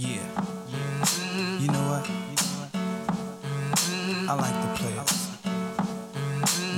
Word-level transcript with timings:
Yeah. 0.00 0.16
You 1.58 1.68
know 1.68 1.84
what? 1.90 2.06
I 4.28 4.34
like 4.34 4.56
the 4.62 4.70
players. 4.78 5.28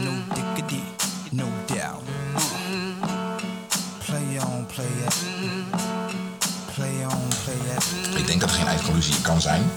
No 0.03 0.13
diggity, 0.35 0.83
no 1.31 1.47
doubt. 1.67 2.03
Play 4.07 4.39
on, 4.41 4.67
play 4.67 4.91
it. 5.07 5.15
Play 6.75 7.05
on, 7.05 7.29
play 7.45 7.59
it. 7.77 8.19
Ik 8.19 8.27
denk 8.27 8.41
dat 8.41 8.51
er 8.51 8.57
geen 8.57 8.67
eindconclusie 8.67 9.21
kan 9.21 9.41
zijn. 9.41 9.71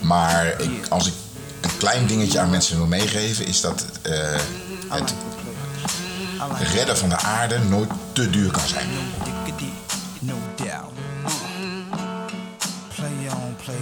Maar 0.00 0.60
ik, 0.60 0.86
als 0.88 1.06
ik 1.06 1.14
een 1.60 1.76
klein 1.78 2.06
dingetje 2.06 2.38
aan 2.38 2.50
mensen 2.50 2.76
wil 2.76 2.86
meegeven, 2.86 3.46
is 3.46 3.60
dat 3.60 3.86
I 4.90 5.02
het 6.54 6.68
redden 6.72 6.96
van 6.96 7.08
de 7.08 7.16
aarde 7.16 7.58
nooit 7.58 7.90
te 8.12 8.30
duur 8.30 8.50
kan 8.50 8.66
zijn. 8.66 8.88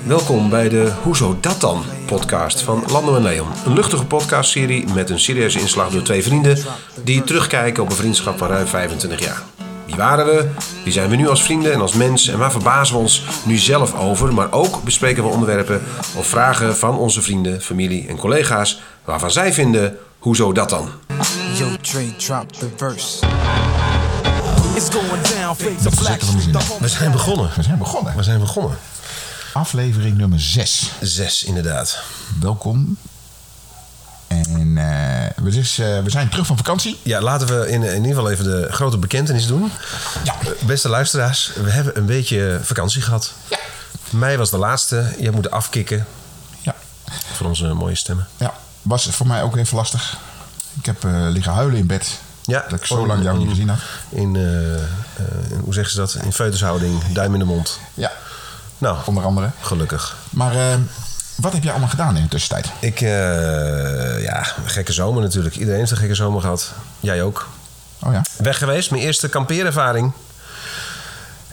Welkom 0.09 0.51
bij 0.51 0.69
de 0.69 0.93
Hoezo 1.03 1.39
dat 1.41 1.61
dan 1.61 1.85
podcast 2.07 2.61
van 2.61 2.85
Lando 2.91 3.17
en 3.17 3.23
Leon. 3.23 3.49
Een 3.65 3.73
luchtige 3.73 4.05
podcastserie 4.05 4.87
met 4.95 5.11
een 5.11 5.21
serieuze 5.21 5.61
inslag 5.61 5.91
door 5.91 6.03
twee 6.03 6.23
vrienden 6.23 6.59
die 7.05 7.25
terugkijken 7.25 7.83
op 7.83 7.91
een 7.91 7.97
vriendschap 7.97 8.39
van 8.39 8.49
ruim 8.49 8.67
25 8.67 9.25
jaar. 9.25 9.43
Wie 9.87 9.95
waren 9.95 10.27
we? 10.27 10.51
Wie 10.85 10.93
zijn 10.93 11.11
we 11.11 11.17
nu 11.17 11.29
als 11.29 11.43
vrienden 11.43 11.73
en 11.73 11.81
als 11.81 11.93
mens? 11.93 12.29
En 12.29 12.39
waar 12.39 12.51
verbazen 12.51 12.95
we 12.95 13.01
ons 13.01 13.25
nu 13.45 13.57
zelf 13.57 13.95
over? 13.95 14.35
Maar 14.35 14.53
ook 14.53 14.83
bespreken 14.83 15.23
we 15.23 15.29
onderwerpen 15.29 15.83
of 16.17 16.27
vragen 16.27 16.77
van 16.77 16.99
onze 16.99 17.23
vrienden, 17.23 17.61
familie 17.61 18.09
en 18.09 18.17
collega's 18.17 18.81
waarvan 19.05 19.31
zij 19.31 19.53
vinden, 19.53 19.99
hoezo 20.19 20.53
dat 20.53 20.71
dan? 20.71 20.89
Yo, 21.55 21.67
Dre, 21.81 22.17
drop 22.17 22.53
the 22.53 22.69
verse. 22.77 23.27
It's 24.75 24.89
going 24.91 25.23
down, 25.23 25.55
face 25.55 25.83
Dat 25.83 25.87
of 25.87 25.93
is 25.93 25.99
black 25.99 26.21
zeker 26.21 26.27
van 26.27 26.37
de 26.37 26.43
zin. 26.43 26.79
We 26.81 26.89
zijn 26.89 27.13
begonnen. 27.13 27.51
We 27.57 27.63
zijn 27.63 27.79
begonnen. 27.79 28.17
We 28.17 28.23
zijn 28.23 28.39
begonnen. 28.39 28.79
Aflevering 29.53 30.17
nummer 30.17 30.41
6. 30.41 30.91
Zes 31.01 31.45
inderdaad. 31.45 32.03
Welkom. 32.41 32.97
En 34.27 34.79
eh, 34.79 35.45
we, 35.45 35.51
dus, 35.51 35.79
eh, 35.79 36.03
we 36.03 36.11
zijn 36.11 36.29
terug 36.29 36.47
van 36.47 36.57
vakantie. 36.57 36.99
Ja, 37.03 37.21
laten 37.21 37.47
we 37.61 37.69
in, 37.71 37.83
in 37.83 37.95
ieder 37.97 38.09
geval 38.17 38.31
even 38.31 38.45
de 38.45 38.67
grote 38.71 38.99
bekentenis 38.99 39.47
doen. 39.47 39.73
Ja. 40.25 40.35
Eh, 40.41 40.49
Beste 40.67 40.89
luisteraars, 40.89 41.51
we 41.63 41.71
hebben 41.71 41.97
een 41.99 42.07
beetje 42.07 42.59
vakantie 42.63 43.03
gehad. 43.03 43.33
Ja. 43.49 43.59
Mei 44.11 44.37
was 44.37 44.51
de 44.51 44.59
laatste. 44.59 44.97
Je 45.17 45.23
hebt 45.23 45.35
moeten 45.35 45.53
afkicken 45.53 46.07
Ja. 46.61 46.75
voor 47.33 47.47
onze 47.47 47.67
mooie 47.73 47.95
stemmen. 47.95 48.27
ja. 48.37 48.55
Was 48.83 49.07
voor 49.07 49.27
mij 49.27 49.43
ook 49.43 49.57
even 49.57 49.77
lastig. 49.77 50.17
Ik 50.79 50.87
heb 50.87 51.05
eh, 51.05 51.27
liggen 51.29 51.53
huilen 51.53 51.79
in 51.79 51.87
bed. 51.87 52.19
Ja, 52.45 52.65
Dat 52.69 52.79
ik 52.81 52.87
zo 52.87 53.07
lang 53.07 53.23
jou 53.23 53.39
niet 53.39 53.49
gezien 53.49 53.69
had. 53.69 53.79
In, 54.09 54.37
in- 54.37 54.79
hoe 55.65 55.75
zeggen 55.75 55.93
ze 55.93 55.99
dat? 55.99 56.15
In 56.25 56.33
feutushouding, 56.33 57.03
duim 57.13 57.33
in 57.33 57.39
de 57.39 57.45
mond. 57.45 57.79
Ja, 57.95 58.13
Nou, 58.79 58.97
onder 59.05 59.25
andere. 59.25 59.51
gelukkig. 59.61 60.17
Maar 60.31 60.57
eh, 60.57 60.75
wat 61.37 61.53
heb 61.53 61.63
jij 61.63 61.71
allemaal 61.71 61.91
gedaan 61.91 62.17
in 62.17 62.23
de 62.23 62.29
tussentijd? 62.29 62.73
Ik, 62.79 63.01
eh, 63.01 64.23
ja, 64.23 64.39
een 64.39 64.71
gekke 64.71 64.93
zomer 64.93 65.23
natuurlijk. 65.23 65.57
Iedereen 65.57 65.79
heeft 65.79 65.91
een 65.91 65.97
gekke 65.97 66.15
zomer 66.15 66.41
gehad. 66.41 66.73
Jij 67.01 67.23
ook. 67.23 67.49
Oh 67.99 68.13
ja. 68.13 68.23
Weg 68.37 68.59
geweest, 68.59 68.91
mijn 68.91 69.03
eerste 69.03 69.29
kampeerervaring. 69.29 70.13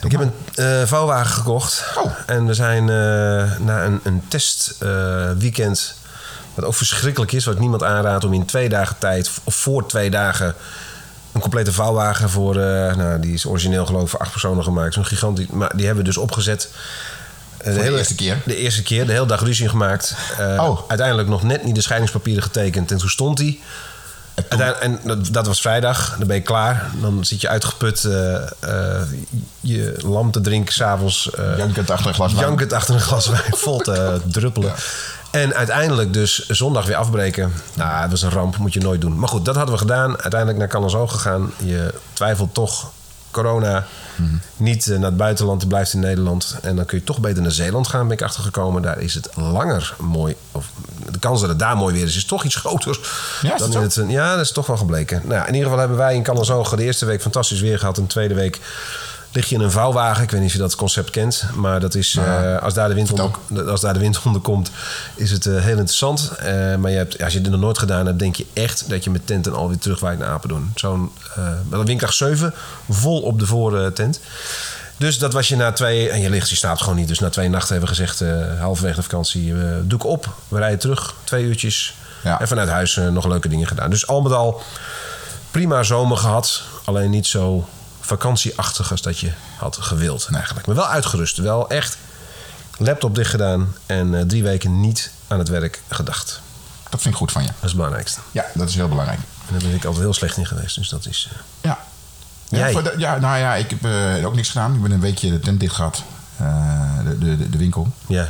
Ik 0.00 0.12
heb 0.12 0.20
een 0.20 0.32
eh, 0.54 0.86
vouwwagen 0.86 1.30
gekocht. 1.30 1.84
Oh. 1.96 2.12
En 2.26 2.46
we 2.46 2.54
zijn 2.54 2.84
na 3.64 3.84
een, 3.84 4.00
een 4.02 4.22
testweekend, 4.28 5.94
wat 6.54 6.64
ook 6.64 6.74
verschrikkelijk 6.74 7.32
is, 7.32 7.44
wat 7.44 7.58
niemand 7.58 7.82
aanraadt 7.82 8.24
om 8.24 8.32
in 8.32 8.44
twee 8.44 8.68
dagen 8.68 8.98
tijd, 8.98 9.30
of 9.44 9.54
voor 9.54 9.86
twee 9.86 10.10
dagen, 10.10 10.54
een 11.32 11.40
complete 11.40 11.72
vouwwagen 11.72 12.30
voor, 12.30 12.54
nou, 12.96 13.20
die 13.20 13.34
is 13.34 13.46
origineel 13.46 13.86
geloof 13.86 14.02
ik 14.02 14.08
voor 14.08 14.20
acht 14.20 14.30
personen 14.30 14.64
gemaakt. 14.64 14.94
Zo'n 14.94 15.06
gigantisch, 15.06 15.46
maar 15.46 15.76
die 15.76 15.86
hebben 15.86 16.04
we 16.04 16.10
dus 16.10 16.18
opgezet. 16.18 16.68
De 17.74 17.90
eerste 17.96 18.14
keer? 18.14 18.36
De 18.44 18.56
eerste 18.56 18.82
keer, 18.82 19.06
de 19.06 19.12
hele 19.12 19.26
dag 19.26 19.40
ruzie 19.40 19.68
gemaakt. 19.68 20.14
Eh, 20.38 20.62
Oh. 20.64 20.80
Uiteindelijk 20.88 21.28
nog 21.28 21.42
net 21.42 21.64
niet 21.64 21.74
de 21.74 21.80
scheidingspapieren 21.80 22.42
getekend. 22.42 22.90
En 22.90 22.96
toen 22.96 23.08
stond 23.10 23.38
hij. 23.38 23.58
Uiteindelijk- 24.48 24.80
En 24.80 25.00
dat, 25.08 25.32
dat 25.32 25.46
was 25.46 25.60
vrijdag, 25.60 26.16
dan 26.18 26.26
ben 26.26 26.36
je 26.36 26.42
klaar. 26.42 26.90
Dan 27.00 27.24
zit 27.24 27.40
je 27.40 27.48
uitgeput 27.48 28.04
eh, 28.04 28.34
eh, 28.60 29.02
je 29.60 29.94
lam 30.04 30.30
te 30.30 30.40
drinken 30.40 30.74
s'avonds. 30.74 31.30
uh, 31.38 31.58
Jankend 31.58 31.90
achter 31.90 32.06
een 32.08 32.14
glas 32.14 32.32
wijn. 32.32 32.46
Jankend 32.46 32.72
achter 32.72 32.94
een 32.94 33.00
glas 33.00 33.26
wijn, 33.28 33.42
vol 33.64 33.78
te 33.78 34.20
druppelen. 34.30 34.72
En 35.30 35.54
uiteindelijk 35.54 36.12
dus 36.12 36.48
zondag 36.48 36.86
weer 36.86 36.96
afbreken. 36.96 37.52
Nou, 37.74 38.02
het 38.02 38.10
was 38.10 38.22
een 38.22 38.30
ramp, 38.30 38.56
moet 38.56 38.72
je 38.72 38.80
nooit 38.80 39.00
doen. 39.00 39.18
Maar 39.18 39.28
goed, 39.28 39.44
dat 39.44 39.54
hadden 39.56 39.74
we 39.74 39.80
gedaan. 39.80 40.10
Uiteindelijk 40.10 40.58
naar 40.58 40.68
Calais 40.68 41.10
gegaan. 41.10 41.52
Je 41.64 41.94
twijfelt 42.12 42.54
toch, 42.54 42.90
corona. 43.42 43.86
Niet 44.56 44.86
eh, 44.86 44.98
naar 44.98 45.08
het 45.08 45.16
buitenland, 45.16 45.68
blijft 45.68 45.92
in 45.92 46.00
Nederland. 46.00 46.56
En 46.62 46.76
dan 46.76 46.84
kun 46.84 46.98
je 46.98 47.04
toch 47.04 47.20
beter 47.20 47.42
naar 47.42 47.50
Zeeland 47.50 47.88
gaan, 47.88 48.08
ben 48.08 48.16
ik 48.16 48.22
achtergekomen. 48.22 48.82
Daar 48.82 49.00
is 49.00 49.14
het 49.14 49.28
langer 49.34 49.94
mooi. 49.98 50.36
Of 50.52 50.66
de 51.12 51.18
kans 51.18 51.40
dat 51.40 51.48
het 51.48 51.58
daar 51.58 51.76
mooi 51.76 51.94
weer 51.94 52.04
is, 52.04 52.16
is 52.16 52.24
toch 52.24 52.44
iets 52.44 52.54
groter. 52.54 52.98
Ja, 53.42 53.56
dan 53.56 53.72
in 53.72 53.80
het, 53.80 54.00
ja, 54.08 54.36
dat 54.36 54.44
is 54.44 54.52
toch 54.52 54.66
wel 54.66 54.76
gebleken. 54.76 55.20
Nou, 55.24 55.34
ja, 55.34 55.40
in 55.40 55.54
ieder 55.54 55.62
geval 55.62 55.78
hebben 55.78 55.96
wij 55.96 56.14
in 56.14 56.22
Calais 56.22 56.70
de 56.70 56.82
eerste 56.82 57.06
week 57.06 57.22
fantastisch 57.22 57.60
weer 57.60 57.78
gehad. 57.78 57.96
En 57.96 58.02
de 58.02 58.08
tweede 58.08 58.34
week 58.34 58.60
lig 59.36 59.48
je 59.48 59.54
in 59.54 59.60
een 59.60 59.70
vouwwagen. 59.70 60.22
Ik 60.22 60.30
weet 60.30 60.40
niet 60.40 60.48
of 60.48 60.54
je 60.54 60.62
dat 60.62 60.74
concept 60.74 61.10
kent. 61.10 61.44
Maar 61.54 61.80
dat 61.80 61.94
is, 61.94 62.16
eh, 62.16 62.58
als, 62.58 62.74
daar 62.74 62.88
de 62.88 62.94
wind 62.94 63.10
onder, 63.10 63.70
als 63.70 63.80
daar 63.80 63.92
de 63.92 64.00
wind 64.00 64.20
onder 64.24 64.40
komt, 64.40 64.70
is 65.14 65.30
het 65.30 65.46
eh, 65.46 65.52
heel 65.52 65.76
interessant. 65.76 66.32
Eh, 66.38 66.76
maar 66.76 66.90
je 66.90 66.96
hebt, 66.96 67.22
als 67.22 67.32
je 67.32 67.40
dit 67.40 67.50
nog 67.50 67.60
nooit 67.60 67.78
gedaan 67.78 68.06
hebt, 68.06 68.18
denk 68.18 68.36
je 68.36 68.46
echt 68.52 68.88
dat 68.88 69.04
je 69.04 69.10
met 69.10 69.26
tent 69.26 69.46
en 69.46 69.54
alweer 69.54 69.78
terugwaait 69.78 70.18
naar 70.18 70.28
Apeldoorn. 70.28 70.72
Zo'n 70.74 71.12
windkracht 71.68 72.14
7, 72.14 72.54
vol 72.88 73.20
op 73.20 73.38
de 73.38 73.46
voortent. 73.46 74.20
Dus 74.96 75.18
dat 75.18 75.32
was 75.32 75.48
je 75.48 75.56
na 75.56 75.72
twee... 75.72 76.10
En 76.10 76.20
je 76.20 76.30
ligt, 76.30 76.50
je 76.50 76.56
slaapt 76.56 76.80
gewoon 76.80 76.96
niet. 76.96 77.08
Dus 77.08 77.18
na 77.18 77.28
twee 77.28 77.48
nachten 77.48 77.70
hebben 77.70 77.88
we 77.88 77.94
gezegd, 77.94 78.22
halverwege 78.58 78.96
de 78.96 79.02
vakantie... 79.02 79.54
doe 79.82 79.98
ik 79.98 80.04
op, 80.04 80.34
we 80.48 80.58
rijden 80.58 80.78
terug, 80.78 81.14
twee 81.24 81.44
uurtjes. 81.44 81.94
Ja. 82.22 82.40
En 82.40 82.48
vanuit 82.48 82.68
huis 82.68 83.00
nog 83.10 83.26
leuke 83.26 83.48
dingen 83.48 83.66
gedaan. 83.66 83.90
Dus 83.90 84.06
al 84.06 84.22
met 84.22 84.32
al 84.32 84.62
prima 85.50 85.82
zomer 85.82 86.16
gehad. 86.16 86.62
Alleen 86.84 87.10
niet 87.10 87.26
zo 87.26 87.68
vakantieachtig 88.06 88.90
als 88.90 89.02
dat 89.02 89.18
je 89.18 89.32
had 89.58 89.76
gewild 89.80 90.28
eigenlijk. 90.32 90.66
Maar 90.66 90.76
wel 90.76 90.86
uitgerust. 90.88 91.36
Wel 91.36 91.68
echt 91.70 91.96
laptop 92.78 93.14
dicht 93.14 93.30
gedaan. 93.30 93.74
En 93.86 94.14
eh, 94.14 94.22
drie 94.22 94.42
weken 94.42 94.80
niet 94.80 95.10
aan 95.28 95.38
het 95.38 95.48
werk 95.48 95.82
gedacht. 95.88 96.40
Dat 96.90 97.00
vind 97.00 97.14
ik 97.14 97.20
goed 97.20 97.32
van 97.32 97.42
je. 97.42 97.48
Dat 97.48 97.56
is 97.56 97.68
het 97.68 97.76
belangrijkste. 97.76 98.20
Ja, 98.32 98.44
dat 98.54 98.68
is 98.68 98.74
heel 98.74 98.88
belangrijk. 98.88 99.18
En 99.46 99.52
daar 99.52 99.62
ben 99.68 99.74
ik 99.74 99.84
altijd 99.84 100.02
heel 100.02 100.14
slecht 100.14 100.36
in 100.36 100.46
geweest. 100.46 100.74
Dus 100.74 100.88
dat 100.88 101.06
is... 101.06 101.28
eh, 101.32 101.38
Ja. 101.60 101.78
Jij? 102.48 102.82
ja, 102.98 103.18
nou 103.18 103.38
ja, 103.38 103.54
ik 103.54 103.70
heb 103.70 103.84
eh, 103.84 104.26
ook 104.26 104.34
niks 104.34 104.48
gedaan. 104.48 104.74
Ik 104.74 104.82
ben 104.82 104.90
een 104.90 105.00
weekje 105.00 105.30
de 105.30 105.40
tent 105.40 105.60
dicht 105.60 105.74
gehad. 105.74 106.02
Eh, 106.36 106.98
de, 107.04 107.18
de, 107.18 107.36
de, 107.36 107.50
de 107.50 107.58
winkel. 107.58 107.92
ja. 108.06 108.28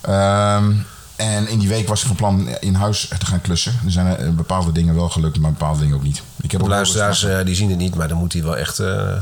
Ehm, 0.00 0.72
en 1.18 1.48
in 1.48 1.58
die 1.58 1.68
week 1.68 1.88
was 1.88 2.00
ik 2.00 2.06
van 2.06 2.16
plan 2.16 2.48
in 2.60 2.74
huis 2.74 3.08
te 3.18 3.26
gaan 3.26 3.40
klussen. 3.40 3.72
Er 3.84 3.90
zijn 3.90 4.16
eh, 4.16 4.30
bepaalde 4.30 4.72
dingen 4.72 4.94
wel 4.94 5.08
gelukt, 5.08 5.38
maar 5.38 5.50
bepaalde 5.52 5.80
dingen 5.80 5.94
ook 5.96 6.02
niet. 6.02 6.22
Ik 6.40 6.50
heb 6.50 6.60
De 6.60 6.68
luisteraars 6.68 7.24
eh, 7.24 7.44
die 7.44 7.54
zien 7.54 7.68
het 7.70 7.78
niet. 7.78 7.94
Maar 7.94 8.08
dan 8.08 8.18
moet 8.18 8.32
hij 8.32 8.42
wel 8.42 8.56
echt 8.56 8.78
eh, 8.78 9.12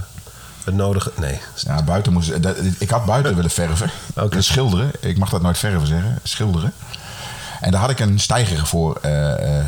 het 0.64 0.74
nodige... 0.74 1.12
Nee. 1.20 1.38
Ja, 1.56 1.82
buiten 1.82 2.12
moest, 2.12 2.42
dat- 2.42 2.56
ik 2.78 2.90
had 2.90 3.04
buiten 3.04 3.34
willen 3.34 3.50
verven. 3.50 3.90
Eh, 4.14 4.24
Schilderen. 4.38 4.90
Ik 5.00 5.18
mag 5.18 5.30
dat 5.30 5.42
nooit 5.42 5.58
verven 5.58 5.86
zeggen. 5.86 6.18
Schilderen. 6.22 6.72
En 7.60 7.70
daar 7.70 7.80
had 7.80 7.90
ik 7.90 8.00
een 8.00 8.18
stijger 8.20 8.66
voor 8.66 9.00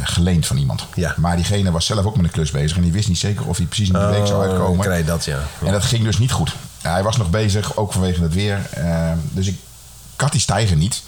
geleend 0.02 0.46
van 0.46 0.56
iemand. 0.56 0.86
Ja. 0.94 1.14
Maar 1.16 1.36
diegene 1.36 1.70
was 1.70 1.86
zelf 1.86 2.04
ook 2.04 2.16
met 2.16 2.24
een 2.24 2.30
klus 2.30 2.50
bezig. 2.50 2.76
En 2.76 2.82
die 2.82 2.92
wist 2.92 3.08
niet 3.08 3.18
zeker 3.18 3.46
of 3.46 3.56
hij 3.56 3.66
precies 3.66 3.88
in 3.88 3.94
die 3.98 4.08
week 4.08 4.26
zou 4.26 4.44
Oh, 4.44 4.50
uitkomen. 4.50 4.84
krijg 4.84 5.06
dat, 5.06 5.24
ja. 5.24 5.38
En 5.64 5.72
dat 5.72 5.82
ging 5.84 6.04
dus 6.04 6.18
niet 6.18 6.32
goed. 6.32 6.54
Hij 6.82 7.02
was 7.02 7.16
nog 7.16 7.30
bezig, 7.30 7.76
ook 7.76 7.92
vanwege 7.92 8.22
het 8.22 8.34
weer. 8.34 8.58
Dus 9.32 9.46
ik, 9.46 9.54
ik 10.14 10.20
had 10.20 10.32
die 10.32 10.40
stijger 10.40 10.76
niet. 10.76 11.02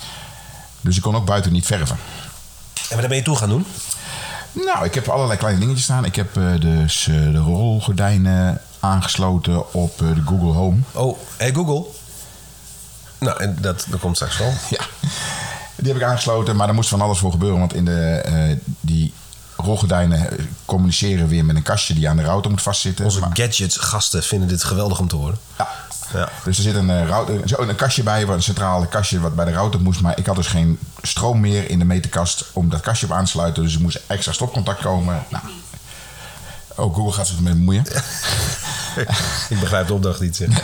Dus 0.80 0.96
ik 0.96 1.02
kon 1.02 1.16
ook 1.16 1.24
buiten 1.26 1.52
niet 1.52 1.66
verven. 1.66 1.96
En 2.90 2.96
wat 2.98 3.08
ben 3.08 3.16
je 3.16 3.22
toe 3.22 3.36
gaan 3.36 3.48
doen? 3.48 3.66
Nou, 4.52 4.84
ik 4.84 4.94
heb 4.94 5.08
allerlei 5.08 5.38
kleine 5.38 5.60
dingetjes 5.60 5.84
staan. 5.84 6.04
Ik 6.04 6.16
heb 6.16 6.36
eh, 6.36 6.60
dus 6.60 7.08
eh, 7.08 7.14
de 7.14 7.38
rolgordijnen 7.38 8.60
aangesloten 8.80 9.72
op 9.74 10.02
eh, 10.02 10.14
de 10.14 10.22
Google 10.26 10.52
Home. 10.52 10.78
Oh, 10.92 11.18
hey 11.36 11.52
Google. 11.54 11.84
Nou, 13.18 13.42
en 13.42 13.56
dat, 13.60 13.84
dat 13.88 14.00
komt 14.00 14.16
straks 14.16 14.38
wel. 14.38 14.52
Ja, 14.70 14.84
die 15.76 15.92
heb 15.92 16.02
ik 16.02 16.08
aangesloten, 16.08 16.56
maar 16.56 16.66
daar 16.66 16.74
moest 16.74 16.88
van 16.88 17.00
alles 17.00 17.18
voor 17.18 17.30
gebeuren. 17.30 17.58
Want 17.58 17.74
in 17.74 17.84
de, 17.84 18.58
die 18.80 19.12
rolgordijnen 19.56 20.48
communiceren 20.64 21.28
weer 21.28 21.44
met 21.44 21.56
een 21.56 21.62
kastje 21.62 21.94
die 21.94 22.08
aan 22.08 22.16
de 22.16 22.22
router 22.22 22.50
moet 22.50 22.62
vastzitten. 22.62 23.04
Onze 23.04 23.20
Maar- 23.20 23.30
gadget-gasten 23.32 24.22
vinden 24.22 24.48
dit 24.48 24.64
geweldig 24.64 24.98
om 24.98 25.08
te 25.08 25.16
horen. 25.16 25.38
ja. 25.58 25.68
Ja. 26.12 26.28
Dus 26.44 26.56
er 26.56 26.62
zit 26.62 26.74
een, 26.74 26.90
eh, 26.90 27.08
router, 27.08 27.48
zo 27.48 27.56
een 27.58 27.74
kastje 27.76 28.02
bij, 28.02 28.22
een 28.22 28.42
centrale 28.42 28.86
kastje 28.86 29.20
wat 29.20 29.34
bij 29.34 29.44
de 29.44 29.52
router 29.52 29.80
moest. 29.80 30.00
Maar 30.00 30.18
ik 30.18 30.26
had 30.26 30.36
dus 30.36 30.46
geen 30.46 30.78
stroom 31.02 31.40
meer 31.40 31.70
in 31.70 31.78
de 31.78 31.84
meterkast 31.84 32.44
om 32.52 32.68
dat 32.68 32.80
kastje 32.80 33.06
op 33.06 33.12
aan 33.12 33.24
te 33.24 33.30
sluiten. 33.30 33.62
Dus 33.62 33.74
er 33.74 33.80
moest 33.80 34.00
extra 34.06 34.32
stopcontact 34.32 34.80
komen. 34.80 35.24
Nou. 35.28 35.44
Oh, 36.76 36.94
Google 36.94 37.12
gaat 37.12 37.26
zich 37.26 37.36
ermee 37.36 37.54
bemoeien. 37.54 37.84
Ik 39.48 39.60
begrijp 39.60 39.86
de 39.86 39.94
opdracht 39.94 40.20
niet. 40.20 40.36
zeg. 40.36 40.48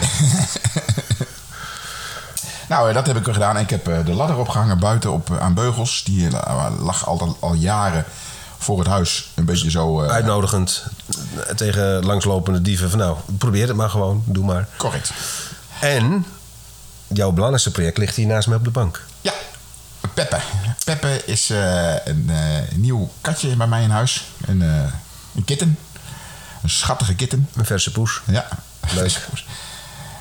Nou, 2.69 2.89
eh, 2.89 2.95
dat 2.95 3.07
heb 3.07 3.17
ik 3.17 3.25
gedaan. 3.25 3.59
Ik 3.59 3.71
heb 3.71 3.89
eh, 3.89 4.05
de 4.05 4.13
ladder 4.13 4.37
opgehangen 4.37 4.79
buiten 4.79 5.13
op, 5.13 5.31
eh, 5.31 5.39
aan 5.39 5.55
beugels. 5.55 6.03
Die 6.05 6.29
eh, 6.29 6.67
lag 6.81 7.07
al, 7.07 7.37
al 7.41 7.55
jaren 7.55 8.05
voor 8.67 8.79
het 8.79 8.89
huis. 8.89 9.29
Een 9.35 9.45
beetje 9.45 9.71
zo... 9.71 10.03
eh, 10.03 10.11
Uitnodigend 10.11 10.85
tegen 11.57 12.05
langslopende 12.05 12.63
dieven. 12.63 12.91
Van 12.91 12.99
nou, 12.99 13.17
probeer 13.39 13.67
het 13.67 13.77
maar 13.77 13.91
gewoon. 13.91 14.23
Doe 14.27 14.45
maar. 14.45 14.69
correct. 14.77 15.11
En 15.81 16.27
jouw 17.07 17.31
belangrijkste 17.31 17.71
project 17.71 17.99
ligt 17.99 18.17
hier 18.17 18.27
naast 18.27 18.49
mij 18.49 18.57
op 18.57 18.65
de 18.65 18.71
bank. 18.71 19.05
Ja, 19.21 19.33
Peppe. 20.15 20.39
Peppe 20.85 21.23
is 21.27 21.51
eh, 21.51 21.95
een 22.05 22.31
eh, 22.31 22.75
nieuw 22.77 23.11
katje 23.21 23.57
bij 23.57 23.67
mij 23.67 23.83
in 23.83 23.91
huis. 23.91 24.25
Een, 24.47 24.61
een 24.61 25.45
kitten. 25.45 25.79
Een 26.63 26.71
schattige 26.71 27.15
kitten. 27.15 27.49
Een 27.55 27.65
verse 27.67 27.93
poes. 27.93 28.21
Ja. 28.27 28.47
Leuk. 28.95 29.19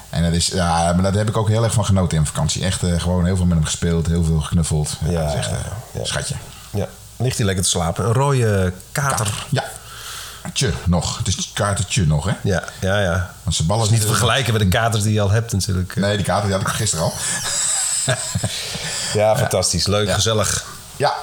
En 0.09 0.23
dat 0.23 0.33
is, 0.33 0.47
ja, 0.47 0.93
maar 0.93 1.03
daar 1.03 1.13
heb 1.13 1.29
ik 1.29 1.37
ook 1.37 1.47
heel 1.47 1.63
erg 1.63 1.73
van 1.73 1.85
genoten 1.85 2.17
in 2.17 2.25
vakantie. 2.25 2.63
Echt 2.65 2.79
gewoon 2.97 3.25
heel 3.25 3.35
veel 3.35 3.45
met 3.45 3.55
hem 3.57 3.65
gespeeld, 3.65 4.07
heel 4.07 4.23
veel 4.23 4.39
geknuffeld. 4.41 4.97
Ja, 5.05 5.11
Ja, 5.11 5.19
dat 5.21 5.29
is 5.29 5.35
echt 5.35 5.49
ja. 5.49 5.99
een 5.99 6.05
schatje. 6.05 6.35
Ja, 6.69 6.87
ligt 7.17 7.37
hij 7.37 7.45
lekker 7.45 7.63
te 7.63 7.69
slapen. 7.69 8.05
Een 8.05 8.13
rode 8.13 8.73
kater. 8.91 9.45
Ja. 9.49 9.63
Tje, 10.53 10.71
nog. 10.85 11.17
Het 11.17 11.27
is 11.27 11.51
kaartetje 11.53 12.05
nog, 12.05 12.25
hè? 12.25 12.31
Ja, 12.43 12.63
ja, 12.81 12.99
ja. 12.99 13.31
Want 13.43 13.55
zijn 13.55 13.67
ballen 13.67 13.85
is 13.85 13.91
niet 13.91 14.01
te 14.01 14.07
vergelijken 14.07 14.53
met 14.53 14.61
de 14.61 14.67
katers 14.67 15.03
die 15.03 15.13
je 15.13 15.21
al 15.21 15.29
hebt 15.29 15.51
natuurlijk. 15.51 15.95
Nee, 15.95 16.15
die 16.15 16.25
kaarten 16.25 16.47
die 16.49 16.57
had 16.57 16.67
ik 16.67 16.73
gisteren 16.73 17.05
al. 17.05 17.13
Ja, 19.13 19.37
fantastisch. 19.37 19.87
Leuk, 19.87 20.07
Ja. 20.07 20.13
gezellig. 20.13 20.65
Ja, 20.97 21.13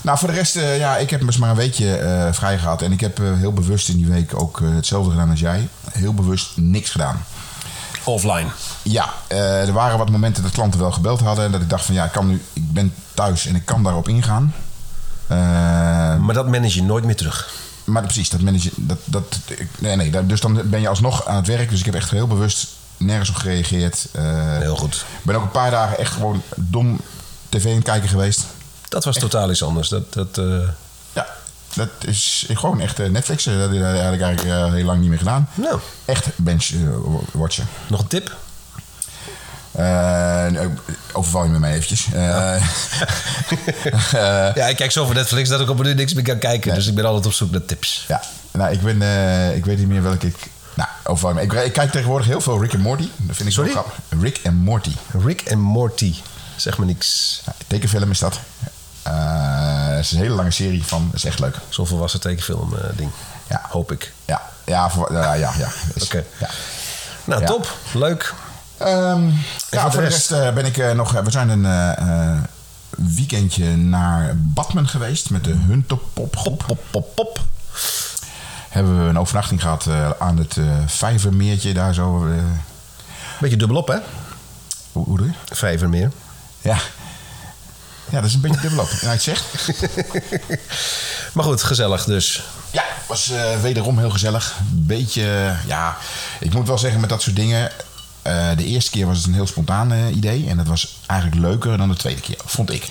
nou 0.00 0.18
voor 0.18 0.28
de 0.28 0.34
rest, 0.34 0.56
eh, 0.56 0.78
ja, 0.78 0.96
ik 0.96 1.10
heb 1.10 1.20
dus 1.26 1.36
maar 1.36 1.50
een 1.50 1.56
weekje 1.56 1.96
eh, 1.96 2.32
vrij 2.32 2.58
gehad. 2.58 2.82
En 2.82 2.92
ik 2.92 3.00
heb 3.00 3.18
eh, 3.18 3.26
heel 3.34 3.52
bewust 3.52 3.88
in 3.88 3.96
die 3.96 4.06
week 4.06 4.40
ook 4.40 4.60
hetzelfde 4.64 5.10
gedaan 5.10 5.30
als 5.30 5.40
jij. 5.40 5.68
Heel 5.90 6.14
bewust 6.14 6.50
niks 6.56 6.90
gedaan. 6.90 7.24
Offline. 8.04 8.46
Ja, 8.82 9.12
er 9.28 9.72
waren 9.72 9.98
wat 9.98 10.10
momenten 10.10 10.42
dat 10.42 10.52
klanten 10.52 10.80
wel 10.80 10.92
gebeld 10.92 11.20
hadden. 11.20 11.44
En 11.44 11.52
dat 11.52 11.60
ik 11.60 11.70
dacht 11.70 11.84
van 11.84 11.94
ja, 11.94 12.04
ik, 12.04 12.12
kan 12.12 12.26
nu, 12.26 12.42
ik 12.52 12.72
ben 12.72 12.94
thuis 13.14 13.46
en 13.46 13.54
ik 13.54 13.64
kan 13.64 13.82
daarop 13.82 14.08
ingaan. 14.08 14.54
Eh, 15.26 15.36
Maar 16.18 16.34
dat 16.34 16.48
manage 16.48 16.74
je 16.78 16.82
nooit 16.82 17.04
meer 17.04 17.16
terug. 17.16 17.50
maar 17.84 18.02
precies, 18.02 18.28
dat 18.30 18.40
manager, 18.40 18.72
dat, 18.76 18.98
dat, 19.04 19.38
nee, 19.78 19.96
nee, 19.96 20.26
dus 20.26 20.40
dan 20.40 20.60
ben 20.64 20.80
je 20.80 20.88
alsnog 20.88 21.26
aan 21.26 21.36
het 21.36 21.46
werk. 21.46 21.70
Dus 21.70 21.78
ik 21.78 21.84
heb 21.84 21.94
echt 21.94 22.10
heel 22.10 22.26
bewust 22.26 22.68
nergens 22.96 23.28
op 23.28 23.34
gereageerd. 23.34 24.06
Eh, 24.12 24.58
Heel 24.58 24.76
goed. 24.76 24.94
Ik 24.94 25.24
ben 25.24 25.34
ook 25.36 25.42
een 25.42 25.50
paar 25.50 25.70
dagen 25.70 25.98
echt 25.98 26.12
gewoon 26.12 26.42
dom 26.54 27.00
tv 27.48 27.66
aan 27.66 27.74
het 27.74 27.84
kijken 27.84 28.08
geweest. 28.08 28.44
Dat 28.88 29.04
was 29.04 29.18
totaal 29.18 29.50
iets 29.50 29.62
anders. 29.62 29.88
Dat, 29.88 30.12
dat, 30.12 30.38
eh, 30.38 30.68
Ja, 31.12 31.26
dat 31.74 31.88
is 32.00 32.46
gewoon 32.52 32.80
echt 32.80 33.00
eh, 33.00 33.08
Netflix. 33.10 33.44
Dat 33.44 33.54
heb 33.70 34.14
ik 34.14 34.20
eigenlijk 34.20 34.72
heel 34.72 34.84
lang 34.84 35.00
niet 35.00 35.08
meer 35.08 35.18
gedaan. 35.18 35.48
Nou. 35.54 35.80
Echt 36.04 36.26
bench 36.36 36.70
watchen. 37.32 37.68
nog 37.88 38.00
een 38.00 38.06
tip? 38.06 38.36
Eh, 39.74 39.84
nou, 40.52 40.70
overval 41.12 41.44
je 41.44 41.50
me 41.50 41.58
mee 41.58 41.72
eventjes. 41.72 42.08
Eh, 42.12 42.68
ja, 44.54 44.66
ik 44.66 44.76
kijk 44.76 44.90
zo 44.90 45.04
voor 45.04 45.14
Netflix 45.14 45.48
dat 45.48 45.60
ik 45.60 45.70
op 45.70 45.78
een 45.78 45.86
uur 45.86 45.94
niks 45.94 46.14
meer 46.14 46.24
kan 46.24 46.38
kijken. 46.38 46.74
Dus 46.74 46.86
ik 46.86 46.94
ben 46.94 47.04
altijd 47.04 47.26
op 47.26 47.32
zoek 47.32 47.50
naar 47.50 47.64
tips. 47.64 48.04
ja, 48.08 48.20
nou, 48.50 48.72
ik, 48.72 48.80
ben, 48.80 49.02
eh, 49.02 49.56
ik 49.56 49.64
weet 49.64 49.78
niet 49.78 49.88
meer 49.88 50.02
welke 50.02 50.26
ik... 50.26 50.36
Nou, 50.74 50.88
overval 51.04 51.30
je 51.30 51.36
me. 51.36 51.42
Ik, 51.42 51.52
ik 51.52 51.72
kijk 51.72 51.90
tegenwoordig 51.90 52.26
heel 52.26 52.40
veel 52.40 52.60
Rick 52.60 52.72
en 52.72 52.80
Morty. 52.80 53.08
Dat 53.16 53.36
vind 53.36 53.48
ik 53.48 53.54
Sorry? 53.54 53.70
zo 53.70 53.80
grappig. 53.80 54.20
Rick 54.20 54.38
en 54.42 54.54
Morty. 54.54 54.92
Rick 55.24 55.40
en 55.40 55.58
Morty. 55.58 56.14
Zeg 56.56 56.78
me 56.78 56.84
niks. 56.84 57.42
Tekenfilm 57.66 58.10
is 58.10 58.18
dat. 58.18 58.40
Eh, 59.02 59.86
het 59.86 60.04
is 60.04 60.12
een 60.12 60.18
hele 60.18 60.34
lange 60.34 60.50
serie 60.50 60.84
van. 60.84 61.04
Dat 61.06 61.14
is 61.14 61.24
echt 61.24 61.38
leuk. 61.38 61.56
Zo'n 61.68 61.86
volwassen 61.86 62.20
tekenfilm 62.20 62.74
eh, 62.74 62.84
ding. 62.96 63.10
Ja. 63.48 63.60
Hoop 63.68 63.92
ik. 63.92 64.12
Ja, 64.24 64.42
ja, 64.64 64.90
voor, 64.90 65.12
ja, 65.12 65.34
ja. 65.34 65.52
Oké. 66.02 66.24
ja. 66.38 66.48
Nou, 67.24 67.44
top. 67.44 67.76
Leuk. 67.92 68.34
Ehm, 68.78 69.28
ja, 69.70 69.80
voor 69.82 69.90
de 69.90 69.96
de 69.96 70.02
rest 70.12 70.30
eh, 70.30 70.52
ben 70.52 70.64
ik 70.64 70.78
eh, 70.78 70.90
nog... 70.92 71.12
we 71.12 71.30
zijn 71.30 71.48
een 71.48 71.64
eh, 71.66 71.98
eh, 72.32 72.38
weekendje 73.16 73.76
naar 73.76 74.32
Badmen 74.36 74.88
geweest 74.88 75.30
met 75.30 75.44
de 75.44 75.54
Hunterpop 75.66 76.36
groep. 76.36 76.64
Pop, 76.66 76.80
pop, 76.90 77.14
pop. 77.14 77.40
Hebben 78.68 79.02
we 79.02 79.08
een 79.08 79.18
overnachting 79.18 79.60
gehad 79.60 79.86
eh, 79.86 80.10
aan 80.18 80.36
het 80.38 80.56
eh 80.56 80.64
Vijvermeertje 80.86 81.72
daar 81.74 81.94
zo. 81.94 82.26
eh, 82.26 82.38
Beetje 83.40 83.56
dubbelop, 83.56 83.88
hè? 83.88 83.96
hoe, 84.92 85.04
hoe 85.04 85.16
doe 85.18 85.26
je? 85.26 85.54
Vijver 85.54 85.88
meer. 85.88 86.10
Ja. 86.60 86.76
Ja, 88.10 88.20
dat 88.20 88.24
is 88.24 88.34
een 88.34 88.40
beetje 88.40 88.60
dubbelop. 88.60 88.88
Ja, 89.00 89.08
het 89.10 89.22
zegt. 89.22 89.44
Maar 91.32 91.44
goed, 91.44 91.62
gezellig 91.62 92.04
dus. 92.04 92.42
Ja, 92.70 92.84
was 93.06 93.30
eh, 93.30 93.60
wederom 93.60 93.98
heel 93.98 94.10
gezellig. 94.10 94.54
Beetje, 94.70 95.54
ja, 95.66 95.96
ik 96.40 96.52
moet 96.54 96.66
wel 96.66 96.78
zeggen 96.78 97.00
met 97.00 97.08
dat 97.08 97.22
soort 97.22 97.36
dingen. 97.36 97.70
Eh, 98.24 98.56
de 98.56 98.64
eerste 98.64 98.90
keer 98.90 99.06
was 99.06 99.16
het 99.16 99.26
een 99.26 99.34
heel 99.34 99.46
spontaan 99.46 99.92
eh, 99.92 100.16
idee. 100.16 100.46
En 100.48 100.56
dat 100.56 100.66
was 100.66 100.96
eigenlijk 101.06 101.40
leuker 101.40 101.78
dan 101.78 101.88
de 101.88 101.96
tweede 101.96 102.20
keer, 102.20 102.36
vond 102.44 102.70
ik. 102.72 102.82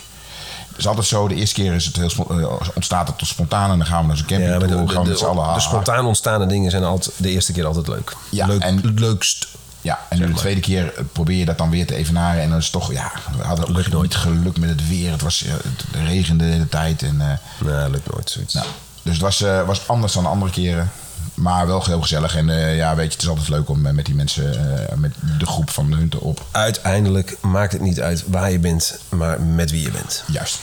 Het 0.69 0.77
is 0.81 0.87
altijd 0.87 1.05
zo, 1.07 1.27
de 1.27 1.35
eerste 1.35 1.55
keer 1.61 1.73
is 1.73 1.85
het 1.85 1.95
heel 1.95 2.09
eh, 2.39 2.59
ontstaat 2.75 3.07
het 3.07 3.17
tot 3.17 3.27
spontaan 3.27 3.71
en 3.71 3.77
dan 3.77 3.87
gaan 3.87 4.01
we 4.01 4.07
naar 4.07 4.17
zo'n 4.17 4.25
camping 4.25 4.51
Ja, 4.51 4.57
toe. 4.59 4.67
de, 4.67 4.73
de, 4.73 4.87
gaan 4.87 4.97
we 4.97 5.03
de, 5.03 5.09
met 5.09 5.19
z'n 5.19 5.25
allen, 5.25 5.53
de 5.53 5.59
spontaan 5.59 6.05
ontstaande 6.05 6.45
dingen 6.45 6.71
zijn 6.71 6.83
altijd 6.83 7.15
de 7.17 7.29
eerste 7.29 7.51
keer 7.51 7.65
altijd 7.65 7.87
leuk. 7.87 8.15
Ja, 8.29 8.45
leuk 8.47 8.61
en- 8.61 8.93
leukst. 8.95 9.47
Ja, 9.81 9.99
en 10.09 10.19
nu 10.19 10.27
de 10.27 10.33
tweede 10.33 10.59
keer 10.61 10.93
probeer 11.11 11.37
je 11.37 11.45
dat 11.45 11.57
dan 11.57 11.69
weer 11.69 11.87
te 11.87 11.95
evenaren. 11.95 12.41
En 12.41 12.49
dan 12.49 12.57
is 12.57 12.63
het 12.63 12.73
toch, 12.73 12.91
ja, 12.91 13.11
we 13.37 13.43
hadden 13.43 13.67
ook 13.67 13.75
Lukt 13.75 13.91
nooit. 13.91 14.03
niet 14.09 14.15
geluk 14.15 14.57
met 14.59 14.69
het 14.69 14.87
weer. 14.87 15.11
Het, 15.11 15.21
was, 15.21 15.43
het 15.47 15.83
regende 16.05 16.43
de 16.45 16.51
hele 16.51 16.69
tijd. 16.69 17.01
En, 17.03 17.17
Nee, 17.17 17.89
lukt 17.89 18.11
nooit 18.13 18.29
zoiets. 18.29 18.53
nou, 18.53 18.67
dus 19.01 19.13
het 19.13 19.21
was, 19.21 19.39
was 19.65 19.87
anders 19.87 20.13
dan 20.13 20.23
de 20.23 20.29
andere 20.29 20.51
keren. 20.51 20.91
Maar 21.33 21.67
wel 21.67 21.83
heel 21.83 22.01
gezellig. 22.01 22.35
En 22.35 22.49
eh, 22.49 22.77
ja, 22.77 22.95
weet 22.95 23.05
je, 23.05 23.11
het 23.11 23.21
is 23.21 23.27
altijd 23.27 23.47
leuk 23.47 23.69
om 23.69 23.85
eh, 23.85 23.93
met 23.93 24.05
die 24.05 24.15
mensen, 24.15 24.77
eh, 24.89 24.95
met 24.95 25.13
de 25.39 25.45
groep 25.45 25.69
van 25.69 25.89
de 25.89 25.95
Hunten 25.95 26.19
op. 26.19 26.45
Uiteindelijk 26.51 27.37
maakt 27.41 27.71
het 27.71 27.81
niet 27.81 28.01
uit 28.01 28.23
waar 28.27 28.51
je 28.51 28.59
bent, 28.59 28.99
maar 29.09 29.41
met 29.41 29.71
wie 29.71 29.81
je 29.81 29.91
bent. 29.91 30.23
Juist. 30.27 30.59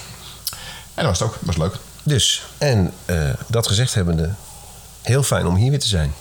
En 0.95 1.05
dat 1.05 1.05
was 1.05 1.19
het 1.19 1.29
ook. 1.29 1.35
Dat 1.35 1.47
was 1.47 1.57
leuk. 1.57 1.75
Dus, 2.03 2.43
en 2.59 2.93
dat 3.47 3.67
gezegd 3.67 3.95
hebbende, 3.95 4.31
heel 5.03 5.23
fijn 5.23 5.47
om 5.47 5.55
hier 5.55 5.71
weer 5.71 5.81
te 5.81 5.89
zijn. 5.89 6.13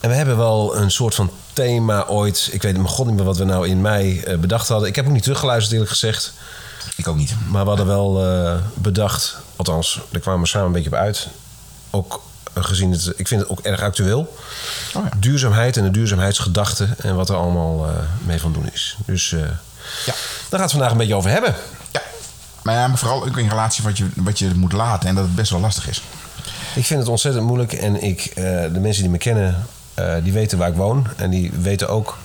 En 0.00 0.08
we 0.10 0.14
hebben 0.14 0.36
wel 0.36 0.76
een 0.76 0.90
soort 0.90 1.14
van 1.14 1.30
thema 1.52 2.06
ooit. 2.06 2.48
Ik 2.52 2.62
weet 2.62 2.76
mijn 2.76 2.88
god 2.88 3.06
niet 3.06 3.14
meer 3.14 3.24
wat 3.24 3.36
we 3.36 3.44
nou 3.44 3.68
in 3.68 3.80
mei 3.80 4.22
bedacht 4.40 4.68
hadden. 4.68 4.88
Ik 4.88 4.96
heb 4.96 5.06
ook 5.06 5.12
niet 5.12 5.22
teruggeluisterd 5.22 5.72
eerlijk 5.72 5.90
gezegd. 5.90 6.32
Ik 6.96 7.08
ook 7.08 7.16
niet. 7.16 7.34
Maar 7.48 7.62
we 7.62 7.68
hadden 7.68 7.86
wel 7.86 8.22
bedacht, 8.74 9.36
althans, 9.56 10.00
daar 10.10 10.20
kwamen 10.20 10.40
we 10.40 10.48
samen 10.48 10.66
een 10.66 10.72
beetje 10.72 10.90
op 10.90 10.96
uit. 10.96 11.28
Ook 11.90 12.20
gezien 12.54 12.90
het, 12.90 13.12
ik 13.16 13.28
vind 13.28 13.40
het 13.40 13.50
ook 13.50 13.60
erg 13.60 13.80
actueel. 13.82 14.36
Oh 14.94 15.04
ja. 15.04 15.10
Duurzaamheid 15.18 15.76
en 15.76 15.82
de 15.82 15.90
duurzaamheidsgedachte 15.90 16.88
en 16.98 17.14
wat 17.16 17.28
er 17.28 17.36
allemaal 17.36 17.86
eh, 17.86 17.92
mee 18.26 18.40
van 18.40 18.52
doen 18.52 18.68
is. 18.72 18.96
Dus 19.06 19.32
eh, 19.32 19.40
Ja. 19.40 19.46
daar 20.06 20.14
gaat 20.50 20.60
het 20.60 20.70
vandaag 20.70 20.90
een 20.90 20.96
beetje 20.96 21.14
over 21.14 21.30
hebben. 21.30 21.54
Ja. 21.92 22.02
Maar 22.62 22.74
ja, 22.74 22.86
maar 22.88 22.98
vooral 22.98 23.24
ook 23.24 23.36
in 23.38 23.48
relatie 23.48 23.84
wat 23.84 23.98
je, 23.98 24.06
wat 24.16 24.38
je 24.38 24.50
moet 24.54 24.72
laten. 24.72 25.08
En 25.08 25.14
dat 25.14 25.24
het 25.24 25.34
best 25.34 25.50
wel 25.50 25.60
lastig 25.60 25.88
is. 25.88 26.02
Ik 26.74 26.84
vind 26.86 27.00
het 27.00 27.08
ontzettend 27.08 27.46
moeilijk 27.46 27.72
en 27.72 28.02
ik, 28.02 28.24
eh, 28.24 28.44
de 28.72 28.78
mensen 28.80 29.02
die 29.02 29.10
me 29.12 29.18
kennen, 29.18 29.66
eh, 29.94 30.14
die 30.22 30.32
weten 30.32 30.58
waar 30.58 30.68
ik 30.68 30.74
woon. 30.76 31.06
En 31.16 31.30
die 31.30 31.50
weten 31.60 31.88
ook 31.88 32.18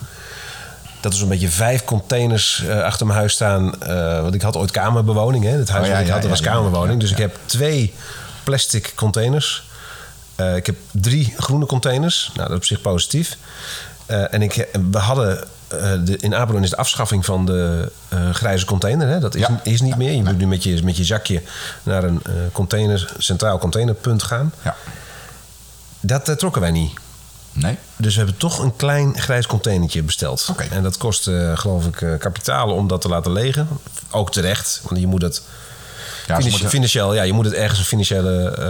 dat 1.00 1.12
er 1.12 1.18
zo'n 1.18 1.28
beetje 1.28 1.48
vijf 1.48 1.84
containers 1.84 2.64
eh, 2.68 2.82
achter 2.82 3.06
mijn 3.06 3.18
huis 3.18 3.32
staan. 3.32 3.82
Eh, 3.82 4.20
want 4.20 4.34
ik 4.34 4.42
had 4.42 4.56
ooit 4.56 4.70
kamerbewoning. 4.70 5.44
Hè? 5.44 5.50
Het 5.50 5.68
huis 5.68 5.82
Oh, 5.82 5.88
ja, 5.90 5.92
dat 5.92 6.00
ik 6.02 6.06
ja, 6.06 6.12
had, 6.12 6.22
dat 6.22 6.30
ja, 6.30 6.36
was 6.44 6.52
kamerbewoning. 6.54 7.00
dus 7.00 7.10
ik 7.10 7.16
heb 7.18 7.38
twee 7.46 7.94
plastic 8.44 8.92
containers. 8.94 9.68
Eh, 10.40 10.56
ik 10.56 10.66
heb 10.66 10.76
drie 10.90 11.34
groene 11.38 11.66
containers. 11.66 12.30
Nou, 12.34 12.38
dat 12.38 12.50
is 12.50 12.56
op 12.56 12.64
zich 12.64 12.80
positief. 12.80 13.36
Eh, 14.06 14.34
en 14.34 14.42
ik, 14.42 14.68
we 14.90 14.98
hadden... 14.98 15.44
eh, 15.68 15.92
de, 16.04 16.16
in 16.16 16.34
Apeldoorn 16.34 16.62
is 16.64 16.70
de 16.70 16.76
afschaffing 16.76 17.24
van 17.24 17.46
de 17.46 17.92
grijze 18.32 18.64
container. 18.64 19.08
Hè? 19.08 19.18
Dat 19.20 19.34
is, 19.34 19.40
Ja. 19.40 19.60
is 19.62 19.80
niet 19.80 19.96
meer. 19.96 20.12
Je 20.12 20.22
moet 20.22 20.38
nu 20.38 20.46
met 20.46 20.62
je, 20.62 20.82
met 20.82 20.96
je 20.96 21.04
zakje 21.04 21.42
naar 21.82 22.04
een 22.04 22.20
eh, 22.22 22.32
container, 22.52 23.12
centraal 23.18 23.58
containerpunt 23.58 24.22
gaan. 24.22 24.52
Ja. 24.64 24.76
Dat 26.00 26.38
trokken 26.38 26.60
wij 26.60 26.70
niet. 26.70 26.92
Nee? 27.52 27.78
Dus 27.96 28.12
we 28.14 28.20
hebben 28.20 28.38
toch 28.38 28.58
een 28.58 28.76
klein 28.76 29.18
grijs 29.18 29.46
containertje 29.46 30.02
besteld. 30.02 30.54
En 30.70 30.82
dat 30.82 30.96
kost, 30.96 31.22
geloof 31.54 31.86
ik, 31.86 32.18
kapitaal 32.18 32.70
om 32.70 32.88
dat 32.88 33.00
te 33.00 33.08
laten 33.08 33.32
legen. 33.32 33.68
Ook 34.10 34.32
terecht, 34.32 34.80
want 34.88 35.00
je 35.00 35.06
moet 35.06 35.22
het... 35.22 35.42
Ja, 36.38 36.48
moeten- 36.50 36.68
financieel, 36.68 37.14
ja, 37.14 37.22
je 37.22 37.32
moet 37.32 37.44
het 37.44 37.54
ergens 37.54 37.78
een 37.78 37.84
financiële... 37.84 38.50
eh, 38.50 38.66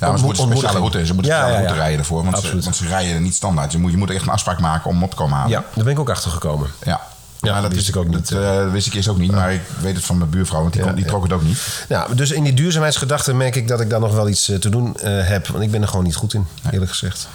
Ja, 0.00 0.08
maar 0.08 0.18
ze 0.18 0.24
moeten 0.24 0.44
een 0.44 0.50
speciale 0.50 0.78
route, 0.78 1.06
ze 1.06 1.14
moeten 1.14 1.32
een 1.32 1.38
Ja, 1.38 1.44
speciale 1.44 1.52
ja, 1.52 1.56
route 1.58 1.74
ja. 1.74 1.80
rijden 1.80 1.98
ervoor. 1.98 2.24
Want 2.24 2.38
ze, 2.38 2.58
want 2.60 2.76
ze 2.76 2.86
rijden 2.86 3.22
niet 3.22 3.34
standaard. 3.34 3.72
Je 3.72 3.78
moet, 3.78 3.90
je 3.90 3.96
moet 3.96 4.10
echt 4.10 4.22
een 4.22 4.28
afspraak 4.32 4.58
maken 4.60 4.90
om 4.90 5.02
op 5.02 5.10
te 5.10 5.16
komen 5.16 5.36
halen. 5.36 5.50
Ja, 5.50 5.64
daar 5.74 5.84
ben 5.84 5.92
ik 5.92 5.98
ook 5.98 6.10
achter 6.10 6.30
gekomen. 6.30 6.70
Ja. 6.84 7.00
Ja, 7.40 7.52
Maar 7.52 7.62
dat 7.62 7.70
wist 7.72 7.82
is, 7.82 7.88
ik 7.88 7.96
ook 7.96 8.06
niet. 8.08 8.28
Dat 8.28 8.42
eh, 8.42 8.70
wist 8.72 8.86
ik 8.86 8.94
eerst 8.94 9.08
ook 9.08 9.18
niet, 9.18 9.32
maar 9.32 9.52
ik 9.52 9.60
weet 9.80 9.94
het 9.96 10.04
van 10.04 10.18
mijn 10.18 10.30
buurvrouw, 10.30 10.60
want 10.60 10.72
die, 10.72 10.82
kon- 10.82 10.94
die 10.94 11.04
trok 11.04 11.22
het 11.22 11.32
ook 11.32 11.42
niet. 11.42 11.84
Nou, 11.88 12.14
dus 12.14 12.30
in 12.30 12.42
die 12.44 12.54
duurzaamheidsgedachte 12.54 13.34
merk 13.34 13.56
ik 13.56 13.68
dat 13.68 13.80
ik 13.80 13.90
daar 13.90 14.00
nog 14.00 14.12
wel 14.14 14.28
iets 14.28 14.48
eh, 14.48 14.56
te 14.56 14.68
doen 14.68 14.96
heb. 15.02 15.46
Want 15.46 15.64
ik 15.64 15.70
ben 15.70 15.82
er 15.82 15.88
gewoon 15.88 16.04
niet 16.04 16.16
goed 16.16 16.34
in, 16.34 16.46
eerlijk 16.70 16.90
gezegd. 16.90 17.28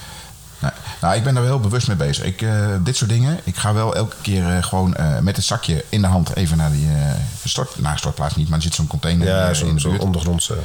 Nou, 1.03 1.15
ik 1.15 1.23
ben 1.23 1.33
daar 1.33 1.43
wel 1.43 1.51
heel 1.51 1.61
bewust 1.69 1.87
mee 1.87 1.95
bezig. 1.97 2.23
Ik, 2.25 2.41
eh, 2.41 2.67
dit 2.79 2.95
soort 2.97 3.09
dingen, 3.09 3.39
ik 3.43 3.55
ga 3.55 3.73
wel 3.73 3.95
elke 3.95 4.15
keer 4.21 4.55
eh, 4.55 4.63
gewoon 4.63 4.95
eh, 4.95 5.19
met 5.19 5.35
het 5.35 5.45
zakje 5.45 5.85
in 5.89 6.01
de 6.01 6.07
hand 6.07 6.35
even 6.35 6.57
naar 6.57 6.71
die 6.71 6.87
eh 6.87 7.11
stort, 7.45 7.79
nou, 7.79 7.97
stortplaats 7.97 8.35
niet, 8.35 8.47
maar 8.49 8.57
er 8.57 8.63
zit 8.63 8.73
zo'n 8.75 8.87
container 8.87 9.27
Ja, 9.27 9.53
zo, 9.53 9.65
in 9.65 9.73
de 9.75 9.79
zo 9.81 9.89
buurt. 9.89 10.01
ondergronds. 10.01 10.49
eh. 10.49 10.57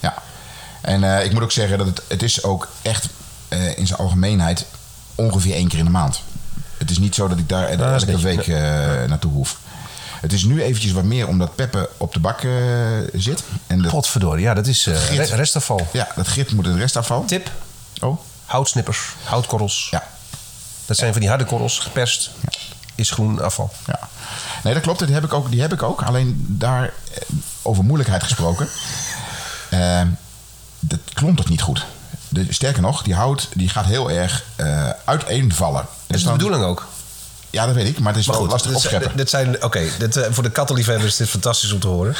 Ja. 0.00 0.14
En 0.80 1.04
eh, 1.18 1.24
ik 1.24 1.32
moet 1.32 1.42
ook 1.42 1.52
zeggen 1.52 1.78
dat 1.78 1.86
het, 1.86 2.02
het 2.08 2.22
is 2.22 2.42
ook 2.42 2.68
echt 2.82 3.08
eh, 3.48 3.78
in 3.78 3.86
zijn 3.86 3.98
algemeenheid 3.98 4.66
ongeveer 5.14 5.54
één 5.54 5.68
keer 5.68 5.78
in 5.78 5.84
de 5.84 5.90
maand. 5.90 6.20
Het 6.78 6.90
is 6.90 6.98
niet 6.98 7.14
zo 7.14 7.28
dat 7.28 7.38
ik 7.38 7.48
daar 7.48 7.68
elke 7.68 8.18
week 8.18 8.46
eh, 8.48 8.54
naartoe 9.08 9.32
hoef. 9.32 9.58
Het 10.20 10.32
is 10.32 10.44
nu 10.44 10.62
eventjes 10.62 10.92
wat 10.92 11.04
meer 11.04 11.28
omdat 11.28 11.54
Peppe 11.54 11.88
op 11.96 12.12
de 12.12 12.20
bak 12.20 12.42
eh, 12.42 12.50
zit. 13.14 13.42
En 13.66 13.82
dat, 13.82 13.90
Potverdorie, 13.92 14.42
ja, 14.44 14.54
dat 14.54 14.66
is 14.66 14.86
eh, 14.86 15.14
re- 15.16 15.34
restafval. 15.34 15.88
ja, 15.92 16.08
dat 16.16 16.26
grip 16.26 16.50
moet 16.52 16.66
het 16.66 16.76
restafval. 16.76 17.24
Tip, 17.24 17.50
Oh, 18.00 18.18
houtsnippers, 18.52 18.98
houtkorrels. 19.24 19.88
ja. 19.90 20.02
Dat 20.86 20.96
zijn 20.96 21.12
van 21.12 21.20
die 21.20 21.28
harde 21.30 21.44
korrels, 21.44 21.78
geperst. 21.78 22.30
is 22.94 23.10
groen 23.10 23.42
afval. 23.42 23.72
Ja. 23.86 23.98
Nee, 24.62 24.74
dat 24.74 24.82
klopt. 24.82 24.98
Die 25.06 25.14
heb 25.14 25.24
ik 25.24 25.32
ook. 25.32 25.50
Die 25.50 25.60
heb 25.60 25.72
ik 25.72 25.82
ook. 25.82 26.02
Alleen 26.02 26.44
daar 26.48 26.82
eh, 26.84 27.22
over 27.62 27.84
moeilijkheid 27.84 28.22
gesproken. 28.22 28.68
eh, 29.70 30.00
dat 30.80 30.98
klont 31.12 31.36
toch 31.36 31.48
niet 31.48 31.62
goed. 31.62 31.86
De, 32.28 32.46
sterker 32.52 32.82
nog, 32.82 33.02
die 33.02 33.14
hout 33.14 33.48
die 33.54 33.68
gaat 33.68 33.84
heel 33.84 34.10
erg 34.10 34.44
eh 34.56 34.90
uiteenvallen. 35.04 35.82
Dat 35.82 35.90
Dus 36.06 36.16
is 36.16 36.22
de 36.22 36.28
dan- 36.28 36.36
bedoeling 36.38 36.64
ook. 36.64 36.86
Ja, 37.52 37.66
dat 37.66 37.74
weet 37.74 37.86
ik. 37.88 37.98
Maar 37.98 38.12
het 38.12 38.20
is 38.20 38.26
Maar 38.26 38.36
wel 38.36 38.44
goed, 38.44 38.52
lastig 38.52 38.74
opscheppen. 38.74 39.16
dit 39.16 39.30
zijn, 39.30 39.64
oké, 39.64 39.78
eh, 39.78 40.22
voor 40.30 40.42
de 40.42 40.50
kattenliefhebbers 40.50 41.10
is 41.10 41.16
dit 41.16 41.28
fantastisch 41.28 41.72
om 41.72 41.80
te 41.80 41.86
horen. 41.86 42.14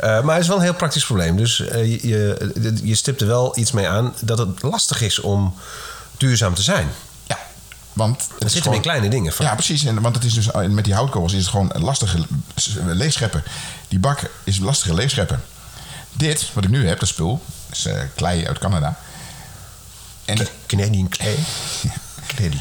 Eh, 0.00 0.22
maar 0.22 0.34
het 0.34 0.42
is 0.42 0.48
wel 0.48 0.56
een 0.56 0.62
heel 0.62 0.74
praktisch 0.74 1.04
probleem. 1.04 1.36
Dus 1.36 1.60
eh, 1.60 1.84
je, 2.02 2.08
je, 2.82 3.14
er 3.18 3.26
wel 3.26 3.58
iets 3.58 3.72
mee 3.72 3.88
aan 3.88 4.14
dat 4.20 4.38
het 4.38 4.62
lastig 4.62 5.00
is 5.00 5.20
om 5.20 5.54
duurzaam 6.16 6.54
te 6.54 6.62
zijn. 6.62 6.88
Ja. 7.26 7.38
Want 7.92 8.20
het 8.20 8.30
Er 8.30 8.34
zitten 8.40 8.60
gewoon- 8.62 8.76
in 8.76 8.82
kleine 8.82 9.08
dingen 9.08 9.32
van. 9.32 9.46
Ja, 9.46 9.54
precies. 9.54 9.84
En, 9.84 10.00
want 10.00 10.14
het 10.14 10.24
is 10.24 10.32
dus, 10.34 10.48
met 10.68 10.84
die 10.84 10.94
houtkogels 10.94 11.32
is 11.32 11.40
het 11.40 11.48
gewoon 11.50 11.72
lastige 11.74 12.18
leegscheppen. 12.84 13.42
Die 13.88 13.98
bak 13.98 14.18
is 14.44 14.58
lastige 14.58 14.94
leegscheppen. 14.94 15.42
Dit, 16.12 16.50
wat 16.52 16.64
ik 16.64 16.70
nu 16.70 16.88
heb, 16.88 16.98
dat 16.98 17.08
spul, 17.08 17.42
is 17.70 17.86
klei 18.14 18.46
uit 18.46 18.58
Canada. 18.58 18.98
En, 20.24 20.46
Canadian 20.66 21.08
clay. 21.08 21.36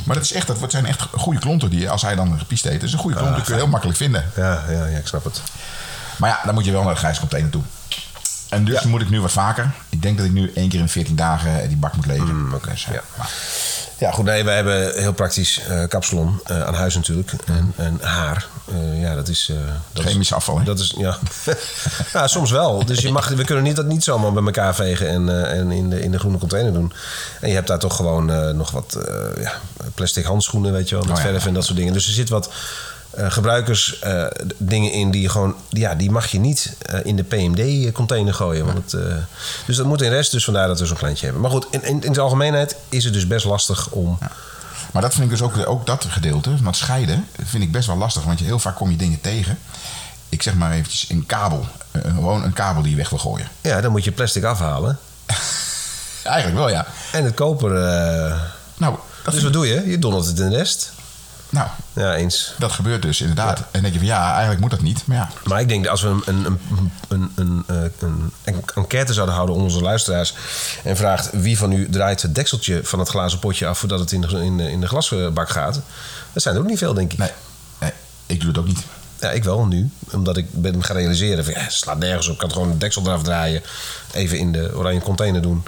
Maar 0.06 0.16
dat 0.16 0.24
is 0.24 0.34
echt, 0.34 0.48
dat 0.48 0.72
zijn 0.72 0.86
echt 0.86 1.02
goede 1.12 1.40
klonten 1.40 1.70
die, 1.70 1.90
als 1.90 2.02
hij 2.02 2.16
dan 2.16 2.38
gepiest 2.40 2.64
heeft, 2.64 2.76
dat 2.80 2.88
is 2.88 2.94
een 2.94 3.00
goede 3.00 3.18
klont, 3.18 3.36
die 3.36 3.44
kun 3.44 3.54
je 3.54 3.60
heel 3.60 3.70
makkelijk 3.70 3.98
vinden. 3.98 4.26
Ja, 4.36 4.64
ja, 4.70 4.86
ja, 4.86 4.98
ik 4.98 5.08
snap 5.08 5.24
het. 5.24 5.42
Maar 6.18 6.30
ja, 6.30 6.40
dan 6.46 6.54
moet 6.54 6.66
je 6.66 6.72
wel 6.72 6.84
naar 6.84 6.94
de 6.94 7.00
grijscontainer 7.00 7.52
toe. 7.52 7.62
En 8.50 8.66
dus 8.66 8.84
moet 8.84 9.02
ik 9.02 9.10
nu 9.10 9.22
wat 9.22 9.32
vaker. 9.32 9.72
Ik 9.90 10.02
denk 10.02 10.18
dat 10.18 10.26
ik 10.26 10.32
nu 10.32 10.52
één 10.56 10.70
keer 10.70 10.80
in 10.80 10.90
14 10.90 11.16
dagen 11.16 11.68
die 11.68 11.78
bak 11.78 11.96
moet 11.96 12.06
leveren. 12.06 12.36
Mm, 12.36 12.54
oké, 12.54 12.70
Dus, 12.70 12.86
ja. 12.86 13.02
maar- 13.18 13.30
Ja, 13.98 14.12
goed, 14.12 14.26
nee, 14.26 14.44
wij 14.44 14.56
hebben 14.56 15.02
heel 15.02 15.14
praktisch 15.14 15.62
eh 15.70 15.84
kapsalon 15.88 16.40
eh, 16.44 16.64
aan 16.64 16.74
huis 16.74 16.96
natuurlijk. 16.96 17.34
En, 17.46 17.74
en 17.76 18.00
haar. 18.02 18.48
Eh, 18.72 19.02
ja, 19.02 19.16
dat 19.16 19.28
is... 19.28 19.52
dat 19.92 20.06
Chemisch 20.06 20.30
is, 20.30 20.34
afval, 20.34 20.58
hè? 20.58 20.64
Dat 20.64 20.80
is, 20.80 20.94
ja. 20.98 21.18
ja, 22.14 22.28
soms 22.28 22.52
wel. 22.52 22.86
Dus 22.86 23.00
je 23.00 23.12
mag, 23.12 23.28
we 23.28 23.44
kunnen 23.44 23.64
niet, 23.64 23.76
dat 23.76 23.86
niet 23.86 24.04
zomaar 24.04 24.34
bij 24.34 24.44
elkaar 24.44 24.76
vegen 24.76 25.08
en, 25.08 25.48
en 25.50 25.72
in, 25.72 25.90
de, 25.90 26.02
in 26.02 26.12
de 26.12 26.20
groene 26.20 26.38
container 26.38 26.74
doen. 26.74 26.94
En 27.40 27.50
je 27.50 27.56
hebt 27.56 27.68
daar 27.68 27.80
toch 27.80 27.96
gewoon 27.96 28.56
nog 28.56 28.72
wat 28.72 28.98
ja, 29.42 29.54
plastic 29.96 30.26
handschoenen, 30.26 30.72
weet 30.72 30.90
je 30.90 30.96
wel, 30.96 31.04
met 31.04 31.18
Oh 31.18 31.24
ja, 31.24 31.30
verf 31.30 31.46
en 31.46 31.54
dat 31.54 31.66
soort 31.66 31.78
dingen. 31.78 31.94
Dus 31.94 32.08
er 32.08 32.14
zit 32.14 32.30
wat 32.30 32.50
eh, 33.14 33.32
gebruikers 33.32 34.00
eh, 34.00 34.26
dingen 34.58 34.92
in 34.92 35.12
die 35.12 35.30
gewoon... 35.30 35.56
Ja, 35.70 35.96
die 35.96 36.12
mag 36.12 36.28
je 36.28 36.40
niet 36.40 36.76
eh, 36.82 37.00
in 37.04 37.16
de 37.16 37.24
PMD-container 37.24 38.34
gooien. 38.34 38.66
Want 38.66 38.92
het, 38.92 39.02
dus 39.66 39.78
dat 39.78 39.86
moet 39.86 40.02
in 40.02 40.10
rest, 40.10 40.32
dus 40.32 40.44
vandaar 40.44 40.68
dat 40.68 40.80
we 40.80 40.86
zo'n 40.86 40.98
kleintje 40.98 41.24
hebben. 41.24 41.42
Maar 41.42 41.52
goed, 41.52 41.68
in, 41.70 41.84
in, 41.84 42.04
in 42.04 42.14
de 42.14 42.22
algemeenheid 42.22 42.76
is 42.90 43.04
het 43.04 43.14
dus 43.14 43.28
best 43.28 43.46
lastig 43.46 43.90
om... 43.90 44.18
Maar 44.92 45.02
dat 45.02 45.14
vind 45.14 45.24
ik 45.24 45.30
dus 45.30 45.42
ook, 45.42 45.68
ook 45.68 45.86
dat 45.86 46.06
gedeelte, 46.10 46.58
van 46.58 46.66
het 46.66 46.76
scheiden, 46.76 47.28
vind 47.44 47.64
ik 47.64 47.72
best 47.72 47.88
wel 47.88 47.98
lastig. 47.98 48.24
Want 48.24 48.40
je, 48.40 48.46
heel 48.46 48.60
vaak 48.60 48.76
kom 48.76 48.90
je 48.90 48.98
dingen 48.98 49.22
tegen. 49.22 49.60
Ik 50.30 50.42
zeg 50.42 50.54
maar 50.54 50.72
eventjes 50.72 51.10
een 51.10 51.26
kabel. 51.26 51.66
Gewoon 51.92 52.44
een 52.44 52.54
kabel 52.54 52.82
die 52.82 52.92
je 52.92 52.98
weg 52.98 53.10
wil 53.10 53.20
gooien. 53.20 53.48
Ja, 53.62 53.82
dan 53.82 53.92
moet 53.92 54.04
je 54.04 54.12
plastic 54.12 54.44
afhalen. 54.44 55.00
Eigenlijk 56.24 56.58
wel, 56.58 56.70
ja. 56.70 56.86
En 57.12 57.24
het 57.24 57.34
koper. 57.34 57.72
Nou, 58.78 58.96
dus 59.32 59.44
wat 59.44 59.54
doe 59.54 59.68
je? 59.68 59.90
Je 59.90 60.00
dondert 60.00 60.26
het 60.26 60.40
in 60.40 60.50
de 60.50 60.56
rest. 60.56 60.92
Nou, 61.54 61.68
Ja, 61.94 62.16
eens. 62.16 62.54
dat 62.58 62.72
gebeurt 62.72 63.02
dus 63.02 63.22
inderdaad. 63.22 63.64
En 63.72 63.82
denk 63.82 63.94
je 63.94 64.00
van 64.00 64.08
ja, 64.08 64.32
eigenlijk 64.32 64.62
moet 64.62 64.70
dat 64.70 64.82
niet. 64.82 65.08
Maar 65.08 65.18
ja, 65.18 65.30
Maar 65.44 65.62
ik 65.62 65.68
denk 65.68 65.84
dat 65.84 65.92
als 65.92 66.02
we 66.02 66.08
een, 66.08 66.22
een, 66.26 66.60
een, 67.10 67.32
een, 67.36 67.64
een, 67.66 68.32
eh, 68.44 68.54
enquête 68.76 69.14
zouden 69.14 69.36
houden 69.36 69.56
onder 69.56 69.72
onze 69.72 69.84
luisteraars. 69.84 70.34
en 70.84 70.98
vraagt 70.98 71.30
wie 71.32 71.58
van 71.58 71.72
u 71.72 71.90
draait 71.90 72.22
het 72.22 72.36
dekseltje 72.36 72.84
van 72.84 73.00
het 73.00 73.10
glazen 73.10 73.40
potje 73.40 73.68
af 73.68 73.78
voordat 73.78 74.00
het 74.00 74.12
in 74.12 74.22
de, 74.22 74.28
in 74.44 74.58
de, 74.58 74.72
in 74.72 74.82
de 74.82 74.88
glasbak 74.88 75.50
gaat. 75.50 75.82
Dat 76.34 76.44
zijn 76.44 76.56
er 76.56 76.62
ook 76.62 76.68
niet 76.68 76.78
veel, 76.78 76.94
denk 76.94 77.12
ik. 77.12 77.18
nee, 77.18 77.32
nee, 77.80 77.92
ik 78.26 78.40
doe 78.40 78.50
het 78.50 78.58
ook 78.58 78.68
niet. 78.68 78.84
Ja, 79.20 79.32
ik 79.32 79.44
wel 79.44 79.66
nu. 79.66 79.90
Omdat 80.12 80.38
ik 80.38 80.46
ben 80.52 80.84
gaan 80.84 80.96
realiseren 80.96 81.44
van 81.44 81.54
ja, 81.54 81.60
het 81.60 81.74
slaat 81.74 81.98
nergens 82.00 82.28
op. 82.28 82.34
Ik 82.34 82.40
kan 82.40 82.52
gewoon 82.52 82.70
het 82.70 82.80
deksel 82.80 83.06
eraf 83.06 83.24
draaien. 83.24 83.62
Even 84.12 84.38
in 84.38 84.52
de 84.52 84.72
oranje 84.76 85.02
container 85.02 85.42
doen. 85.42 85.64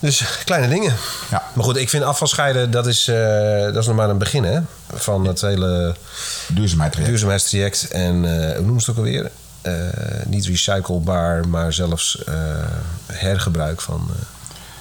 Dus 0.00 0.24
kleine 0.44 0.68
dingen. 0.68 0.94
Ja. 1.30 1.42
Maar 1.54 1.64
goed, 1.64 1.76
ik 1.76 1.88
vind 1.88 2.04
afvalscheiden, 2.04 2.70
dat 2.70 2.86
is, 2.86 3.08
eh, 3.08 3.16
dat 3.62 3.76
is 3.76 3.86
nog 3.86 3.96
maar 3.96 4.08
een 4.10 4.18
begin 4.18 4.44
hè, 4.44 4.60
van 4.94 5.24
het 5.26 5.40
hele 5.40 5.94
Duurzaamheid 6.48 6.90
traject. 6.92 7.10
duurzaamheidstraject. 7.10 7.88
En 7.90 8.24
eh, 8.48 8.56
hoe 8.56 8.64
noemen 8.64 8.82
ze 8.82 8.90
het 8.90 8.98
ook 9.00 9.06
alweer? 9.06 9.30
Eh, 9.62 9.72
niet 10.26 10.46
recyclebaar, 10.46 11.48
maar 11.48 11.72
zelfs 11.72 12.18
hergebruik 13.06 13.80
van, 13.80 14.10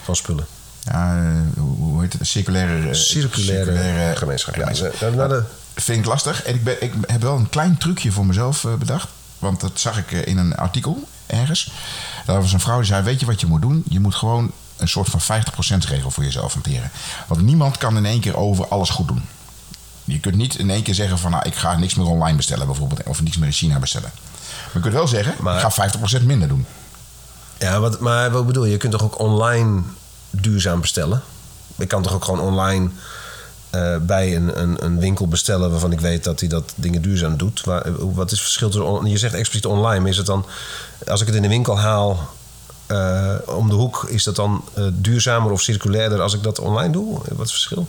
van 0.04 0.16
spullen. 0.16 0.46
Ja, 0.84 1.32
hoe 1.58 2.02
heet 2.02 2.14
het? 2.14 2.28
Circulaire, 2.28 2.88
eh, 2.88 2.94
Circulaire 2.94 4.16
gemeenschap, 4.16 4.56
ja. 4.56 4.72
Nou, 5.02 5.16
nou, 5.16 5.30
de- 5.30 5.44
Vind 5.76 6.00
ik 6.00 6.06
lastig. 6.06 6.44
En 6.44 6.54
ik, 6.56 6.64
ben, 6.64 6.84
ik 6.84 6.94
heb 7.08 7.22
wel 7.22 7.36
een 7.36 7.50
klein 7.50 7.78
trucje 7.78 8.12
voor 8.12 8.26
mezelf 8.26 8.66
bedacht. 8.80 9.08
Want 9.40 9.62
dat 9.62 9.72
zag 9.74 9.98
ik 9.98 10.12
in 10.12 10.38
een 10.38 10.56
artikel 10.56 11.08
ergens. 11.26 11.72
Daar 12.26 12.42
was 12.42 12.54
een 12.54 12.60
vrouw 12.60 12.78
die 12.78 12.86
zei: 12.86 13.04
Weet 13.04 13.20
je 13.20 13.26
wat 13.26 13.40
je 13.42 13.48
moet 13.48 13.62
doen? 13.62 13.84
Je 13.90 14.00
moet 14.00 14.16
gewoon 14.16 14.52
een 14.78 14.88
soort 14.88 15.10
van 15.10 15.22
50% 15.22 15.78
regel 15.88 16.12
voor 16.12 16.24
jezelf 16.24 16.54
hanteren. 16.54 16.92
Want 17.28 17.42
niemand 17.42 17.78
kan 17.78 17.98
in 17.98 18.06
één 18.06 18.20
keer 18.20 18.38
over 18.38 18.68
alles 18.68 18.90
goed 18.90 19.08
doen. 19.08 19.22
Je 20.04 20.20
kunt 20.20 20.36
niet 20.36 20.56
in 20.56 20.70
één 20.70 20.84
keer 20.84 20.94
zeggen: 20.96 21.18
van, 21.20 21.32
nou, 21.32 21.44
Ik 21.48 21.56
ga 21.56 21.78
niks 21.78 21.96
meer 21.96 22.06
online 22.06 22.38
bestellen, 22.38 22.66
bijvoorbeeld. 22.66 23.04
Of 23.04 23.22
niks 23.22 23.38
meer 23.38 23.48
in 23.48 23.54
China 23.54 23.80
bestellen. 23.80 24.12
Maar 24.14 24.74
je 24.74 24.80
kunt 24.80 24.94
wel 24.94 25.08
zeggen: 25.08 25.36
Maar- 25.40 25.56
Ik 25.66 25.72
ga 25.74 25.90
50% 26.20 26.24
minder 26.26 26.48
doen. 26.48 26.66
Ja, 27.60 27.80
wat, 27.80 28.00
maar 28.00 28.32
wat 28.32 28.46
bedoel 28.46 28.66
je? 28.66 28.72
Je 28.72 28.78
kunt 28.78 28.92
toch 28.92 29.04
ook 29.04 29.20
online 29.20 29.82
duurzaam 30.30 30.82
bestellen? 30.82 31.22
Ik 31.78 31.88
kan 31.88 32.02
toch 32.02 32.14
ook 32.14 32.24
gewoon 32.26 32.40
online 32.40 32.90
eh, 33.70 33.98
bij 33.98 34.36
een, 34.36 34.62
een, 34.62 34.86
een 34.86 35.00
winkel 35.00 35.28
bestellen 35.28 35.72
waarvan 35.72 35.92
ik 35.92 36.00
weet 36.00 36.24
dat 36.24 36.40
hij 36.40 36.50
dat 36.50 36.74
dingen 36.76 37.02
duurzaam 37.02 37.38
doet. 37.38 37.64
Waar, 37.64 38.14
wat 38.14 38.26
is 38.26 38.32
het 38.32 38.42
verschil 38.42 38.70
tussen... 38.70 38.88
on- 38.90 39.06
Je 39.06 39.18
zegt 39.18 39.34
expliciet 39.34 39.66
online, 39.66 40.00
maar 40.00 40.10
is 40.10 40.18
het 40.18 40.26
dan... 40.26 40.46
Als 41.08 41.22
ik 41.22 41.28
het 41.28 41.36
in 41.36 41.42
de 41.42 41.48
winkel 41.48 41.80
haal 41.80 42.34
eh, 42.88 43.36
om 43.46 43.70
de 43.70 43.76
hoek, 43.76 44.06
is 44.10 44.24
dat 44.24 44.36
dan 44.36 44.64
eh, 44.74 44.84
duurzamer 44.94 45.52
of 45.52 45.62
circulairder 45.62 46.22
als 46.22 46.34
ik 46.34 46.44
dat 46.44 46.60
online 46.60 46.92
doe? 46.92 47.14
Wat 47.14 47.24
is 47.24 47.38
het 47.38 47.52
verschil? 47.52 47.88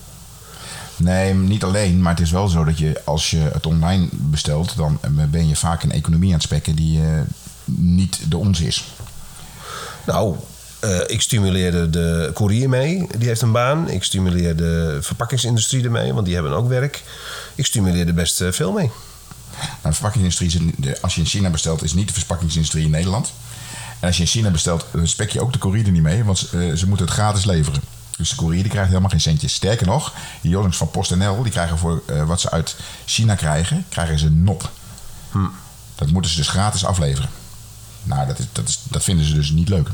Nee, 0.98 1.34
niet 1.34 1.64
alleen. 1.64 2.02
Maar 2.02 2.12
het 2.12 2.22
is 2.22 2.30
wel 2.30 2.48
zo 2.48 2.64
dat 2.64 2.78
je 2.78 3.00
als 3.04 3.30
je 3.30 3.38
het 3.38 3.66
online 3.66 4.08
bestelt, 4.12 4.76
dan 4.76 4.98
ben 5.30 5.48
je 5.48 5.56
vaak 5.56 5.82
een 5.82 5.92
economie 5.92 6.28
aan 6.28 6.34
het 6.34 6.42
spekken 6.42 6.76
die 6.76 7.00
eh, 7.00 7.06
niet 7.64 8.30
de 8.30 8.36
onze 8.36 8.66
is. 8.66 8.84
Nou, 10.06 10.36
eh, 10.80 11.00
ik 11.06 11.20
stimuleerde 11.20 11.90
de 11.90 12.30
courier 12.34 12.68
mee, 12.68 13.06
die 13.18 13.28
heeft 13.28 13.42
een 13.42 13.52
baan. 13.52 13.90
Ik 13.90 14.04
stimuleer 14.04 14.56
de 14.56 14.98
verpakkingsindustrie 15.00 15.84
ermee, 15.84 16.14
want 16.14 16.26
die 16.26 16.34
hebben 16.34 16.52
ook 16.52 16.68
werk. 16.68 17.02
Ik 17.54 17.66
stimuleerde 17.66 18.12
best 18.12 18.40
eh, 18.40 18.52
veel 18.52 18.72
mee. 18.72 18.90
Nou, 19.58 19.70
de 19.82 19.92
verpakkingsindustrie, 19.92 20.72
als 21.00 21.14
je 21.14 21.20
in 21.20 21.26
China 21.26 21.50
bestelt, 21.50 21.82
is 21.82 21.94
niet 21.94 22.08
de 22.08 22.14
verpakkingsindustrie 22.14 22.84
in 22.84 22.90
Nederland. 22.90 23.32
En 24.00 24.06
als 24.06 24.16
je 24.16 24.22
in 24.22 24.28
China 24.28 24.50
bestelt, 24.50 24.86
dan 24.92 25.06
spek 25.08 25.30
je 25.30 25.40
ook 25.40 25.52
de 25.52 25.58
courier 25.58 25.86
er 25.86 25.92
niet 25.92 26.02
mee, 26.02 26.24
want 26.24 26.48
eh, 26.52 26.72
ze 26.72 26.88
moeten 26.88 27.06
het 27.06 27.14
gratis 27.14 27.44
leveren. 27.44 27.80
Dus 28.16 28.30
de 28.30 28.36
courier 28.36 28.62
die 28.62 28.70
krijgt 28.70 28.88
helemaal 28.88 29.10
geen 29.10 29.20
centjes. 29.20 29.52
Sterker 29.52 29.86
nog, 29.86 30.12
die 30.40 30.50
jongens 30.50 30.76
van 30.76 30.90
PostNL, 30.90 31.42
die 31.42 31.52
krijgen 31.52 31.78
voor 31.78 32.02
eh, 32.06 32.24
wat 32.24 32.40
ze 32.40 32.50
uit 32.50 32.76
China 33.04 33.34
krijgen, 33.34 33.84
krijgen 33.88 34.18
ze 34.18 34.26
een 34.26 34.42
nop. 34.42 34.70
Dat 35.94 36.10
moeten 36.10 36.30
ze 36.30 36.36
dus 36.36 36.48
gratis 36.48 36.84
afleveren. 36.84 37.30
Nou, 38.02 38.26
dat, 38.26 38.38
is, 38.38 38.46
dat, 38.52 38.68
is, 38.68 38.80
dat 38.88 39.04
vinden 39.04 39.26
ze 39.26 39.34
dus 39.34 39.50
niet 39.50 39.68
leuk. 39.68 39.88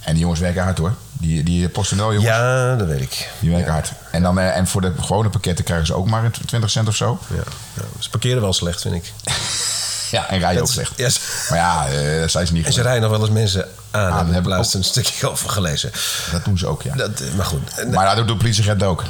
En 0.00 0.12
die 0.12 0.22
jongens 0.22 0.40
werken 0.40 0.62
hard 0.62 0.78
hoor. 0.78 0.94
Die, 1.12 1.42
die 1.42 1.68
PostNL 1.68 2.12
jongens, 2.12 2.24
Ja, 2.24 2.76
dat 2.76 2.86
weet 2.86 3.00
ik. 3.00 3.30
die 3.40 3.50
werken 3.50 3.68
ja. 3.68 3.72
hard. 3.72 3.92
En, 4.12 4.22
dan, 4.22 4.38
eh, 4.38 4.56
en 4.56 4.66
voor 4.66 4.80
de 4.80 4.92
gewone 5.00 5.28
pakketten 5.28 5.64
krijgen 5.64 5.86
ze 5.86 5.94
ook 5.94 6.08
maar 6.08 6.24
een 6.24 6.32
20 6.46 6.70
cent 6.70 6.88
of 6.88 6.96
zo. 6.96 7.18
Ja, 7.28 7.42
ja. 7.74 7.82
Ze 7.98 8.10
parkeren 8.10 8.40
wel 8.40 8.52
slecht, 8.52 8.80
vind 8.80 8.94
ik. 8.94 9.12
Ja, 10.10 10.28
en 10.28 10.38
rijden 10.38 10.62
ook 10.62 10.68
Het- 10.68 10.76
slecht. 10.76 10.92
ja, 10.96 11.10
Maar 11.50 11.58
ja, 11.58 11.86
eh, 11.88 12.28
zijn 12.28 12.46
ze 12.46 12.52
niet 12.52 12.66
En 12.66 12.72
ze 12.72 12.82
rijden 12.82 13.02
nog 13.02 13.10
wel 13.10 13.20
eens 13.20 13.30
mensen 13.30 13.68
aan. 13.90 14.10
dat 14.10 14.24
daar 14.26 14.34
heb 14.34 14.42
ik 14.42 14.48
laatst 14.48 14.74
ook. 14.76 14.82
een 14.82 14.88
stukje 14.88 15.30
over 15.30 15.50
gelezen. 15.50 15.90
Dat 16.32 16.44
doen 16.44 16.58
ze 16.58 16.66
ook, 16.66 16.82
ja. 16.82 16.94
Dat, 16.94 17.20
eh, 17.20 17.32
maar 17.36 17.46
goed. 17.46 17.90
Maar 17.90 18.06
dat 18.06 18.16
doet 18.16 18.28
de 18.28 18.36
politieagent 18.36 18.82
ook. 18.82 19.02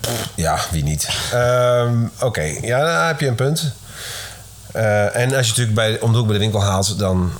pff, 0.00 0.28
ja, 0.34 0.58
wie 0.70 0.82
niet? 0.82 1.08
Ehm, 1.32 2.04
Oké, 2.20 2.42
ja, 2.62 2.78
daar 2.84 3.06
heb 3.06 3.20
je 3.20 3.26
een 3.26 3.34
punt. 3.34 3.72
En 5.12 5.34
als 5.34 5.46
je 5.46 5.50
natuurlijk 5.50 5.74
bij, 5.74 6.00
om 6.00 6.12
de 6.12 6.18
hoek 6.18 6.26
bij 6.26 6.36
de 6.36 6.42
winkel 6.42 6.62
haalt, 6.62 6.98
dan... 6.98 7.32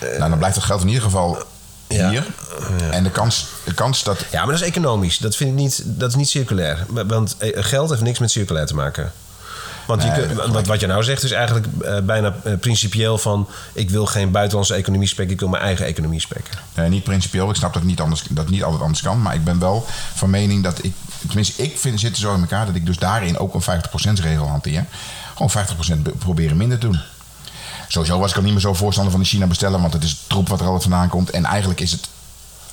nou, 0.00 0.28
dan 0.30 0.38
blijft 0.38 0.56
het 0.56 0.64
geld 0.64 0.80
in 0.80 0.86
ieder 0.88 1.02
geval 1.02 1.42
Ja. 1.88 2.08
hier. 2.08 2.26
En 2.90 3.02
de 3.04 3.10
kans, 3.10 3.46
de 3.64 3.74
kans 3.74 4.02
dat... 4.02 4.18
Ja, 4.30 4.38
maar 4.44 4.54
dat 4.54 4.62
is 4.62 4.68
economisch. 4.68 5.18
Dat 5.18 5.36
vind 5.36 5.50
ik 5.50 5.56
niet, 5.56 5.82
dat 5.84 6.08
is 6.08 6.14
niet 6.14 6.28
circulair. 6.28 6.86
Want 6.88 7.36
geld 7.54 7.90
heeft 7.90 8.02
niks 8.02 8.18
met 8.18 8.30
circulair 8.30 8.66
te 8.66 8.74
maken. 8.74 9.12
Want 9.86 10.02
je 10.02 10.08
Nee, 10.08 10.18
kunt- 10.18 10.30
gelijk. 10.30 10.52
wat, 10.52 10.66
wat 10.66 10.80
je 10.80 10.86
nou 10.86 11.02
zegt 11.04 11.22
is 11.22 11.30
eigenlijk 11.30 11.66
eh, 11.84 11.98
bijna 12.00 12.34
principieel 12.60 13.18
van... 13.18 13.48
ik 13.72 13.90
wil 13.90 14.06
geen 14.06 14.30
buitenlandse 14.30 14.74
economie 14.74 15.08
spekken, 15.08 15.34
ik 15.34 15.40
wil 15.40 15.48
mijn 15.48 15.62
eigen 15.62 15.86
economie 15.86 16.20
spekken. 16.20 16.54
eh, 16.74 16.86
niet 16.86 17.04
principieel, 17.04 17.50
ik 17.50 17.56
snap 17.56 17.72
dat 17.72 17.82
het 17.82 17.90
niet, 17.90 18.00
anders, 18.00 18.22
dat 18.30 18.44
het 18.44 18.52
niet 18.54 18.62
altijd 18.64 18.82
anders 18.82 19.02
kan. 19.02 19.22
Maar 19.22 19.34
ik 19.34 19.44
ben 19.44 19.58
wel 19.58 19.86
van 20.14 20.30
mening 20.30 20.62
dat 20.62 20.84
ik... 20.84 20.92
Tenminste, 21.26 21.62
ik 21.62 21.78
vind, 21.78 22.00
zit 22.00 22.10
er 22.12 22.18
zo 22.20 22.34
in 22.34 22.40
elkaar 22.40 22.66
dat 22.66 22.74
ik 22.74 22.86
dus 22.86 22.98
daarin 22.98 23.38
ook 23.38 23.54
een 23.54 23.62
50% 24.18 24.22
regel 24.22 24.48
hanteer. 24.48 24.84
Gewoon 25.36 25.50
50% 25.98 26.02
be- 26.02 26.10
proberen 26.10 26.56
minder 26.56 26.78
te 26.78 26.86
doen. 26.86 27.00
Sowieso 27.88 28.18
was 28.18 28.30
ik 28.30 28.36
al 28.36 28.42
niet 28.42 28.52
meer 28.52 28.60
zo 28.60 28.74
voorstander 28.74 29.12
van 29.12 29.22
de 29.22 29.28
China 29.28 29.46
bestellen. 29.46 29.80
Want 29.80 29.92
het 29.92 30.04
is 30.04 30.22
troep 30.26 30.48
wat 30.48 30.58
er 30.60 30.64
altijd 30.66 30.82
vandaan 30.82 31.08
komt. 31.08 31.30
En 31.30 31.44
eigenlijk 31.44 31.80
is 31.80 31.90
het 31.92 32.08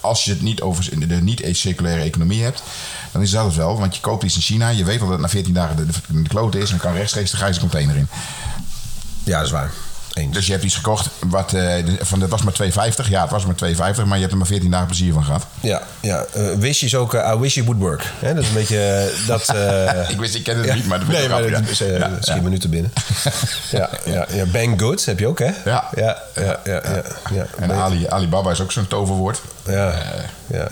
als 0.01 0.25
je 0.25 0.31
het 0.31 0.41
niet 0.41 0.61
over 0.61 1.07
de 1.07 1.15
niet-circulaire 1.21 2.01
economie 2.03 2.43
hebt, 2.43 2.63
dan 3.11 3.21
is 3.21 3.31
dat 3.31 3.45
het 3.45 3.55
wel. 3.55 3.79
Want 3.79 3.95
je 3.95 4.01
koopt 4.01 4.23
iets 4.23 4.35
in 4.35 4.41
China, 4.41 4.69
je 4.69 4.83
weet 4.83 4.99
al 5.01 5.05
dat 5.05 5.13
het 5.13 5.21
na 5.21 5.29
14 5.29 5.53
dagen 5.53 5.75
de, 5.75 5.85
de, 5.85 6.21
de 6.21 6.29
klote 6.29 6.57
is 6.57 6.71
en 6.71 6.77
dan 6.77 6.85
kan 6.85 6.93
rechtstreeks 6.93 7.31
de 7.31 7.37
grijze 7.37 7.59
container 7.59 7.95
in. 7.95 8.07
Ja, 9.23 9.37
dat 9.37 9.45
is 9.45 9.51
waar. 9.51 9.71
Eens. 10.13 10.33
Dus 10.33 10.45
je 10.45 10.51
hebt 10.51 10.63
iets 10.63 10.75
gekocht, 10.75 11.09
wat, 11.19 11.53
eh, 11.53 11.73
van, 11.99 12.19
dat 12.19 12.29
was 12.29 12.41
maar 12.41 12.53
2,50. 12.53 13.09
Ja, 13.09 13.21
het 13.21 13.31
was 13.31 13.45
maar 13.45 13.55
2,50, 13.55 14.05
maar 14.05 14.15
je 14.15 14.19
hebt 14.19 14.31
er 14.31 14.37
maar 14.37 14.47
14 14.47 14.71
dagen 14.71 14.87
plezier 14.87 15.13
van 15.13 15.23
gehad. 15.23 15.45
Ja, 15.59 15.81
ja. 15.99 16.25
eh, 16.33 16.53
wish 16.57 16.83
is 16.83 16.95
ook 16.95 17.13
eh, 17.13 17.31
I 17.35 17.39
wish 17.39 17.57
it 17.57 17.65
would 17.65 17.81
work. 17.81 18.03
Hè? 18.19 18.33
Dat 18.33 18.43
is 18.43 18.49
een 18.49 18.55
beetje 18.55 19.11
dat... 19.27 19.55
Ik 20.09 20.19
wist, 20.19 20.35
ik 20.35 20.43
kende 20.43 20.61
het 20.61 20.69
ja. 20.69 20.75
niet, 20.75 20.87
maar 20.87 20.99
dat 20.99 21.07
nee, 21.07 21.23
ik 21.23 21.29
maar 21.29 21.49
dat 21.49 21.69
is, 21.69 21.77
Ja, 21.77 22.17
schiet 22.19 22.43
me 22.43 22.49
nu 22.49 22.59
te 22.59 22.69
binnen. 22.69 22.93
ja, 23.71 23.89
ja, 24.05 24.25
ja, 24.33 24.45
bang 24.45 24.79
good 24.81 25.05
heb 25.05 25.19
je 25.19 25.27
ook, 25.27 25.39
hè? 25.39 25.49
Ja. 25.65 25.89
Ja, 25.95 26.21
ja, 26.35 26.59
ja. 26.63 26.81
ja. 27.31 27.45
En 27.57 27.71
Ali, 27.71 28.07
Alibaba 28.07 28.51
is 28.51 28.61
ook 28.61 28.71
zo'n 28.71 28.87
toverwoord. 28.87 29.41
Ja, 29.65 29.95
ja. 30.47 30.67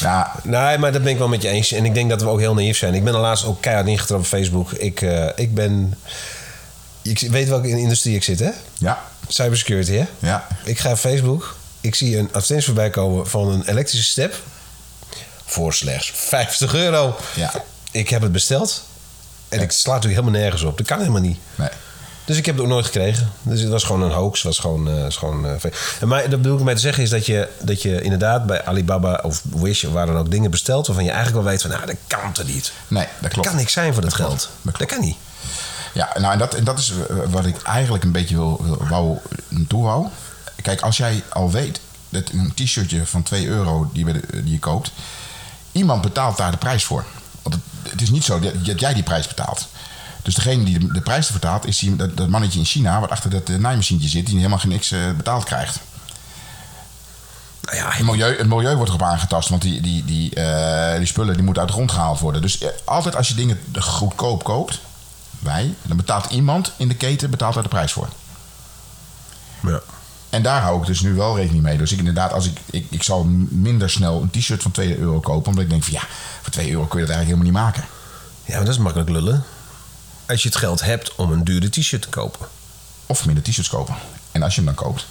Ja, 0.00 0.32
Nee, 0.42 0.78
maar 0.78 0.92
dat 0.92 1.02
ben 1.02 1.12
ik 1.12 1.18
wel 1.18 1.28
met 1.28 1.42
je 1.42 1.48
eens. 1.48 1.72
En 1.72 1.84
ik 1.84 1.94
denk 1.94 2.10
dat 2.10 2.22
we 2.22 2.28
ook 2.28 2.40
heel 2.40 2.54
naïef 2.54 2.76
zijn. 2.76 2.94
Ik 2.94 3.04
ben 3.04 3.14
laatst 3.14 3.44
ook 3.44 3.60
keihard 3.60 3.86
ingetrapt 3.86 4.20
op 4.20 4.26
Facebook. 4.26 4.72
Ik, 4.72 5.00
ik 5.36 5.54
ben... 5.54 5.94
Ik 7.08 7.30
weet 7.30 7.48
welke 7.48 7.68
industrie 7.68 8.14
ik 8.14 8.24
zit, 8.24 8.38
hè? 8.38 8.50
ja, 8.78 9.02
Cybersecurity, 9.28 9.92
hè? 9.92 10.04
ja. 10.18 10.46
Ik 10.64 10.78
ga 10.78 10.90
op 10.90 10.96
Facebook. 10.98 11.56
Ik 11.80 11.94
zie 11.94 12.16
een 12.18 12.24
advertentie 12.26 12.64
voorbij 12.66 12.90
komen 12.90 13.26
van 13.26 13.48
een 13.48 13.68
elektrische 13.68 14.10
step. 14.10 14.34
Voor 15.44 15.74
slechts 15.74 16.12
50 16.14 16.74
euro. 16.74 17.16
Ja. 17.34 17.52
Ik 17.90 18.08
heb 18.08 18.22
het 18.22 18.32
besteld. 18.32 18.84
En 19.48 19.60
ik 19.60 19.70
sla 19.72 19.92
natuurlijk 19.94 20.20
helemaal 20.20 20.40
nergens 20.40 20.62
op. 20.62 20.76
Dat 20.78 20.86
kan 20.86 20.98
helemaal 20.98 21.20
niet. 21.20 21.38
Nee. 21.54 21.68
Dus 22.24 22.36
ik 22.36 22.46
heb 22.46 22.54
het 22.54 22.64
ook 22.64 22.70
nooit 22.70 22.84
gekregen. 22.84 23.32
Dus 23.42 23.60
het 23.60 23.68
was 23.70 23.84
gewoon 23.84 24.02
een 24.02 24.10
hoax. 24.10 24.42
Was 24.42 24.58
gewoon, 24.58 24.88
eh, 24.88 25.06
is 25.06 25.16
gewoon, 25.16 25.46
eh, 25.46 25.70
en 26.00 26.08
maar, 26.08 26.30
dat 26.30 26.42
bedoel 26.42 26.58
ik 26.58 26.64
mee 26.64 26.74
te 26.74 26.80
zeggen 26.80 27.02
is 27.02 27.10
dat 27.10 27.26
je, 27.26 27.48
dat 27.60 27.82
je 27.82 28.02
inderdaad 28.02 28.46
bij 28.46 28.64
Alibaba 28.64 29.20
of 29.22 29.42
Wish 29.54 29.84
of 29.84 29.92
waar 29.92 30.06
dan 30.06 30.16
ook 30.16 30.30
dingen 30.30 30.50
bestelt 30.50 30.86
waarvan 30.86 31.04
je 31.04 31.10
eigenlijk 31.10 31.42
wel 31.42 31.52
weet 31.52 31.62
van 31.62 31.70
nou 31.70 31.86
dat 31.86 31.96
kan 32.06 32.32
toch 32.32 32.46
niet. 32.46 32.72
Nee, 32.88 33.02
dat 33.04 33.12
Dat 33.22 33.32
klopt. 33.32 33.48
kan 33.48 33.56
niks 33.56 33.72
zijn 33.72 33.92
voor 33.92 34.02
dat, 34.02 34.14
geld. 34.14 34.30
Dat 34.30 34.48
Dat, 34.62 34.72
klopt. 34.76 34.92
kan 34.92 35.00
niet. 35.00 35.16
Ja, 35.96 36.10
nou, 36.18 36.32
en 36.32 36.38
dat, 36.38 36.54
en 36.54 36.64
dat 36.64 36.78
is 36.78 36.90
eh, 36.90 37.16
wat 37.26 37.46
ik 37.46 37.62
eigenlijk 37.62 38.04
een 38.04 38.12
beetje 38.12 38.34
wil, 38.34 38.60
wil 38.62 38.86
wou, 38.88 39.18
naartoe 39.48 39.82
wou. 39.82 40.06
Kijk, 40.62 40.80
als 40.80 40.96
jij 40.96 41.22
al 41.32 41.50
weet 41.50 41.80
dat 42.08 42.30
een 42.32 42.52
t-shirtje 42.54 43.06
van 43.06 43.22
2 43.22 43.46
euro 43.46 43.90
die, 43.92 44.04
de- 44.04 44.42
die 44.42 44.52
je 44.52 44.58
koopt, 44.58 44.90
iemand 45.72 46.02
betaalt 46.02 46.36
daar 46.36 46.50
de 46.50 46.56
prijs 46.56 46.84
voor. 46.84 47.04
Want 47.42 47.54
het, 47.54 47.90
het 47.92 48.02
is 48.02 48.10
niet 48.10 48.24
zo 48.24 48.40
dat, 48.40 48.64
dat 48.66 48.80
jij 48.80 48.94
die 48.94 49.02
prijs 49.02 49.26
betaalt. 49.26 49.66
Dus 50.22 50.34
degene 50.34 50.64
die 50.64 50.78
de, 50.78 50.92
de 50.92 51.00
prijs 51.00 51.26
vertaalt, 51.26 51.66
is 51.66 51.78
die, 51.78 51.96
dat, 51.96 52.16
dat 52.16 52.28
mannetje 52.28 52.58
in 52.58 52.64
China, 52.64 53.00
wat 53.00 53.10
achter 53.10 53.30
dat 53.30 53.48
uh, 53.48 53.56
naaimachientje 53.58 54.08
zit, 54.08 54.26
die 54.26 54.36
helemaal 54.36 54.58
geen 54.58 54.70
niks 54.70 54.90
eh, 54.90 55.00
betaald 55.16 55.44
krijgt. 55.44 55.78
Nou 57.62 57.76
ja, 57.76 57.90
Het 57.90 58.04
milieu, 58.06 58.36
het 58.38 58.46
milieu 58.46 58.74
wordt 58.74 58.90
erop 58.90 59.02
aangetast, 59.02 59.48
want 59.48 59.62
die, 59.62 59.80
die, 59.80 60.04
die, 60.04 60.34
eh, 60.34 60.96
die 60.96 61.06
spullen 61.06 61.34
die 61.34 61.42
moeten 61.42 61.62
uit 61.62 61.70
de 61.70 61.76
grond 61.76 61.92
gehaald 61.92 62.18
worden. 62.18 62.42
Dus 62.42 62.58
eh, 62.58 62.68
altijd 62.84 63.16
als 63.16 63.28
je 63.28 63.34
dingen 63.34 63.60
goedkoop 63.78 64.44
koopt, 64.44 64.80
wij, 65.46 65.74
dan 65.82 65.96
betaalt 65.96 66.30
iemand 66.30 66.72
in 66.76 66.88
de 66.88 66.94
keten 66.94 67.30
betaalt 67.30 67.54
daar 67.54 67.62
de 67.62 67.68
prijs 67.68 67.92
voor. 67.92 68.08
ja. 69.62 69.80
En 70.30 70.42
daar 70.42 70.62
hou 70.62 70.80
ik 70.80 70.86
dus 70.86 71.00
nu 71.00 71.14
wel 71.14 71.36
rekening 71.36 71.62
mee. 71.62 71.78
Dus 71.78 71.92
ik 71.92 71.98
inderdaad, 71.98 72.32
als 72.32 72.46
ik, 72.46 72.58
ik, 72.70 72.86
ik 72.90 73.02
zal 73.02 73.24
minder 73.48 73.90
snel 73.90 74.22
een 74.22 74.30
t-shirt 74.30 74.62
van 74.62 74.70
2 74.70 74.98
euro 74.98 75.20
kopen, 75.20 75.48
omdat 75.48 75.64
ik 75.64 75.70
denk 75.70 75.84
van 75.84 75.92
ja, 75.92 76.02
voor 76.42 76.52
2 76.52 76.70
euro 76.70 76.84
kun 76.86 77.00
je 77.00 77.06
dat 77.06 77.16
eigenlijk 77.16 77.44
helemaal 77.44 77.64
niet 77.64 77.74
maken. 77.74 77.92
ja, 78.44 78.56
maar 78.56 78.64
dat 78.64 78.74
is 78.74 78.80
makkelijk 78.80 79.10
lullen. 79.10 79.44
Als 80.26 80.42
je 80.42 80.48
het 80.48 80.58
geld 80.58 80.84
hebt 80.84 81.14
om 81.14 81.32
een 81.32 81.44
dure 81.44 81.68
t-shirt 81.68 82.02
te 82.02 82.08
kopen. 82.08 82.46
Of 83.06 83.26
minder 83.26 83.44
t-shirts 83.44 83.68
kopen. 83.68 83.94
En 84.32 84.42
als 84.42 84.54
je 84.54 84.62
hem 84.62 84.74
dan 84.74 84.84
koopt, 84.84 85.06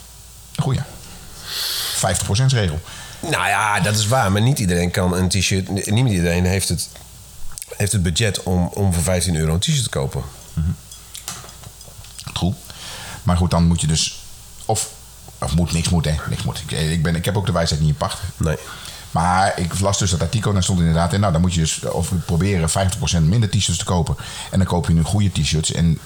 een 0.56 0.63
goeie. 0.63 0.80
50% 0.80 2.46
regel. 2.46 2.80
Nou 3.20 3.48
ja, 3.48 3.80
dat 3.80 3.96
is 3.96 4.08
waar. 4.08 4.32
Maar 4.32 4.42
niet 4.42 4.60
iedereen 4.60 4.92
kan 4.92 5.13
een 5.13 5.30
t-shirt... 5.30 5.70
Niet 5.70 6.10
iedereen 6.10 6.46
heeft 6.46 6.70
het, 6.70 6.89
heeft 7.69 7.91
het 7.91 8.03
budget 8.03 8.43
om, 8.43 8.67
om 8.67 8.93
voor 8.93 9.03
15 9.03 9.36
euro 9.36 9.53
een 9.53 9.60
t-shirt 9.60 9.84
te 9.84 9.89
kopen. 9.89 10.24
Goed. 12.34 12.55
Maar 13.24 13.38
goed, 13.38 13.51
dan 13.51 13.67
moet 13.67 13.82
je 13.82 13.88
dus. 13.88 14.19
Of, 14.65 14.89
of 15.39 15.56
moet 15.56 15.71
niks 15.71 15.89
moet, 15.89 16.06
hè? 16.06 16.15
Niks 16.30 16.43
moet. 16.43 16.63
Ik, 16.67 16.71
ik, 16.71 17.04
ben, 17.04 17.15
ik 17.15 17.25
heb 17.25 17.38
ook 17.38 17.45
de 17.45 17.51
wijsheid 17.51 17.82
niet 17.82 17.89
in 17.89 17.95
pacht. 17.95 18.19
Nee. 18.38 18.58
Maar 19.12 19.60
ik 19.60 19.80
las 19.80 19.97
dus 19.97 20.12
dat 20.12 20.21
artikel 20.21 20.47
en 20.47 20.54
daar 20.54 20.63
stond 20.63 20.80
inderdaad 20.80 21.13
in. 21.13 21.19
Nou, 21.19 21.32
dan 21.32 21.41
moet 21.41 21.54
je 21.54 21.60
dus 21.60 21.86
of 21.86 22.12
proberen 22.25 22.69
50% 22.69 22.73
minder 23.21 23.49
t-shirts 23.49 23.78
te 23.78 23.86
kopen. 23.86 24.15
En 24.51 24.58
dan 24.58 24.67
koop 24.67 24.88
je 24.88 24.93
nu 24.93 25.01
goede 25.01 25.32
t-shirts. 25.32 25.71
En 25.71 25.99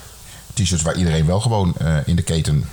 t-shirts 0.53 0.83
waar 0.83 0.95
iedereen 0.95 1.25
wel 1.25 1.39
gewoon 1.39 1.75
eh, 1.77 1.97
in 2.05 2.15
de 2.15 2.21
keten. 2.21 2.69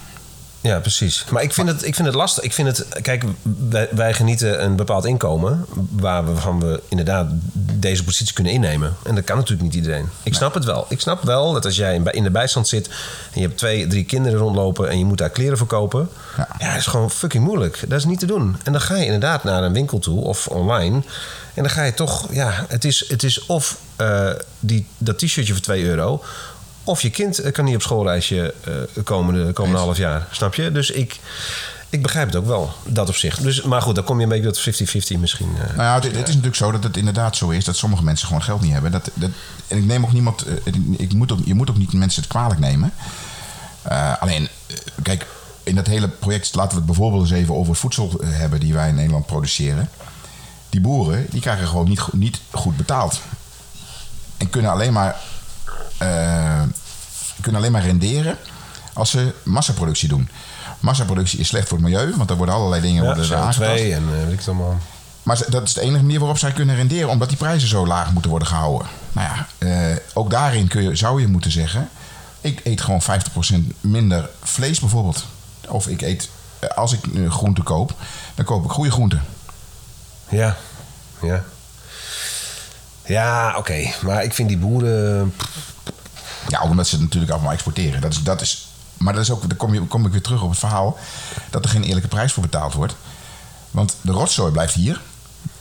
Ja, 0.66 0.78
precies. 0.80 1.24
Maar 1.30 1.42
ik 1.42 1.52
vind, 1.52 1.68
het, 1.68 1.86
ik 1.86 1.94
vind 1.94 2.06
het 2.06 2.16
lastig. 2.16 2.44
Ik 2.44 2.52
vind 2.52 2.68
het, 2.68 3.02
kijk, 3.02 3.24
wij, 3.70 3.88
wij 3.90 4.14
genieten 4.14 4.64
een 4.64 4.76
bepaald 4.76 5.04
inkomen 5.04 5.66
waarvan 5.90 6.60
we 6.60 6.82
inderdaad 6.88 7.30
deze 7.52 8.04
positie 8.04 8.34
kunnen 8.34 8.52
innemen. 8.52 8.96
En 9.04 9.14
dat 9.14 9.24
kan 9.24 9.36
natuurlijk 9.36 9.62
niet 9.62 9.74
iedereen. 9.74 10.08
Ik 10.22 10.34
snap 10.34 10.54
het 10.54 10.64
wel. 10.64 10.86
Ik 10.88 11.00
snap 11.00 11.22
wel 11.22 11.52
dat 11.52 11.64
als 11.64 11.76
jij 11.76 12.02
in 12.10 12.22
de 12.22 12.30
bijstand 12.30 12.68
zit 12.68 12.86
en 13.32 13.40
je 13.40 13.46
hebt 13.46 13.58
twee, 13.58 13.86
drie 13.86 14.04
kinderen 14.04 14.38
rondlopen 14.38 14.88
en 14.88 14.98
je 14.98 15.04
moet 15.04 15.18
daar 15.18 15.30
kleren 15.30 15.58
voor 15.58 15.66
kopen. 15.66 16.08
Ja. 16.36 16.48
Ja, 16.58 16.68
dat 16.68 16.78
is 16.78 16.86
gewoon 16.86 17.10
fucking 17.10 17.44
moeilijk. 17.44 17.84
Dat 17.88 17.98
is 17.98 18.04
niet 18.04 18.18
te 18.18 18.26
doen. 18.26 18.56
En 18.64 18.72
dan 18.72 18.80
ga 18.80 18.96
je 18.96 19.04
inderdaad 19.04 19.44
naar 19.44 19.62
een 19.62 19.72
winkel 19.72 19.98
toe 19.98 20.24
of 20.24 20.46
online. 20.46 21.02
En 21.54 21.62
dan 21.62 21.70
ga 21.70 21.82
je 21.82 21.94
toch, 21.94 22.26
ja, 22.30 22.64
het 22.68 22.84
is, 22.84 23.04
het 23.08 23.22
is 23.22 23.46
of 23.46 23.78
eh, 23.96 24.30
die, 24.60 24.86
dat 24.98 25.18
t-shirtje 25.18 25.52
voor 25.52 25.62
2 25.62 25.84
euro. 25.84 26.22
Of 26.86 27.02
je 27.02 27.10
kind 27.10 27.38
eh, 27.38 27.52
kan 27.52 27.64
niet 27.64 27.74
op 27.74 27.82
schoolreisje 27.82 28.54
eh 28.64 29.02
komende, 29.04 29.52
komende 29.52 29.78
half 29.78 29.96
jaar. 29.96 30.26
Snap 30.30 30.54
je? 30.54 30.72
Dus 30.72 30.90
ik, 30.90 31.20
ik 31.90 32.02
begrijp 32.02 32.26
het 32.26 32.36
ook 32.36 32.46
wel, 32.46 32.72
dat 32.84 33.08
op 33.08 33.14
zich. 33.16 33.38
Dus, 33.38 33.62
maar 33.62 33.82
goed, 33.82 33.94
dan 33.94 34.04
kom 34.04 34.16
je 34.16 34.22
een 34.22 34.28
beetje 34.42 34.50
tot 34.72 35.14
50-50 35.16 35.18
misschien. 35.20 35.48
eh. 35.56 35.76
Nou 35.76 35.82
ja, 35.82 35.94
het, 35.94 36.04
het 36.04 36.14
is 36.14 36.26
natuurlijk 36.26 36.56
zo 36.56 36.70
dat 36.70 36.82
het 36.82 36.96
inderdaad 36.96 37.36
zo 37.36 37.48
is 37.48 37.64
dat 37.64 37.76
sommige 37.76 38.04
mensen 38.04 38.26
gewoon 38.26 38.42
geld 38.42 38.60
niet 38.60 38.72
hebben. 38.72 38.90
Dat, 38.92 39.10
dat, 39.14 39.30
en 39.68 39.76
ik 39.78 39.84
neem 39.84 40.04
ook 40.04 40.12
niemand. 40.12 40.46
Ik 40.96 41.12
moet 41.12 41.32
ook, 41.32 41.38
je 41.44 41.54
moet 41.54 41.70
ook 41.70 41.76
niet 41.78 41.92
mensen 41.92 42.22
het 42.22 42.30
kwalijk 42.30 42.60
nemen. 42.60 42.92
Alleen, 44.20 44.48
kijk, 45.02 45.26
in 45.62 45.74
dat 45.74 45.86
hele 45.86 46.08
project 46.08 46.54
laten 46.54 46.70
we 46.70 46.76
het 46.76 46.86
bijvoorbeeld 46.86 47.22
eens 47.22 47.30
even 47.30 47.54
over 47.54 47.74
voedsel 47.76 48.20
hebben 48.24 48.60
die 48.60 48.74
wij 48.74 48.88
in 48.88 48.94
Nederland 48.94 49.26
produceren. 49.26 49.90
Die 50.70 50.80
boeren 50.80 51.26
die 51.30 51.40
krijgen 51.40 51.66
gewoon 51.66 51.88
niet, 51.88 52.00
niet 52.12 52.40
goed 52.50 52.76
betaald. 52.76 53.20
En 54.36 54.50
kunnen 54.50 54.70
alleen 54.70 54.92
maar, 54.92 55.16
eh, 55.98 56.62
kunnen 57.40 57.60
alleen 57.60 57.72
maar 57.72 57.84
renderen 57.84 58.36
als 58.92 59.10
ze 59.10 59.34
massaproductie 59.42 60.08
doen. 60.08 60.28
Massaproductie 60.80 61.38
is 61.38 61.48
slecht 61.48 61.68
voor 61.68 61.78
het 61.78 61.86
milieu, 61.86 62.16
want 62.16 62.30
er 62.30 62.36
worden 62.36 62.54
allerlei 62.54 62.82
dingen 62.82 63.02
ja, 63.02 63.14
worden 63.14 63.30
CO2 63.30 63.34
aangetast. 63.34 63.82
en 63.82 64.02
eh, 64.02 64.24
weet 64.24 64.32
ik 64.32 64.38
het 64.38 64.48
allemaal. 64.48 64.78
Maar 65.22 65.42
dat 65.48 65.62
is 65.62 65.72
de 65.72 65.80
enige 65.80 66.02
manier 66.02 66.18
waarop 66.18 66.38
zij 66.38 66.52
kunnen 66.52 66.76
renderen, 66.76 67.08
omdat 67.08 67.28
die 67.28 67.38
prijzen 67.38 67.68
zo 67.68 67.86
laag 67.86 68.12
moeten 68.12 68.30
worden 68.30 68.48
gehouden. 68.48 68.88
Nou 69.12 69.28
ja, 69.28 69.46
eh, 69.58 69.96
ook 70.14 70.30
daarin 70.30 70.68
kun 70.68 70.82
je, 70.82 70.96
zou 70.96 71.20
je 71.20 71.26
moeten 71.26 71.50
zeggen: 71.50 71.88
ik 72.40 72.60
eet 72.64 72.80
gewoon 72.80 73.02
50% 73.02 73.74
minder 73.80 74.28
vlees 74.42 74.80
bijvoorbeeld. 74.80 75.26
Of 75.68 75.88
ik 75.88 76.00
eet, 76.02 76.28
als 76.74 76.92
ik 76.92 77.06
eh, 77.14 77.30
groente 77.30 77.62
koop, 77.62 77.94
dan 78.34 78.44
koop 78.44 78.64
ik 78.64 78.70
goede 78.70 78.90
groenten. 78.90 79.24
Ja, 80.28 80.56
ja. 81.22 81.44
Ja, 83.04 83.54
oké. 83.56 83.90
Maar 84.02 84.24
ik 84.24 84.34
vind 84.34 84.48
die 84.48 84.58
boeren... 84.58 85.34
Ja, 86.48 86.62
omdat 86.62 86.86
ze 86.86 86.94
het 86.94 87.04
natuurlijk 87.04 87.32
allemaal 87.32 87.52
exporteren. 87.52 88.00
Dat 88.00 88.12
is, 88.12 88.22
dat 88.22 88.40
is, 88.40 88.68
maar 88.96 89.12
dat 89.12 89.22
is 89.22 89.30
ook, 89.30 89.48
dan 89.48 89.56
kom, 89.56 89.74
je, 89.74 89.80
kom 89.80 90.06
ik 90.06 90.12
weer 90.12 90.22
terug 90.22 90.42
op 90.42 90.50
het 90.50 90.58
verhaal 90.58 90.98
dat 91.50 91.64
er 91.64 91.70
geen 91.70 91.82
eerlijke 91.82 92.08
prijs 92.08 92.32
voor 92.32 92.42
betaald 92.42 92.74
wordt. 92.74 92.94
Want 93.70 93.96
de 94.00 94.12
rotzooi 94.12 94.52
blijft 94.52 94.74
hier. 94.74 95.00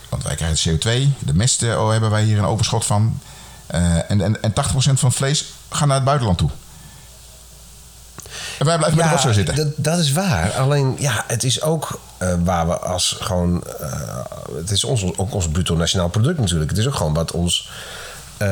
Want 0.10 0.24
wij 0.24 0.36
krijgen 0.36 0.80
CO2, 0.80 1.18
de 1.20 1.34
mest 1.34 1.64
eh, 1.64 1.82
oh, 1.82 1.92
hebben 1.92 2.10
wij 2.10 2.24
hier 2.24 2.38
een 2.38 2.46
overschot 2.46 2.86
van. 2.86 3.20
Eh, 3.68 4.12
en, 4.12 4.22
en, 4.22 4.42
en 4.42 4.52
80% 4.52 4.54
van 4.54 4.96
het 4.96 5.14
vlees 5.16 5.46
gaat 5.70 5.88
naar 5.88 5.96
het 5.96 6.06
buitenland 6.06 6.38
toe. 6.38 6.50
En 8.60 8.66
wij 8.66 8.78
blijven 8.78 8.98
met 8.98 9.06
de 9.06 9.12
rotzooi 9.12 9.34
zitten. 9.34 9.56
Dat, 9.56 9.74
dat 9.76 10.00
is 10.00 10.12
waar. 10.12 10.52
Alleen, 10.52 10.96
ja, 11.00 11.24
het 11.28 11.44
is 11.44 11.62
ook 11.62 12.00
eh, 12.18 12.34
waar 12.44 12.68
we 12.68 12.80
als 12.80 13.18
gewoon... 13.20 13.64
het 14.56 14.72
is 14.72 14.84
ons, 14.84 15.18
ook 15.18 15.34
ons 15.34 15.50
bruto 15.50 15.76
nationaal 15.76 16.10
product 16.10 16.40
natuurlijk. 16.40 16.70
Het 16.70 16.80
is 16.80 16.88
ook 16.88 16.96
gewoon 16.96 17.14
wat 17.14 17.32
ons... 17.32 17.70
eh, 18.38 18.48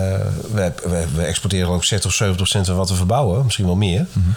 we, 0.53 1.23
exporteren 1.25 1.69
ook 1.69 1.83
60 1.83 2.09
of 2.09 2.15
70 2.15 2.35
procent 2.35 2.65
van 2.65 2.75
wat 2.75 2.89
we 2.89 2.95
verbouwen. 2.95 3.43
Misschien 3.43 3.65
wel 3.65 3.75
meer. 3.75 4.05
Mhm. 4.11 4.29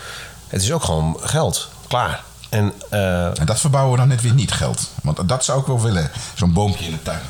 Het 0.49 0.63
is 0.63 0.73
ook 0.73 0.85
gewoon 0.85 1.17
geld. 1.21 1.69
Klaar. 1.89 2.23
En 2.49 2.73
eh, 2.91 3.41
En 3.41 3.47
dat 3.47 3.61
verbouwen 3.61 3.93
we 3.93 3.99
dan 3.99 4.09
net 4.09 4.23
weer 4.23 4.35
niet 4.35 4.53
geld. 4.53 4.91
Want 5.03 5.29
dat 5.29 5.45
zou 5.45 5.61
ik 5.61 5.67
wel 5.67 5.83
willen. 5.83 6.11
Zo'n 6.35 6.53
boompje 6.53 6.85
in 6.85 6.91
de 6.91 7.03
tuin. 7.03 7.21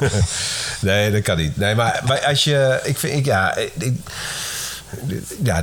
nee, 0.80 1.10
dat 1.10 1.22
kan 1.22 1.36
niet. 1.36 1.56
Nee, 1.56 1.74
maar, 1.74 2.02
maar 2.06 2.24
als 2.24 2.44
je... 2.44 2.80
Ik 2.84 2.98
vind... 2.98 3.16
Ik, 3.16 3.24
ja, 3.24 3.56
ik, 3.56 3.94
ja, 5.42 5.62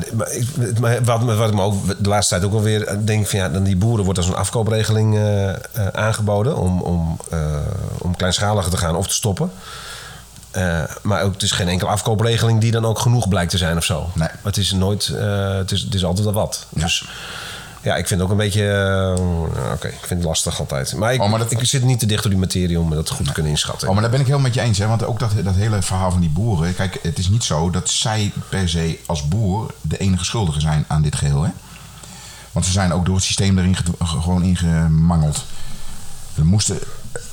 maar 0.79 1.03
wat, 1.03 1.23
wat 1.23 1.49
ik 1.49 1.55
me 1.55 1.61
ook 1.61 2.03
de 2.03 2.09
laatste 2.09 2.33
tijd 2.33 2.45
ook 2.45 2.51
wel 2.51 2.61
weer 2.61 2.97
denk 3.05 3.27
van 3.27 3.39
ja, 3.39 3.49
dan 3.49 3.63
die 3.63 3.75
boeren 3.75 4.05
wordt 4.05 4.19
als 4.19 4.27
een 4.27 4.35
afkoopregeling 4.35 5.17
eh, 5.17 5.53
aangeboden 5.91 6.57
om, 6.57 6.81
om, 6.81 7.17
eh, 7.31 7.55
om 7.97 8.15
kleinschaliger 8.15 8.71
te 8.71 8.77
gaan 8.77 8.95
of 8.95 9.07
te 9.07 9.13
stoppen. 9.13 9.51
Eh, 10.51 10.83
maar 11.01 11.21
ook, 11.21 11.33
het 11.33 11.43
is 11.43 11.51
geen 11.51 11.67
enkele 11.67 11.89
afkoopregeling 11.89 12.61
die 12.61 12.71
dan 12.71 12.85
ook 12.85 12.99
genoeg 12.99 13.27
blijkt 13.27 13.51
te 13.51 13.57
zijn 13.57 13.77
of 13.77 13.83
zo. 13.83 14.09
Nee. 14.13 14.27
Het 14.43 14.57
is 14.57 14.71
nooit, 14.71 15.07
eh, 15.07 15.55
het, 15.55 15.71
is, 15.71 15.81
het 15.81 15.93
is 15.93 16.05
altijd 16.05 16.25
wel 16.25 16.33
wat. 16.33 16.65
Ja. 16.69 16.81
Dus 16.81 17.05
Ja, 17.81 17.95
ik 17.95 18.07
vind 18.07 18.19
het 18.19 18.29
ook 18.29 18.31
een 18.39 18.43
beetje... 18.43 18.67
eh, 19.17 19.71
Oké, 19.73 19.87
ik 19.87 19.97
vind 20.05 20.09
het 20.19 20.23
lastig 20.23 20.59
altijd. 20.59 20.93
Maar 20.95 21.13
ik, 21.13 21.21
Oh, 21.21 21.29
maar 21.29 21.39
dat- 21.39 21.51
ik 21.51 21.63
zit 21.65 21.83
niet 21.83 21.99
te 21.99 22.05
dicht 22.05 22.23
op 22.25 22.31
die 22.31 22.39
materie 22.39 22.79
om 22.79 22.89
dat 22.89 23.09
goed 23.09 23.25
te 23.25 23.31
kunnen 23.31 23.51
inschatten. 23.51 23.87
Oh, 23.87 23.93
maar 23.93 24.01
daar 24.01 24.11
ben 24.11 24.19
ik 24.19 24.25
helemaal 24.25 24.47
met 24.47 24.55
je 24.55 24.61
eens. 24.61 24.77
Hè? 24.77 24.87
Want 24.87 25.03
ook 25.05 25.19
dat, 25.19 25.31
dat 25.43 25.55
hele 25.55 25.81
verhaal 25.81 26.11
van 26.11 26.21
die 26.21 26.29
boeren. 26.29 26.75
Kijk, 26.75 26.99
het 27.01 27.19
is 27.19 27.29
niet 27.29 27.43
zo 27.43 27.69
dat 27.69 27.89
zij 27.89 28.31
per 28.49 28.69
se 28.69 28.99
als 29.05 29.27
boer 29.27 29.73
de 29.81 29.97
enige 29.97 30.25
schuldige 30.25 30.59
zijn 30.59 30.85
aan 30.87 31.01
dit 31.01 31.15
geheel. 31.15 31.43
Hè? 31.43 31.49
Want 32.51 32.65
ze 32.65 32.71
zijn 32.71 32.93
ook 32.93 33.05
door 33.05 33.15
het 33.15 33.23
systeem 33.23 33.57
erin 33.57 33.77
gewoon 34.03 34.43
ingemangeld. 34.43 35.43
Er 36.37 36.45
moesten, 36.45 36.79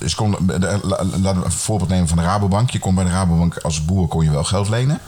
de- 0.08 0.78
la- 0.82 1.04
laten 1.04 1.38
we 1.40 1.44
een 1.44 1.52
voorbeeld 1.52 1.90
nemen 1.90 2.08
van 2.08 2.16
de 2.16 2.22
Rabobank. 2.22 2.70
Je 2.70 2.78
kon 2.78 2.94
bij 2.94 3.04
de 3.04 3.10
Rabobank 3.10 3.56
als 3.58 3.84
boer 3.84 4.08
kon 4.08 4.24
je 4.24 4.30
wel 4.30 4.44
geld 4.44 4.68
lenen. 4.68 4.98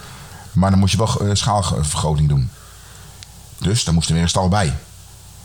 Maar 0.52 0.70
dan 0.70 0.78
moest 0.78 0.92
je 0.92 0.98
wel 0.98 1.20
eh, 1.20 1.34
schaalvergroting 1.34 2.28
doen. 2.28 2.50
Dus 3.58 3.84
daar 3.84 3.94
moest 3.94 4.08
er 4.08 4.14
weer 4.14 4.22
een 4.22 4.28
stal 4.28 4.48
bij. 4.48 4.74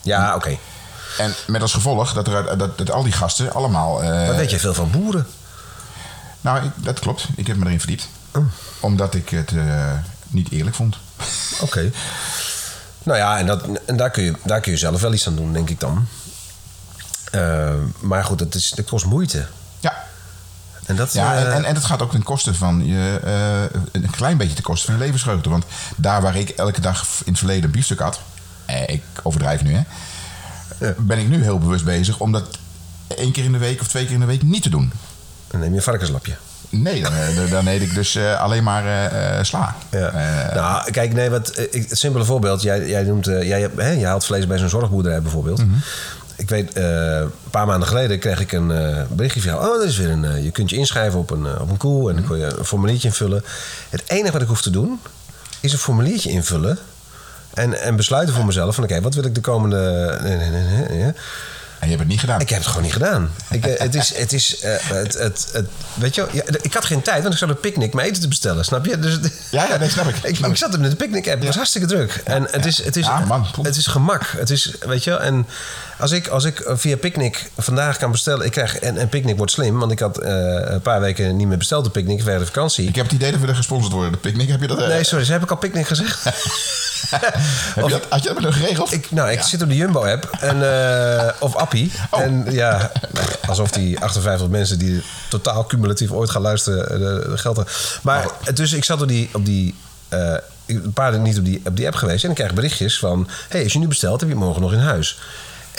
Ja, 0.01 0.35
oké. 0.35 0.57
En 1.17 1.33
met 1.47 1.61
als 1.61 1.73
gevolg 1.73 2.13
dat, 2.13 2.27
er, 2.27 2.57
dat, 2.57 2.77
dat 2.77 2.91
al 2.91 3.03
die 3.03 3.11
gasten 3.11 3.53
allemaal... 3.53 4.03
eh, 4.03 4.27
Wat 4.27 4.35
weet 4.35 4.51
je 4.51 4.59
veel 4.59 4.73
van 4.73 4.91
boeren? 4.91 5.27
Nou, 6.41 6.65
ik- 6.65 6.71
dat 6.83 6.99
klopt. 6.99 7.27
Ik 7.35 7.47
heb 7.47 7.57
me 7.57 7.65
erin 7.65 7.79
verdiept. 7.79 8.09
Oh. 8.35 8.45
Omdat 8.79 9.13
ik 9.15 9.29
het 9.29 9.51
eh, 9.51 9.91
niet 10.27 10.51
eerlijk 10.51 10.75
vond. 10.75 10.97
Oké. 11.61 11.91
Nou 13.03 13.17
ja, 13.17 13.37
en, 13.37 13.45
dat, 13.45 13.63
en 13.85 13.97
daar, 13.97 14.09
kun 14.09 14.23
je, 14.23 14.33
daar 14.43 14.59
kun 14.59 14.71
je 14.71 14.77
zelf 14.77 15.01
wel 15.01 15.13
iets 15.13 15.27
aan 15.27 15.35
doen, 15.35 15.53
denk 15.53 15.69
ik 15.69 15.79
dan. 15.79 16.07
Eh, 17.31 17.73
maar 17.99 18.23
goed, 18.23 18.39
het, 18.39 18.55
is, 18.55 18.73
het 18.75 18.89
kost 18.89 19.05
moeite. 19.05 19.45
Ja, 19.79 20.03
En 20.85 20.95
dat, 20.95 21.13
ja 21.13 21.35
en, 21.35 21.47
eh, 21.47 21.55
en, 21.55 21.65
en 21.65 21.75
het 21.75 21.85
gaat 21.85 22.01
ook 22.01 22.11
ten 22.11 22.23
koste 22.23 22.53
van 22.53 22.85
je, 22.85 23.19
eh, 23.23 23.79
een 23.91 24.09
klein 24.09 24.37
beetje 24.37 24.53
ten 24.53 24.63
koste 24.63 24.85
van 24.85 24.95
je 24.95 24.99
levensvreugde. 25.01 25.49
Want 25.49 25.65
daar 25.95 26.21
waar 26.21 26.35
ik 26.35 26.49
elke 26.49 26.81
dag 26.81 27.05
in 27.25 27.31
het 27.31 27.37
verleden 27.37 27.71
biefstuk 27.71 27.99
had, 27.99 28.19
eh, 28.65 28.87
ik 28.87 29.03
overdrijf 29.23 29.63
nu 29.63 29.73
hè, 29.75 29.81
ben 30.97 31.17
ik 31.19 31.27
nu 31.27 31.43
heel 31.43 31.57
bewust 31.59 31.83
bezig 31.85 32.19
om 32.19 32.31
dat 32.31 32.57
één 33.17 33.31
keer 33.31 33.43
in 33.43 33.51
de 33.51 33.57
week 33.57 33.81
of 33.81 33.87
twee 33.87 34.03
keer 34.05 34.13
in 34.13 34.19
de 34.19 34.25
week 34.25 34.43
niet 34.43 34.63
te 34.63 34.69
doen. 34.69 34.91
dan 35.47 35.59
neem 35.59 35.69
je 35.71 35.77
een 35.77 35.83
varkenslapje. 35.83 36.35
Nee, 36.69 37.01
dan, 37.01 37.11
dan 37.49 37.67
eet 37.67 37.81
ik 37.81 37.93
dus 37.93 38.17
alleen 38.17 38.63
maar 38.63 39.11
sla. 39.45 39.75
Ja. 39.91 40.11
Nou, 40.53 40.91
kijk, 40.91 41.13
nee, 41.13 41.29
wat, 41.29 41.57
ik- 41.71 41.89
het 41.89 41.97
simpele 41.99 42.25
voorbeeld. 42.25 42.61
Jij, 42.61 42.87
jij 42.87 43.03
noemt, 43.03 43.25
jij, 43.25 43.69
hè, 43.75 43.89
je 43.89 44.05
haalt 44.05 44.25
vlees 44.25 44.47
bij 44.47 44.57
zo'n 44.57 44.69
zorgboerderij 44.69 45.21
bijvoorbeeld. 45.21 45.57
Mhm. 45.65 45.77
Ik 46.41 46.49
weet, 46.49 46.73
eh, 46.73 46.83
een 47.19 47.31
paar 47.51 47.65
maanden 47.65 47.87
geleden 47.87 48.19
kreeg 48.19 48.39
ik 48.39 48.51
een 48.51 48.71
eh, 48.71 49.03
berichtje 49.09 49.41
van 49.41 49.51
jou. 49.51 49.67
Oh, 49.67 49.77
dat 49.79 49.87
is 49.87 49.97
weer 49.97 50.09
een. 50.09 50.25
eh, 50.25 50.43
je 50.43 50.51
kunt 50.51 50.69
je 50.69 50.75
inschrijven 50.75 51.19
op 51.19 51.29
een, 51.29 51.59
op 51.59 51.69
een 51.69 51.77
koe 51.77 52.09
en 52.09 52.15
dan 52.15 52.25
kun 52.25 52.37
je 52.37 52.57
een 52.57 52.65
formuliertje 52.65 53.07
invullen. 53.07 53.43
Het 53.89 54.03
enige 54.07 54.31
wat 54.31 54.41
ik 54.41 54.47
hoef 54.47 54.61
te 54.61 54.69
doen, 54.69 54.99
is 55.59 55.73
een 55.73 55.79
formuliertje 55.79 56.29
invullen. 56.29 56.77
En, 57.53 57.81
en 57.81 57.95
besluiten 57.95 58.35
voor 58.35 58.45
mezelf 58.45 58.75
van 58.75 58.83
oké, 58.83 59.01
wat 59.01 59.13
wil 59.13 59.25
ik 59.25 59.35
de 59.35 59.41
komende. 59.41 60.17
nee, 60.21 60.37
nee, 60.37 60.49
nee, 60.49 60.61
nee, 60.63 60.87
nee. 60.87 61.01
en 61.03 61.13
je 61.79 61.95
hebt 61.95 61.99
het 61.99 62.07
niet 62.07 62.19
gedaan. 62.19 62.39
Ik 62.39 62.49
heb 62.49 62.57
het 62.57 62.67
gewoon 62.67 62.83
niet 62.83 62.93
gedaan. 62.93 63.29
Ik, 63.49 63.63
het 63.65 63.95
is, 63.95 64.15
het 64.23 64.33
is, 64.33 64.57
het, 64.61 65.13
het, 65.17 65.49
het, 65.51 65.67
weet 65.93 66.15
je, 66.15 66.21
wel, 66.21 66.29
ja, 66.35 66.43
ik 66.61 66.73
had 66.73 66.85
geen 66.85 67.01
tijd, 67.01 67.21
want 67.21 67.33
ik 67.33 67.39
zat 67.39 67.49
een 67.49 67.59
picknick 67.59 67.93
mijn 67.93 68.07
eten 68.07 68.21
te 68.21 68.27
bestellen, 68.27 68.65
snap 68.65 68.85
je? 68.85 68.99
Dus, 68.99 69.19
Ja, 69.51 69.67
ja, 69.67 69.77
nee, 69.77 69.89
snap 69.89 70.07
ik. 70.07 70.15
ik, 70.29 70.35
Snap 70.35 70.49
ik 70.49 70.57
zat 70.57 70.73
in 70.73 70.81
de 70.81 70.95
picknick 70.95 71.27
app, 71.27 71.37
het 71.37 71.45
was 71.45 71.55
hartstikke 71.55 71.87
druk. 71.87 72.21
En 72.23 72.47
het 72.51 72.65
is, 72.65 72.83
het 72.83 72.95
is, 72.95 73.05
Ja, 73.05 73.19
man, 73.19 73.45
het 73.61 73.75
is 73.75 73.87
gemak. 73.87 74.33
Het 74.37 74.49
is, 74.49 74.75
weet 74.79 75.03
je, 75.03 75.09
wel, 75.09 75.19
en 75.19 75.47
als 76.01 76.11
ik, 76.11 76.27
als 76.27 76.43
ik 76.45 76.63
via 76.67 76.97
Picnic 76.97 77.51
vandaag 77.57 77.97
kan 77.97 78.11
bestellen, 78.11 78.45
ik 78.45 78.51
krijg, 78.51 78.79
en, 78.79 78.97
en 78.97 79.09
Picnic 79.09 79.37
wordt 79.37 79.51
slim, 79.51 79.79
want 79.79 79.91
ik 79.91 79.99
had 79.99 80.17
eh, 80.17 80.31
een 80.63 80.81
paar 80.81 80.99
weken 81.01 81.35
niet 81.37 81.47
meer 81.47 81.57
besteld 81.57 81.85
op 81.85 81.93
Picnic 81.93 82.17
vanwege 82.17 82.39
de 82.39 82.45
vakantie. 82.45 82.87
Ik 82.87 82.95
heb 82.95 83.05
het 83.05 83.13
idee 83.13 83.31
dat 83.31 83.39
we 83.41 83.47
er 83.47 83.55
gesponsord 83.55 83.93
worden. 83.93 84.11
De 84.11 84.17
picknick, 84.17 84.49
heb 84.49 84.61
je 84.61 84.67
dat? 84.67 84.79
eh, 84.81 84.87
Nee, 84.87 85.03
sorry, 85.03 85.25
ze 85.25 85.31
heb 85.31 85.43
ik 85.43 85.51
al 85.51 85.57
Picnic 85.57 85.87
gezegd. 85.87 86.23
heb 87.75 87.85
je 87.85 87.89
dat, 87.89 88.05
had 88.09 88.21
je 88.21 88.27
dat 88.27 88.35
met 88.35 88.43
hun 88.43 88.53
geregeld? 88.53 88.91
Ik, 88.93 89.11
nou, 89.11 89.29
ik 89.29 89.37
Ja. 89.37 89.43
zit 89.45 89.61
op 89.61 89.69
de 89.69 89.75
Jumbo-app. 89.75 90.29
En, 90.39 90.73
eh, 91.19 91.27
of 91.39 91.55
Appie. 91.55 91.91
Oh. 92.09 92.21
En 92.21 92.45
ja, 92.49 92.91
alsof 93.47 93.71
die 93.71 93.99
58 93.99 94.47
mensen 94.47 94.79
die 94.79 95.03
totaal 95.29 95.65
cumulatief 95.65 96.11
ooit 96.11 96.29
gaan 96.29 96.41
luisteren 96.41 96.83
eh, 96.89 96.97
de, 96.97 97.27
de 97.29 97.37
geld 97.37 97.55
hebben. 97.55 97.73
Maar 98.01 98.27
dus 98.53 98.73
ik 98.73 98.83
zat 98.83 99.01
op 99.01 99.07
die... 99.07 99.29
Op 99.33 99.45
die 99.45 99.75
eh, 100.09 100.33
een 100.65 100.93
paar 100.93 101.19
niet 101.19 101.37
op 101.37 101.45
die, 101.45 101.61
op 101.65 101.75
die 101.77 101.85
app 101.85 101.95
geweest. 101.95 102.23
En 102.23 102.29
ik 102.29 102.35
krijg 102.35 102.53
berichtjes 102.53 102.99
van... 102.99 103.27
hey, 103.49 103.63
als 103.63 103.73
je 103.73 103.79
nu 103.79 103.87
bestelt, 103.87 104.19
heb 104.19 104.29
je 104.29 104.35
het 104.35 104.43
morgen 104.43 104.61
nog 104.61 104.73
in 104.73 104.79
huis. 104.79 105.19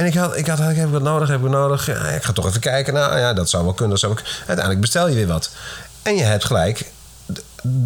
En 0.03 0.09
ik 0.09 0.15
had, 0.15 0.37
ik 0.37 0.47
had, 0.47 0.59
heb 0.59 0.77
ik 0.87 0.93
wat 0.93 1.03
nodig, 1.03 1.29
heb 1.29 1.37
ik 1.37 1.43
wat 1.43 1.53
nodig? 1.53 1.87
Ja, 1.87 1.95
ik 2.09 2.23
ga 2.23 2.33
toch 2.33 2.47
even 2.47 2.61
kijken. 2.61 2.95
Nou 2.95 3.19
ja, 3.19 3.33
dat 3.33 3.51
zou 3.51 3.65
wel 3.65 3.73
kunnen. 3.73 3.99
Zou 3.99 4.15
kunnen. 4.15 4.33
Uiteindelijk 4.39 4.81
bestel 4.81 5.09
je 5.09 5.15
weer 5.15 5.27
wat. 5.27 5.51
En 6.03 6.17
je 6.17 6.23
hebt 6.23 6.45
gelijk. 6.45 6.91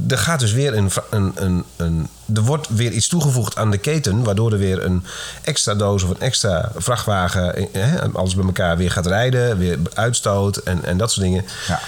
Er 0.08 0.18
gaat 0.18 0.40
dus 0.40 0.52
weer 0.52 0.74
een, 0.76 0.90
een, 1.10 1.32
een, 1.34 1.64
een. 1.76 2.08
Er 2.34 2.42
wordt 2.42 2.66
weer 2.70 2.90
iets 2.90 3.08
toegevoegd 3.08 3.56
aan 3.56 3.70
de 3.70 3.78
keten. 3.78 4.24
Waardoor 4.24 4.52
er 4.52 4.58
weer 4.58 4.84
een 4.84 5.04
extra 5.42 5.74
doos 5.74 6.02
of 6.02 6.10
een 6.10 6.20
extra 6.20 6.70
vrachtwagen. 6.76 7.54
eh, 7.54 7.64
Hè, 7.72 8.08
alles 8.12 8.34
bij 8.34 8.44
elkaar 8.44 8.76
weer 8.76 8.90
gaat 8.90 9.06
rijden. 9.06 9.58
Weer 9.58 9.78
uitstoot 9.94 10.56
en, 10.56 10.84
en 10.84 10.96
dat 10.96 11.12
soort 11.12 11.26
dingen. 11.26 11.44
Ja. 11.68 11.80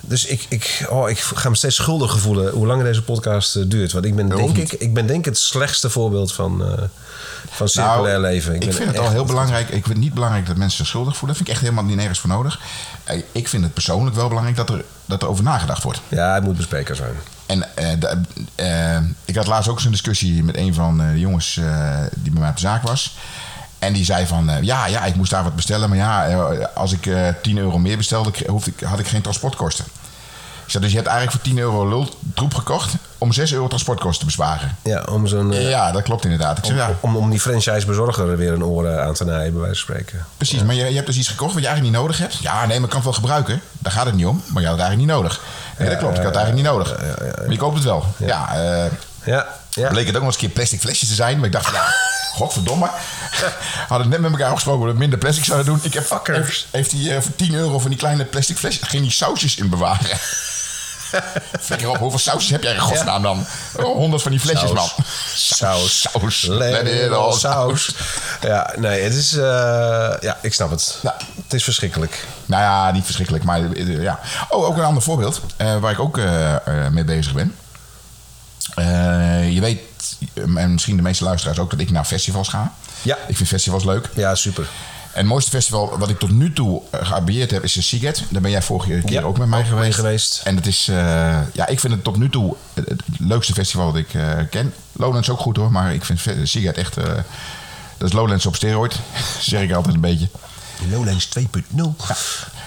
Dus 0.00 0.26
ik, 0.26 0.46
ik, 0.48 0.86
oh, 0.90 1.10
ik 1.10 1.18
ga 1.18 1.48
me 1.48 1.54
steeds 1.56 1.74
schuldig 1.76 2.18
voelen 2.20 2.52
hoe 2.52 2.66
langer 2.66 2.84
deze 2.84 3.02
podcast 3.02 3.56
eh, 3.56 3.62
duurt. 3.66 3.92
Want 3.92 4.04
ik 4.04 4.16
ben, 4.16 4.28
denk 4.28 4.56
ik, 4.56 4.72
ik 4.72 4.94
ben 4.94 5.06
denk 5.06 5.24
het 5.24 5.38
slechtste 5.38 5.90
voorbeeld 5.90 6.32
van, 6.32 6.64
eh, 6.64 6.72
van 7.50 7.68
circulair 7.68 8.20
leven. 8.20 8.52
Nou, 8.52 8.64
Ik, 8.64 8.72
vind 8.72 8.88
het 8.88 8.98
al 8.98 9.10
heel 9.10 9.24
belangrijk. 9.24 9.66
Ik 9.66 9.72
vind 9.72 9.86
het 9.86 9.96
niet 9.98 10.14
belangrijk 10.14 10.46
dat 10.46 10.56
mensen 10.56 10.76
zich 10.78 10.86
schuldig 10.86 11.16
voelen. 11.16 11.28
Dat 11.28 11.36
vind 11.36 11.48
ik 11.48 11.54
echt 11.54 11.62
helemaal 11.64 11.84
niet 11.84 11.96
nergens 11.96 12.18
voor 12.20 12.30
nodig. 12.30 12.60
Eh, 13.04 13.22
Ik 13.32 13.48
vind 13.48 13.62
het 13.64 13.72
persoonlijk 13.72 14.16
wel 14.16 14.28
belangrijk 14.28 14.56
dat 14.56 14.70
er, 14.70 14.84
dat 15.04 15.22
er 15.22 15.28
over 15.28 15.44
nagedacht 15.44 15.82
wordt. 15.82 16.00
Ja, 16.08 16.34
het 16.34 16.44
moet 16.44 16.56
bespreekbaar 16.56 16.96
zijn. 16.96 17.14
En 17.46 17.64
de- 17.98 19.12
ik 19.24 19.36
had 19.36 19.46
laatst 19.46 19.68
ook 19.68 19.76
eens 19.76 19.84
een 19.84 19.90
discussie 19.90 20.44
met 20.44 20.56
een 20.56 20.74
van 20.74 20.98
de 20.98 21.18
jongens 21.18 21.54
die 22.14 22.30
bij 22.32 22.40
mij 22.40 22.48
op 22.48 22.54
de 22.54 22.60
zaak 22.60 22.82
was. 22.82 23.16
En 23.78 23.92
die 23.92 24.04
zei 24.04 24.26
van, 24.26 24.50
eh, 24.50 24.62
ja, 24.62 24.86
ja, 24.86 25.04
ik 25.04 25.14
moest 25.14 25.30
daar 25.30 25.42
wat 25.42 25.56
bestellen. 25.56 25.88
Maar 25.88 25.98
ja, 25.98 26.26
eh, 26.26 26.66
als 26.74 26.92
ik 26.92 27.06
eh 27.06 27.28
10 27.42 27.58
euro 27.58 27.78
meer 27.78 27.96
bestelde, 27.96 28.30
hoefde 28.46 28.70
ik, 28.76 28.80
had 28.86 28.98
ik 28.98 29.06
geen 29.06 29.22
transportkosten. 29.22 29.84
Ik 30.64 30.74
zei, 30.74 30.84
dus 30.84 30.92
je 30.92 30.98
hebt 30.98 31.10
eigenlijk 31.10 31.38
voor 31.38 31.52
10 31.54 31.62
euro 31.62 31.88
lultroep 31.88 32.54
gekocht 32.54 32.94
om 33.18 33.32
6 33.32 33.52
euro 33.52 33.68
transportkosten 33.68 34.18
te 34.18 34.24
besparen. 34.24 34.76
Ja, 34.82 35.02
om 35.10 35.26
zo'n... 35.26 35.52
Ja, 35.52 35.92
dat 35.92 36.02
klopt 36.02 36.24
inderdaad. 36.24 36.58
Ik 36.58 36.64
zeg, 36.64 36.76
ja, 36.76 36.90
om, 37.00 37.16
om 37.16 37.30
die 37.30 37.40
franchise-bezorger 37.40 38.36
weer 38.36 38.52
een 38.52 38.64
oren 38.64 39.04
aan 39.04 39.14
te 39.14 39.24
naaien, 39.24 39.52
bij 39.52 39.60
wijze 39.60 39.84
van 39.84 39.94
spreken. 39.94 40.26
Precies, 40.36 40.62
maar 40.62 40.74
je, 40.74 40.84
je 40.84 40.94
hebt 40.94 41.06
dus 41.06 41.16
iets 41.16 41.28
gekocht 41.28 41.52
wat 41.52 41.62
je 41.62 41.68
eigenlijk 41.68 41.96
niet 41.96 42.02
nodig 42.04 42.18
hebt. 42.18 42.34
Ja, 42.34 42.58
nee, 42.66 42.66
maar 42.66 42.76
ik 42.76 42.94
kan 42.94 42.94
het 42.94 43.04
wel 43.04 43.12
gebruiken. 43.12 43.60
Daar 43.78 43.92
gaat 43.92 44.06
het 44.06 44.14
niet 44.14 44.26
om. 44.26 44.42
Maar 44.46 44.62
je 44.62 44.68
had 44.68 44.78
het 44.78 44.86
eigenlijk 44.86 44.98
niet 44.98 45.22
nodig. 45.22 45.40
Nee, 45.78 45.88
dat 45.88 45.98
klopt. 45.98 46.16
Ik 46.16 46.22
had 46.22 46.34
het 46.34 46.42
eigenlijk 46.42 46.66
niet 46.66 46.74
nodig. 46.74 46.98
Maar 47.38 47.50
je 47.50 47.58
koopt 47.58 47.74
het 47.74 47.84
wel. 47.84 48.04
Ja, 48.16 48.48
Ja, 49.24 49.46
ja. 49.78 49.88
bleek 49.88 50.06
het 50.06 50.16
ook 50.16 50.22
nog 50.22 50.32
eens 50.32 50.42
een 50.42 50.46
keer 50.48 50.56
plastic 50.56 50.80
flesjes 50.80 51.08
te 51.08 51.14
zijn. 51.14 51.36
Maar 51.36 51.46
ik 51.46 51.52
dacht, 51.52 51.72
ja, 51.72 51.94
godverdomme. 52.38 52.90
Hadden 53.88 54.08
net 54.08 54.20
met 54.20 54.30
elkaar 54.30 54.46
afgesproken 54.46 54.84
dat 54.84 54.92
we 54.92 54.98
minder 54.98 55.18
plastic 55.18 55.44
zouden 55.44 55.66
doen. 55.66 55.80
Ik 55.82 55.94
heb 55.94 56.20
Heeft, 56.24 56.66
heeft 56.70 56.92
hij 56.92 57.16
eh, 57.16 57.22
voor 57.22 57.34
10 57.36 57.54
euro 57.54 57.78
van 57.78 57.90
die 57.90 57.98
kleine 57.98 58.24
plastic 58.24 58.56
flesjes... 58.56 58.88
ging 58.88 59.02
die 59.02 59.12
sausjes 59.12 59.56
in 59.56 59.68
bewaren. 59.68 60.18
Flikker 61.60 61.88
op, 61.88 61.96
hoeveel 61.96 62.18
sausjes 62.18 62.50
heb 62.50 62.62
jij 62.62 62.74
in 62.74 62.80
godsnaam 62.80 63.22
dan? 63.22 63.46
Oh, 63.76 63.84
Honderd 63.96 64.22
van 64.22 64.30
die 64.30 64.40
flesjes, 64.40 64.72
man. 64.72 64.88
Saus. 65.34 66.00
Saus. 66.00 66.08
All 67.12 67.32
saus. 67.32 67.94
Ja, 68.40 68.72
nee, 68.76 69.02
het 69.02 69.14
is... 69.14 69.32
eh, 69.32 70.14
ja, 70.20 70.38
ik 70.42 70.54
snap 70.54 70.70
het. 70.70 70.98
Het 71.44 71.54
is 71.54 71.64
verschrikkelijk. 71.64 72.24
Nou 72.46 72.62
ja, 72.62 72.90
niet 72.90 73.04
verschrikkelijk, 73.04 73.44
maar 73.44 73.72
eh, 73.72 74.02
ja. 74.02 74.18
Oh, 74.48 74.64
ook 74.66 74.76
een 74.76 74.84
ander 74.84 75.02
voorbeeld 75.02 75.40
waar 75.80 75.92
ik 75.92 76.00
ook 76.00 76.20
mee 76.90 77.04
bezig 77.04 77.32
ben. 77.32 77.56
Eh, 78.78 79.52
je 79.54 79.60
weet, 79.60 79.80
en 80.34 80.72
misschien 80.72 80.96
de 80.96 81.02
meeste 81.02 81.24
luisteraars 81.24 81.58
ook, 81.58 81.70
dat 81.70 81.80
ik 81.80 81.90
naar 81.90 82.04
festivals 82.04 82.48
ga. 82.48 82.72
Ja. 83.02 83.16
Ik 83.26 83.36
vind 83.36 83.48
festivals 83.48 83.84
leuk. 83.84 84.08
Ja, 84.14 84.34
super. 84.34 84.66
En 85.12 85.24
het 85.24 85.26
mooiste 85.26 85.50
festival 85.50 85.98
wat 85.98 86.08
ik 86.08 86.18
tot 86.18 86.30
nu 86.30 86.52
toe 86.52 86.82
eh, 86.90 87.06
geambieerd 87.06 87.50
heb 87.50 87.64
is 87.64 87.72
de 87.72 87.82
Siget. 87.82 88.22
Daar 88.28 88.42
ben 88.42 88.50
jij 88.50 88.62
vorige 88.62 88.88
keer 88.88 89.12
Ja, 89.12 89.22
ook 89.22 89.38
met 89.38 89.48
mij 89.48 89.64
geweest. 89.64 89.94
geweest. 89.94 90.40
En 90.44 90.56
het 90.56 90.66
is, 90.66 90.88
eh, 90.88 90.96
ja, 91.52 91.66
ik 91.66 91.80
vind 91.80 91.92
het 91.92 92.04
tot 92.04 92.16
nu 92.16 92.30
toe 92.30 92.56
het, 92.74 93.02
leukste 93.18 93.52
festival 93.52 93.92
dat 93.92 93.96
ik 93.96 94.08
ken. 94.50 94.74
Lowlands 94.92 95.30
ook 95.30 95.38
goed 95.38 95.56
hoor, 95.56 95.72
maar 95.72 95.94
ik 95.94 96.04
vind 96.04 96.20
Siget 96.42 96.76
echt, 96.76 96.94
dat 97.98 98.08
is 98.08 98.12
Lowlands 98.12 98.46
op 98.46 98.56
steroid. 98.56 98.98
zeg 99.40 99.62
ik 99.62 99.72
altijd 99.72 99.94
een 99.94 100.00
beetje. 100.00 100.28
Lowlands 100.90 101.28
2.0. 101.38 101.42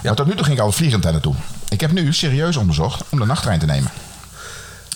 Maar 0.03 0.15
tot 0.15 0.25
nu 0.25 0.35
toe 0.35 0.43
ging 0.43 0.57
ik 0.57 0.63
al 0.63 0.71
vliegend 0.71 1.03
daar 1.03 1.11
naartoe. 1.11 1.35
Ik 1.69 1.81
heb 1.81 1.91
nu 1.91 2.13
serieus 2.13 2.55
onderzocht 2.55 3.03
om 3.09 3.19
de 3.19 3.25
nachttrein 3.25 3.59
te 3.59 3.65
nemen. 3.65 3.91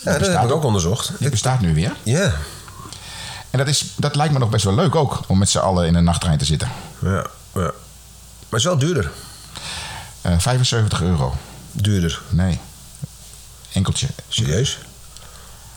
Ja, 0.06 0.10
dat 0.12 0.20
bestaat 0.20 0.40
heb 0.40 0.50
ik 0.50 0.56
ook 0.56 0.64
onderzocht. 0.64 1.12
Die 1.18 1.30
bestaat 1.30 1.60
nu 1.60 1.74
weer. 1.74 1.92
Ja. 2.02 2.32
En 3.50 3.58
dat, 3.58 3.66
is, 3.68 3.84
dat 3.96 4.14
lijkt 4.16 4.32
me 4.32 4.38
nog 4.38 4.50
best 4.50 4.64
wel 4.64 4.74
leuk 4.74 4.94
ook, 4.94 5.20
om 5.26 5.38
met 5.38 5.48
z'n 5.48 5.58
allen 5.58 5.86
in 5.86 5.94
een 5.94 6.04
nachttrein 6.04 6.38
te 6.38 6.44
zitten. 6.44 6.68
Ja, 6.98 7.10
ja. 7.10 7.26
Maar 7.52 7.70
het 8.50 8.58
is 8.58 8.64
wel 8.64 8.78
duurder. 8.78 9.10
Eh 10.22 10.38
75 10.38 11.02
euro. 11.02 11.34
Duurder. 11.72 12.20
Nee. 12.28 12.60
Enkeltje. 13.72 14.06
Serieus? 14.28 14.78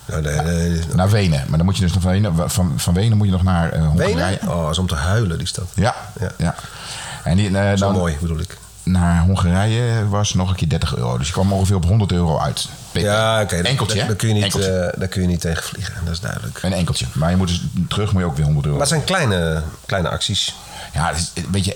Nou, 0.06 0.22
nee, 0.22 0.36
nee. 0.42 0.82
Naar 0.94 1.10
Wenen. 1.10 1.44
Maar 1.48 1.58
dan 1.58 1.66
moet 1.66 1.76
je 1.78 1.82
dus 1.84 1.94
nog 1.94 2.02
van 2.02 2.12
Wenen, 2.12 2.50
van, 2.50 2.74
van 2.78 2.94
Wenen 2.94 3.18
moet 3.18 3.26
je 3.28 3.32
nog 3.34 3.44
naar 3.44 3.72
eh 3.72 3.86
Hongarije. 3.88 4.16
Wenen? 4.16 4.56
Oh, 4.58 4.70
is 4.72 4.78
om 4.78 4.88
te 4.88 4.96
huilen, 4.96 5.38
die 5.38 5.48
stad. 5.48 5.66
Ja, 5.76 5.96
Ja. 6.20 6.32
ja. 6.38 6.56
En 7.24 7.38
die, 7.38 7.58
eh, 7.58 7.70
Zo 7.70 7.76
dan, 7.76 7.94
mooi, 7.94 8.18
bedoel 8.22 8.40
ik. 8.40 8.58
naar 8.84 9.22
Hongarije 9.22 10.08
was 10.10 10.34
nog 10.34 10.50
een 10.50 10.56
keer 10.56 10.70
30 10.70 10.96
euro. 10.96 11.18
Dus 11.18 11.28
je 11.28 11.34
kwam 11.34 11.54
ongeveer 11.54 11.76
op 11.76 11.86
100 11.86 12.12
euro 12.12 12.38
uit. 12.40 12.68
Ja, 12.94 13.42
oké. 13.42 13.56
Enkeltje, 13.56 14.06
daar 14.06 14.16
kun 14.16 14.28
je 14.28 14.34
niet, 14.34 14.44
Enkeltje. 14.44 14.72
eh, 14.80 15.00
daar 15.00 15.08
kun 15.08 15.22
je 15.22 15.28
niet 15.28 15.42
tegen 15.42 15.64
vliegen, 15.64 15.94
dat 16.06 16.14
is 16.14 16.20
duidelijk. 16.20 16.60
Een 16.64 16.74
enkeltje. 16.74 17.06
Maar 17.14 17.30
je 17.30 17.36
moet 17.36 17.48
dus 17.48 17.62
terug 17.90 18.12
moet 18.12 18.22
je 18.22 18.28
ook 18.28 18.36
weer 18.36 18.46
100 18.46 18.66
euro. 18.66 18.78
Maar 18.78 18.88
het 18.88 18.96
zijn 18.96 19.08
kleine, 19.08 19.64
kleine 19.86 20.10
acties. 20.10 20.56
Ja, 20.94 21.14
weet 21.52 21.66
je, 21.66 21.76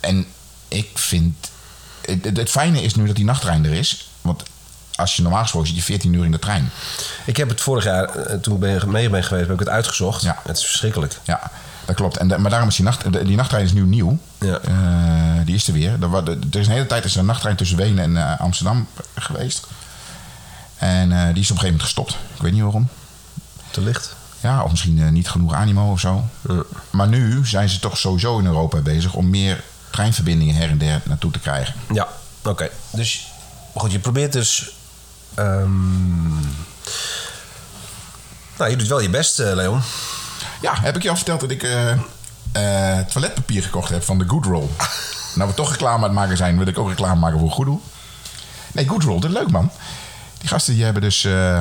en 0.00 0.26
ik 0.68 0.88
vind. 0.94 1.50
Het, 2.06 2.36
het- 2.36 2.50
fijne 2.50 2.82
is 2.82 2.94
nu 2.94 3.06
dat 3.06 3.16
die 3.16 3.24
nachttrein 3.24 3.64
er 3.64 3.72
is. 3.72 4.10
Want 4.20 4.42
als 4.94 5.16
je 5.16 5.22
normaal 5.22 5.42
gesproken 5.42 5.68
zit 5.68 5.76
je 5.78 5.82
14 5.84 6.12
uur 6.12 6.24
in 6.24 6.30
de 6.30 6.38
trein. 6.38 6.70
Ik 7.24 7.36
heb 7.36 7.48
het 7.48 7.60
vorig 7.60 7.84
jaar, 7.84 8.04
eh, 8.04 8.36
toen 8.38 8.54
ik 8.54 8.60
ben, 8.60 8.90
mee 8.90 9.10
ben 9.10 9.24
geweest, 9.24 9.44
heb 9.46 9.54
ik 9.54 9.58
het 9.64 9.68
uitgezocht. 9.74 10.22
Ja. 10.22 10.38
Het 10.46 10.56
is 10.56 10.64
verschrikkelijk. 10.66 11.18
Ja, 11.22 11.50
dat 11.84 11.94
klopt. 11.94 12.16
En 12.16 12.26
maar 12.40 12.50
daarom 12.50 12.68
is 12.68 12.76
die, 12.76 12.84
nacht, 12.84 13.12
de- 13.12 13.24
die 13.24 13.36
nachttrein 13.36 13.64
is 13.64 13.72
nu 13.72 13.82
nieuw. 13.82 14.18
Ja. 14.40 14.58
Eh, 14.58 14.72
die 15.46 15.54
is 15.54 15.66
er 15.66 15.72
weer. 15.72 15.92
Er, 16.02 16.14
er 16.50 16.58
is 16.60 16.66
een 16.66 16.72
hele 16.72 16.86
tijd 16.86 17.04
is 17.04 17.12
er 17.14 17.20
een 17.20 17.26
nachttrein 17.26 17.56
tussen 17.56 17.76
Wenen 17.76 18.16
en 18.16 18.38
Amsterdam 18.38 18.88
geweest. 19.14 19.66
En 20.82 21.12
eh, 21.12 21.18
die 21.34 21.42
is 21.42 21.50
op 21.50 21.56
een 21.56 21.62
gegeven 21.62 21.64
moment 21.64 21.82
gestopt. 21.82 22.10
Ik 22.34 22.42
weet 22.42 22.52
niet 22.52 22.62
waarom. 22.62 22.88
Te 23.70 23.80
licht. 23.80 24.14
Ja, 24.40 24.62
of 24.62 24.70
misschien 24.70 25.02
eh, 25.02 25.08
niet 25.08 25.28
genoeg 25.28 25.54
animo 25.54 25.90
of 25.92 26.00
zo. 26.00 26.24
Ja. 26.48 26.62
Maar 26.90 27.08
nu 27.08 27.46
zijn 27.46 27.68
ze 27.68 27.78
toch 27.78 27.98
sowieso 27.98 28.38
in 28.38 28.46
Europa 28.46 28.78
bezig 28.80 29.14
om 29.14 29.30
meer 29.30 29.64
treinverbindingen 29.90 30.54
her 30.54 30.70
en 30.70 30.78
der 30.78 31.00
naartoe 31.04 31.30
te 31.30 31.38
krijgen. 31.38 31.74
Ja, 31.92 32.08
oké. 32.44 32.68
Dus, 32.90 33.32
goed, 33.74 33.92
je 33.92 33.98
probeert 33.98 34.32
dus... 34.32 34.70
ehm, 35.34 36.40
Nou, 38.56 38.70
je 38.70 38.76
doet 38.76 38.88
wel 38.88 39.00
je 39.00 39.10
best, 39.10 39.38
eh, 39.38 39.54
Leon. 39.54 39.80
Ja, 40.60 40.74
heb 40.80 40.96
ik 40.96 41.02
je 41.02 41.10
al 41.10 41.16
verteld 41.16 41.40
dat 41.40 41.50
ik 41.50 41.66
toiletpapier 43.12 43.62
gekocht 43.62 43.90
heb 43.90 44.02
van 44.02 44.18
de 44.18 44.28
Goodroll. 44.28 44.68
nou, 45.36 45.48
we 45.48 45.54
toch 45.54 45.70
reclame 45.70 45.96
aan 45.96 46.02
het 46.02 46.12
maken 46.12 46.36
zijn, 46.36 46.58
wil 46.58 46.66
ik 46.66 46.78
ook 46.78 46.88
reclame 46.88 47.20
maken 47.20 47.38
voor 47.38 47.50
Goodroll. 47.50 47.78
Nee, 48.72 48.88
Goodroll, 48.88 49.20
dat 49.20 49.30
is 49.30 49.36
leuk 49.36 49.50
man. 49.50 49.70
Die 50.42 50.50
gasten 50.50 50.74
die 50.74 50.84
hebben 50.84 51.02
dus 51.02 51.24
eh 51.24 51.58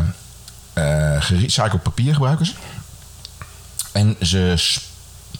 eh, 0.73 1.21
gerecycled 1.21 1.83
papier 1.83 2.13
gebruiken 2.13 2.45
ze. 2.45 2.53
En 3.91 4.15
ze 4.21 4.53
sp- 4.57 4.83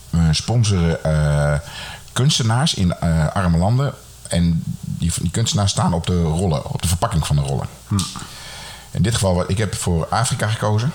eh, 0.10 0.20
sponsoren 0.32 1.62
kunstenaars 2.14 2.74
in 2.74 3.00
arme 3.34 3.58
landen. 3.58 3.94
En 4.28 4.64
die, 4.82 5.12
die 5.22 5.32
kunstenaars 5.32 5.72
staan 5.72 5.94
op 5.94 6.06
de 6.06 6.22
rollen, 6.22 6.66
op 6.70 6.82
de 6.82 6.88
verpakking 6.88 7.28
van 7.28 7.36
de 7.36 7.42
rollen. 7.42 7.68
In 8.92 9.02
dit 9.02 9.14
geval, 9.14 9.50
ik 9.50 9.58
heb 9.58 9.76
voor 9.76 10.08
Afrika 10.10 10.48
gekozen. 10.48 10.92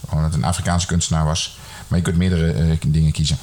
Omdat 0.00 0.24
het 0.24 0.34
een 0.34 0.44
Afrikaanse 0.48 0.86
kunstenaar 0.86 1.24
was. 1.24 1.58
Maar 1.88 1.98
je 1.98 2.04
kunt 2.04 2.16
meerdere 2.16 2.78
dingen 2.86 3.12
kiezen. 3.12 3.38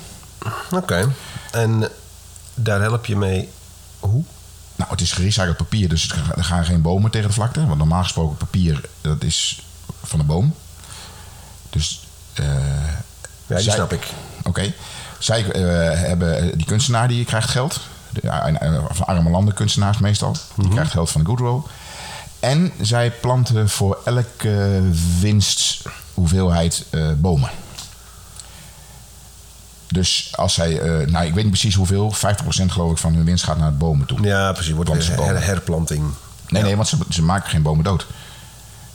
Oké. 0.71 1.09
En 1.51 1.89
daar 2.53 2.81
help 2.81 3.05
je 3.05 3.15
mee... 3.15 3.49
Hoe? 3.99 4.23
Nou, 4.77 4.89
het 4.91 5.01
is 5.01 5.11
gerecycled 5.11 5.57
papier, 5.57 5.89
dus 5.89 6.09
er 6.35 6.43
gaan 6.43 6.65
geen 6.65 6.81
bomen 6.81 7.11
tegen 7.11 7.27
de 7.27 7.33
vlakte. 7.33 7.65
Want 7.65 7.77
normaal 7.77 8.03
gesproken 8.03 8.37
papier, 8.37 8.81
dat 9.01 9.23
is 9.23 9.61
van 10.03 10.19
de 10.19 10.25
boom. 10.25 10.53
Dus... 11.69 12.07
eh, 12.33 12.45
Ja, 13.47 13.55
die 13.55 13.59
zij- 13.63 13.73
snap 13.73 13.93
ik. 13.93 14.07
Oké. 14.43 14.73
Zij 15.19 15.51
eh, 15.51 15.61
hebben... 15.99 16.57
Die 16.57 16.65
kunstenaar 16.65 17.07
die 17.07 17.25
krijgt 17.25 17.49
geld. 17.49 17.79
De, 18.09 18.21
eh, 18.21 18.83
van 18.89 19.05
arme 19.07 19.29
landen 19.29 19.53
kunstenaars 19.53 19.97
meestal. 19.97 20.35
Die 20.55 20.69
krijgt 20.69 20.91
geld 20.91 21.11
van 21.11 21.21
de 21.23 21.27
Goodrow. 21.27 21.65
En 22.39 22.71
zij 22.81 23.11
planten 23.11 23.69
voor 23.69 23.97
elke 24.05 24.81
winsthoeveelheid 25.19 26.85
eh 26.89 27.07
bomen. 27.17 27.49
Dus 29.89 30.29
als 30.35 30.53
zij... 30.53 30.79
eh, 30.79 31.07
nou, 31.07 31.25
ik 31.25 31.33
weet 31.33 31.43
niet 31.43 31.51
precies 31.51 31.75
hoeveel. 31.75 32.13
50% 32.15 32.17
geloof 32.65 32.91
ik 32.91 32.97
van 32.97 33.13
hun 33.13 33.25
winst 33.25 33.43
gaat 33.43 33.57
naar 33.57 33.65
het 33.67 33.77
bomen 33.77 34.07
toe. 34.07 34.21
Ja, 34.21 34.51
precies. 34.51 34.73
Wordt 34.73 34.89
her- 35.07 35.15
bomen. 35.15 35.41
herplanting. 35.43 36.03
Nee, 36.47 36.63
nee, 36.63 36.75
want 36.75 36.87
ze, 36.87 36.97
ze 37.09 37.21
maken 37.23 37.49
geen 37.49 37.61
bomen 37.61 37.83
dood. 37.83 38.05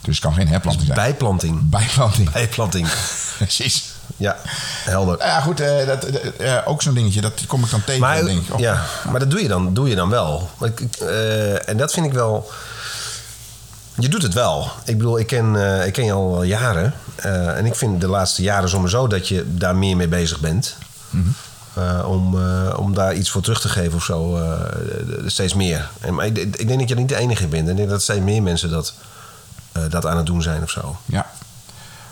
Dus 0.00 0.14
het 0.14 0.24
kan 0.24 0.35
geen 0.35 0.48
herplanting 0.48 0.87
zijn. 0.87 0.98
Bijplanting. 0.98 1.68
Bijplanting. 1.70 2.31
Bijplanting. 2.33 2.88
Precies. 3.38 3.90
Ja, 4.16 4.37
helder. 4.85 5.18
Nou 5.18 5.31
ja, 5.31 5.40
goed, 5.40 5.61
eh, 5.61 5.87
dat, 5.87 6.05
eh, 6.05 6.59
ook 6.64 6.83
zo'n 6.83 6.94
dingetje, 6.94 7.20
dat 7.20 7.46
kom 7.46 7.64
ik 7.64 7.70
dan 7.70 7.85
tegen. 7.85 8.00
Maar, 8.00 8.16
en 8.18 8.24
denk 8.24 8.46
ik, 8.46 8.55
oh, 8.55 8.61
ja, 8.61 8.85
maar 9.11 9.20
dat 9.20 9.31
doe 9.31 9.42
je 9.42 9.48
dan, 9.48 9.74
doe 9.74 9.88
je 9.88 9.94
dan 9.94 10.09
wel. 10.09 10.50
Ik- 10.61 10.81
en 11.66 11.76
dat 11.76 11.92
vind 11.92 12.07
ik 12.07 12.12
wel... 12.12 12.50
Je 14.03 14.09
doet 14.09 14.23
het 14.23 14.35
wel. 14.35 14.71
Ik 14.85 14.99
bedoel, 14.99 15.19
ik 15.19 15.27
ken, 15.27 15.57
eh, 15.57 15.87
ik 15.87 15.93
ken 15.93 16.05
je 16.05 16.12
al 16.12 16.43
jaren. 16.43 16.95
Eh, 17.17 17.57
en 17.57 17.67
ik 17.67 17.75
vind 17.75 18.01
de 18.01 18.07
laatste 18.07 18.43
jaren 18.43 18.69
sowieso 18.69 19.07
dat 19.07 19.29
je 19.29 19.55
daar 19.55 19.77
meer 19.77 19.97
mee 19.97 20.09
bezig 20.09 20.41
bent. 20.41 20.77
Eh, 21.75 22.05
om, 22.07 22.37
om 22.77 22.95
daar 22.95 23.15
iets 23.15 23.31
voor 23.31 23.43
terug 23.43 23.61
te 23.61 23.69
geven 23.69 23.95
of 23.95 24.05
zo. 24.05 24.38
steeds 25.27 25.55
meer. 25.55 25.91
En, 26.01 26.15
maar 26.15 26.27
ik, 26.27 26.38
ik 26.38 26.69
denk 26.69 26.81
dat 26.81 26.88
je 26.88 26.95
niet 26.95 27.09
de 27.09 27.17
enige 27.17 27.47
bent. 27.47 27.69
Ik 27.69 27.77
denk 27.77 27.88
dat 27.88 28.03
steeds 28.03 28.21
meer 28.21 28.43
mensen 28.43 28.71
dat, 28.71 28.95
dat 29.88 30.07
aan 30.07 30.17
het 30.17 30.27
doen 30.27 30.43
zijn 30.43 30.62
of 30.62 30.71
zo. 30.71 30.97
Ja. 31.05 31.31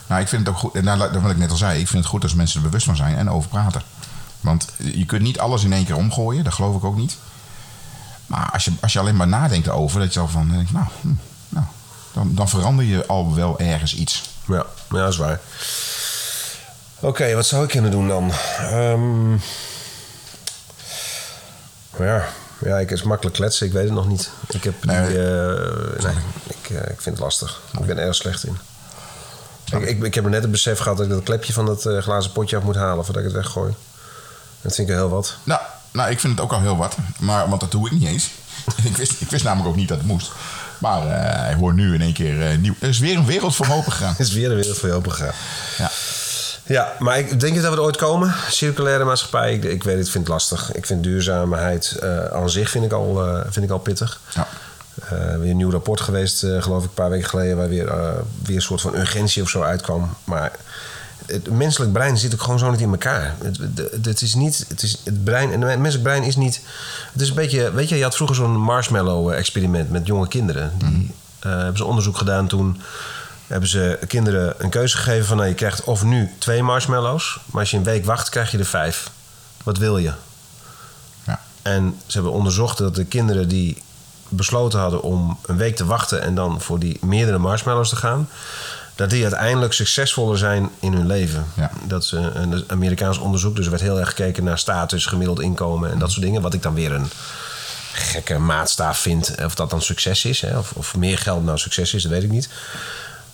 Nou, 0.07 0.21
ik 0.21 0.29
vind 0.29 0.47
het 0.47 0.55
ook 0.55 0.61
goed, 0.61 0.75
en 0.75 0.85
daar 0.85 0.99
wat 0.99 1.31
ik 1.31 1.37
net 1.37 1.51
al 1.51 1.57
zei, 1.57 1.81
ik 1.81 1.89
vind 1.89 2.03
het 2.03 2.13
goed 2.13 2.23
als 2.23 2.35
mensen 2.35 2.61
er 2.61 2.67
bewust 2.67 2.87
van 2.87 2.97
zijn 2.97 3.17
en 3.17 3.31
over 3.31 3.49
praten. 3.49 3.83
Want 4.41 4.69
je 4.77 5.07
kunt 5.07 5.23
niet 5.23 5.39
alles 5.39 5.65
in 5.65 5.73
één 5.73 5.85
keer 5.85 5.97
omgooien, 5.97 6.45
dat 6.45 6.55
geloof 6.55 6.77
ik 6.77 6.85
ook 6.85 6.97
niet. 6.97 7.17
Maar 8.27 8.51
als 8.53 8.65
je, 8.65 8.73
als 8.81 8.93
je 8.93 8.99
alleen 8.99 9.17
maar 9.17 9.29
nadenkt 9.29 9.67
erover, 9.67 10.01
dat 10.01 10.15
je 10.15 10.21
al 10.21 10.29
van, 10.29 10.47
nou, 10.47 10.65
hm, 10.65 10.73
nou 10.73 10.87
dan, 12.13 12.35
dan 12.35 12.49
verander 12.49 12.85
je 12.85 13.07
al 13.07 13.35
wel 13.35 13.59
ergens 13.59 13.95
iets. 13.95 14.23
Ja, 14.47 14.67
ja 14.91 14.99
dat 14.99 15.09
is 15.13 15.17
waar. 15.17 15.41
Oké, 17.01 17.35
wat 17.35 17.47
zou 17.47 17.63
ik 17.63 17.69
kunnen 17.69 17.91
doen 17.91 18.09
dan? 18.09 18.33
Ehm, 18.59 19.33
ja, 21.99 22.29
ja, 22.65 22.79
ik 22.79 22.91
is 22.91 23.03
makkelijk 23.03 23.37
kletsen. 23.37 23.67
Ik 23.67 23.73
weet 23.73 23.85
het 23.85 23.93
nog 23.93 24.09
niet. 24.09 24.31
Ik 24.49 24.65
heb 24.65 24.75
die, 24.83 24.91
Nee. 24.91 25.01
eh, 25.01 26.03
nee, 26.03 26.15
ik, 26.47 26.71
eh, 26.71 26.77
ik 26.77 27.01
vind 27.01 27.05
het 27.05 27.19
lastig. 27.19 27.61
Ik 27.79 27.87
ben 27.87 27.99
er 27.99 28.07
erg 28.07 28.15
slecht 28.15 28.45
in. 28.45 28.59
Ik, 29.73 29.83
ik, 29.83 30.03
ik 30.03 30.15
heb 30.15 30.29
net 30.29 30.43
het 30.43 30.51
besef 30.51 30.79
gehad 30.79 30.97
dat 30.97 31.07
ik 31.07 31.13
dat 31.13 31.23
klepje 31.23 31.53
van 31.53 31.67
dat 31.67 31.87
eh, 31.87 31.99
glazen 31.99 32.33
potje 32.33 32.57
af 32.57 32.63
moet 32.63 32.77
halen 32.77 33.05
voordat 33.05 33.23
ik 33.25 33.29
het 33.29 33.39
weggooi. 33.43 33.75
Dat 34.61 34.75
vind 34.75 34.89
ik 34.89 34.95
heel 34.95 35.09
wat. 35.09 35.37
Nou, 35.43 35.61
nou, 35.93 36.11
ik 36.11 36.21
vind 36.21 36.33
het 36.33 36.43
ook 36.43 36.53
al 36.53 36.61
heel 36.61 36.77
wat, 36.77 36.97
maar, 37.19 37.49
want 37.49 37.61
dat 37.61 37.71
doe 37.71 37.87
ik 37.87 37.93
niet 37.93 38.09
eens. 38.09 38.31
ik, 38.85 38.97
wist, 38.97 39.21
ik 39.21 39.31
wist 39.31 39.45
namelijk 39.45 39.69
ook 39.69 39.77
niet 39.77 39.89
dat 39.89 39.99
het 39.99 40.07
moest. 40.07 40.31
Maar 40.81 41.07
eh, 41.07 41.51
ik 41.51 41.57
hoor 41.57 41.75
nu 41.75 41.95
in 41.95 42.01
één 42.01 42.13
keer 42.13 42.47
eh, 42.47 42.59
nieuw. 42.59 42.75
Er 42.79 42.89
is 42.89 42.99
weer 42.99 43.17
een 43.17 43.27
wereld 43.27 43.57
voor 43.57 43.69
open 43.71 43.93
gegaan. 43.93 44.11
Het 44.11 44.21
is 44.29 44.33
weer 44.33 44.49
de 44.49 44.55
wereld 44.55 44.79
voor 44.79 44.89
je 44.89 44.95
open 44.95 45.13
gegaan. 45.13 45.35
Ja. 45.79 45.91
Ja, 46.67 46.93
maar 46.99 47.19
ik 47.19 47.41
denk 47.41 47.55
dat 47.55 47.65
we 47.65 47.77
er 47.77 47.83
ooit 47.83 47.97
komen. 47.97 48.35
Circulaire 48.49 49.05
maatschappij, 49.05 49.55
ik, 49.55 49.65
ik 49.65 49.83
weet 49.83 49.97
het, 49.97 50.07
ik 50.07 50.13
vind 50.13 50.25
het 50.25 50.33
lastig. 50.33 50.73
Ik 50.73 50.87
vind 50.87 51.03
duurzaamheid 51.03 51.97
eh, 52.01 52.25
aan 52.25 52.51
zich 52.51 52.71
vind 52.71 52.85
ik 52.85 52.93
al, 52.93 53.23
vind 53.49 53.65
ik 53.65 53.71
al 53.71 53.79
pittig. 53.79 54.21
Ja. 54.35 54.47
Weer 55.39 55.51
een 55.51 55.57
nieuw 55.57 55.71
rapport 55.71 56.01
geweest, 56.01 56.39
geloof 56.39 56.83
ik, 56.83 56.89
een 56.89 56.95
paar 56.95 57.11
weken 57.11 57.29
geleden... 57.29 57.57
waar 57.57 57.69
weer, 57.69 57.95
weer 58.43 58.57
een 58.57 58.63
soort 58.63 58.81
van 58.81 58.95
urgentie 58.95 59.43
of 59.43 59.49
zo 59.49 59.63
uitkwam. 59.63 60.17
Maar 60.25 60.53
het 61.31 61.51
menselijk 61.51 61.93
brein 61.93 62.19
zit 62.19 62.35
ook 62.35 62.43
gewoon 62.43 62.59
zo 62.59 62.71
niet 62.71 62.81
in 62.81 62.91
elkaar. 62.91 63.35
Het, 63.43 63.59
het, 63.93 64.05
het 64.05 64.23
is 64.23 64.35
niet... 64.35 64.65
Het, 64.69 64.83
is, 64.83 65.01
het 65.05 65.25
brein... 65.25 65.53
En 65.53 65.61
het 65.61 65.79
menselijk 65.79 66.09
brein 66.09 66.23
is 66.23 66.37
niet... 66.37 66.61
Het 67.13 67.21
is 67.21 67.29
een 67.29 67.35
beetje... 67.35 67.73
Weet 67.73 67.89
je, 67.89 67.97
je 67.97 68.03
had 68.03 68.17
vroeger 68.17 68.37
zo'n 68.37 68.57
marshmallow-experiment 68.57 69.91
met 69.91 70.07
jonge 70.07 70.29
kinderen. 70.29 70.73
Die 70.79 71.15
eh, 71.39 71.51
hebben 71.51 71.77
ze 71.77 71.85
onderzoek 71.85 72.17
gedaan 72.17 72.47
toen... 72.47 72.81
Hebben 73.47 73.69
ze 73.69 73.99
kinderen 74.07 74.55
een 74.59 74.71
keuze 74.71 74.97
gegeven 74.97 75.27
van... 75.27 75.37
Nou, 75.37 75.49
je 75.49 75.55
krijgt 75.55 75.85
of 75.85 76.05
nu 76.05 76.31
twee 76.39 76.63
marshmallows... 76.63 77.41
maar 77.47 77.61
als 77.61 77.71
je 77.71 77.77
een 77.77 77.83
week 77.83 78.05
wacht, 78.05 78.29
krijg 78.29 78.51
je 78.51 78.59
er 78.59 78.65
vijf. 78.65 79.11
Wat 79.63 79.79
wil 79.79 79.99
je? 79.99 80.13
Ja. 81.27 81.41
En 81.63 81.97
ze 82.07 82.13
hebben 82.13 82.33
onderzocht 82.33 82.79
dat 82.79 82.95
de 82.95 83.05
kinderen 83.05 83.49
die 83.49 83.83
besloten 84.29 84.79
hadden 84.79 85.03
om 85.03 85.39
een 85.47 85.57
week 85.57 85.77
te 85.77 85.85
wachten 85.85 86.23
en 86.23 86.35
dan 86.35 86.61
voor 86.61 86.79
die 86.79 86.99
meerdere 87.01 87.39
marshmallows 87.39 87.89
te 87.89 87.97
gaan, 87.97 88.29
dat 89.01 89.11
die 89.11 89.23
uiteindelijk 89.23 89.73
succesvoller 89.73 90.39
zijn 90.39 90.71
in 90.81 90.93
hun 90.93 91.07
leven. 91.07 91.47
Ja. 91.57 91.71
Dat 91.85 92.03
is 92.03 92.13
een 92.13 92.65
Amerikaans 92.67 93.19
onderzoek, 93.19 93.57
dus 93.57 93.65
er 93.65 93.71
werd 93.71 93.83
heel 93.83 93.99
erg 93.99 94.09
gekeken 94.09 94.45
naar 94.45 94.59
status, 94.59 95.07
gemiddeld 95.07 95.41
inkomen 95.41 95.91
en 95.91 95.99
dat 95.99 96.11
soort 96.11 96.25
dingen. 96.25 96.43
Wat 96.43 96.55
ik 96.55 96.63
dan 96.63 96.75
weer 96.75 96.93
een 96.93 97.11
gekke 97.93 98.39
maatstaaf 98.39 98.99
vind. 98.99 99.35
Of 99.45 99.55
dat 99.55 99.71
dan 99.71 99.83
succes 99.83 100.25
is, 100.25 100.41
hè, 100.41 100.59
of, 100.59 100.73
of 100.73 100.97
meer 100.97 101.19
geld 101.19 101.45
nou 101.45 101.59
succes 101.59 101.95
is, 101.95 102.03
dat 102.03 102.13
weet 102.13 102.23
ik 102.23 102.31
niet. 102.31 102.49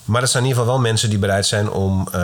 Maar 0.04 0.20
dat 0.20 0.30
zijn 0.30 0.42
in 0.42 0.48
ieder 0.48 0.62
geval 0.62 0.76
wel 0.78 0.86
mensen 0.90 1.10
die 1.10 1.18
bereid 1.18 1.46
zijn 1.46 1.70
om 1.70 2.08
eh, 2.12 2.20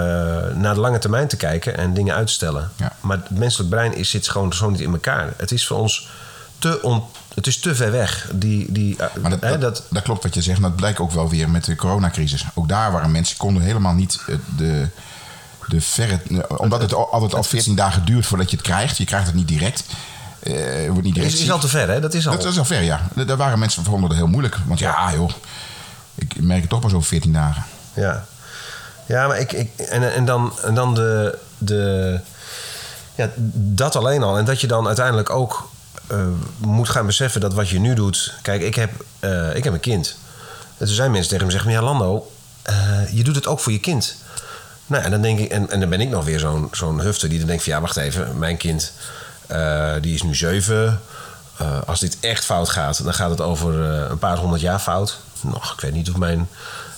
naar 0.54 0.74
de 0.74 0.80
lange 0.80 0.98
termijn 0.98 1.28
te 1.28 1.36
kijken 1.36 1.76
en 1.76 1.94
dingen 1.94 2.14
uit 2.14 2.26
te 2.26 2.32
stellen. 2.32 2.70
Ja. 2.76 2.92
Maar 3.00 3.16
het 3.16 3.38
menselijk 3.38 3.70
brein 3.70 3.94
is, 3.94 4.10
zit 4.10 4.28
gewoon 4.28 4.52
zo 4.52 4.70
niet 4.70 4.80
in 4.80 4.92
elkaar. 4.92 5.32
Het 5.36 5.52
is 5.52 5.66
voor 5.66 5.78
ons 5.78 6.08
te, 6.58 6.82
on, 6.82 7.04
het 7.34 7.46
is 7.46 7.58
te 7.60 7.74
ver 7.74 7.90
weg. 7.90 8.30
Die, 8.34 8.72
die, 8.72 8.96
eh, 8.96 9.06
Maar 9.20 9.30
dat, 9.30 9.40
hè, 9.40 9.50
dat, 9.50 9.60
dat, 9.60 9.84
dat 9.90 10.02
klopt 10.02 10.22
wat 10.22 10.34
je 10.34 10.42
zegt. 10.42 10.56
En 10.56 10.62
dat 10.62 10.76
blijkt 10.76 10.98
ook 10.98 11.10
wel 11.12 11.28
weer 11.28 11.50
met 11.50 11.64
de 11.64 11.76
coronacrisis. 11.76 12.44
Ook 12.54 12.68
daar 12.68 12.92
waren 12.92 13.10
mensen 13.10 13.36
konden 13.36 13.62
helemaal 13.62 13.94
niet 13.94 14.20
eh, 14.28 14.34
de, 14.56 14.86
de 15.68 15.80
verre... 15.80 16.20
Omdat 16.56 16.80
het 16.80 16.94
al- 16.94 17.12
altijd 17.12 17.34
al 17.34 17.42
14 17.42 17.74
dagen 17.74 18.04
duurt 18.04 18.26
voordat 18.26 18.50
je 18.50 18.56
het 18.56 18.64
krijgt. 18.66 18.96
Je 18.96 19.04
krijgt 19.04 19.26
het 19.26 19.34
niet 19.34 19.48
direct. 19.48 19.84
Eh, 20.42 20.82
je 20.84 20.90
wordt 20.90 21.04
niet 21.04 21.14
direct 21.14 21.34
is, 21.34 21.50
al 21.50 21.58
te 21.58 21.68
ver, 21.68 21.88
hè? 21.88 22.00
Dat 22.00 22.14
is 22.14 22.28
al. 22.28 22.36
Dat, 22.36 22.44
is 22.44 22.58
al 22.58 22.64
ver, 22.64 22.82
ja. 22.82 23.08
Daar- 23.26 23.36
waren 23.36 23.58
mensen 23.58 23.84
vonden 23.84 24.08
het 24.08 24.18
heel 24.18 24.26
moeilijk. 24.26 24.56
Want 24.66 24.78
ja, 24.78 25.12
joh. 25.12 25.30
Ik 26.14 26.40
merk 26.40 26.60
het 26.60 26.70
toch 26.70 26.80
pas 26.80 26.92
over 26.92 27.08
14 27.08 27.32
dagen. 27.32 27.64
Ja, 27.94 28.24
ja 29.06 29.26
maar 29.26 29.38
ik, 29.38 29.52
ik, 29.52 29.70
en, 29.76 30.14
en 30.14 30.24
dan, 30.24 30.52
en 30.62 30.74
dan 30.74 30.94
de, 30.94 31.38
de. 31.58 32.20
Ja, 33.14 33.30
dat 33.54 33.96
alleen 33.96 34.22
al. 34.22 34.38
En 34.38 34.44
dat 34.44 34.60
je 34.60 34.66
dan 34.66 34.86
uiteindelijk 34.86 35.30
ook 35.30 35.70
eh, 36.12 36.18
moet 36.58 36.88
gaan 36.88 37.06
beseffen 37.06 37.40
dat 37.40 37.54
wat 37.54 37.68
je 37.68 37.78
nu 37.78 37.94
doet. 37.94 38.34
Kijk, 38.42 38.62
ik 38.62 38.74
heb, 38.74 38.90
eh, 39.18 39.56
ik 39.56 39.64
heb 39.64 39.72
een 39.72 39.80
kind. 39.80 40.16
En 40.78 40.86
toen 40.86 40.94
zijn 40.94 41.10
mensen 41.10 41.30
tegen 41.30 41.46
me 41.46 41.52
zeggen, 41.52 41.70
ja 41.70 41.82
Lando, 41.82 42.32
eh, 42.62 43.12
je 43.12 43.24
doet 43.24 43.34
het 43.34 43.46
ook 43.46 43.60
voor 43.60 43.72
je 43.72 43.80
kind. 43.80 44.16
Nou, 44.86 45.04
en 45.04 45.10
dan 45.10 45.22
denk 45.22 45.38
ik, 45.38 45.50
en, 45.50 45.70
en 45.70 45.80
dan 45.80 45.88
ben 45.88 46.00
ik 46.00 46.08
nog 46.08 46.24
weer 46.24 46.38
zo'n 46.38 46.68
zo'n 46.72 47.00
hufter 47.00 47.28
die 47.28 47.38
dan 47.38 47.46
denkt 47.46 47.62
van 47.62 47.72
ja, 47.72 47.80
wacht 47.80 47.96
even, 47.96 48.38
mijn 48.38 48.56
kind 48.56 48.92
die 50.00 50.14
is 50.14 50.22
nu 50.22 50.34
zeven. 50.34 51.00
Als 51.86 52.00
dit 52.00 52.16
echt 52.20 52.44
fout 52.44 52.68
gaat, 52.68 53.04
dan 53.04 53.14
gaat 53.14 53.30
het 53.30 53.40
over 53.40 53.74
een 53.80 54.18
paar 54.18 54.36
honderd 54.36 54.60
jaar 54.60 54.78
fout. 54.78 55.18
Nog, 55.40 55.72
ik 55.72 55.80
weet 55.80 55.92
niet 55.92 56.10
of 56.10 56.16
mijn. 56.16 56.48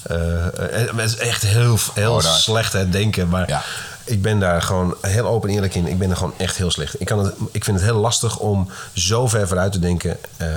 het 0.03 0.99
is 0.99 1.17
echt 1.17 1.43
heel, 1.43 1.79
heel 1.95 2.15
Oh, 2.15 2.21
slecht 2.23 2.73
het 2.73 2.93
denken, 2.93 3.29
maar 3.29 3.49
Ja. 3.49 3.63
Ik 4.05 4.23
ben 4.23 4.39
daar 4.39 4.63
gewoon 4.63 4.95
heel 5.01 5.27
open 5.27 5.49
en 5.49 5.55
eerlijk 5.55 5.75
in. 5.75 5.87
Ik 5.87 5.99
ben 5.99 6.11
er 6.11 6.17
gewoon 6.17 6.35
echt 6.37 6.57
heel 6.57 6.71
slecht. 6.71 7.01
Ik, 7.01 7.07
kan 7.07 7.19
het, 7.19 7.35
ik 7.53 7.65
vind 7.65 7.77
het 7.77 7.87
heel 7.87 7.99
lastig 8.01 8.39
om 8.39 8.69
zo 8.93 9.29
ver 9.29 9.49
vooruit 9.49 9.73
te 9.73 9.79
denken. 9.79 10.17
Eh, 10.37 10.49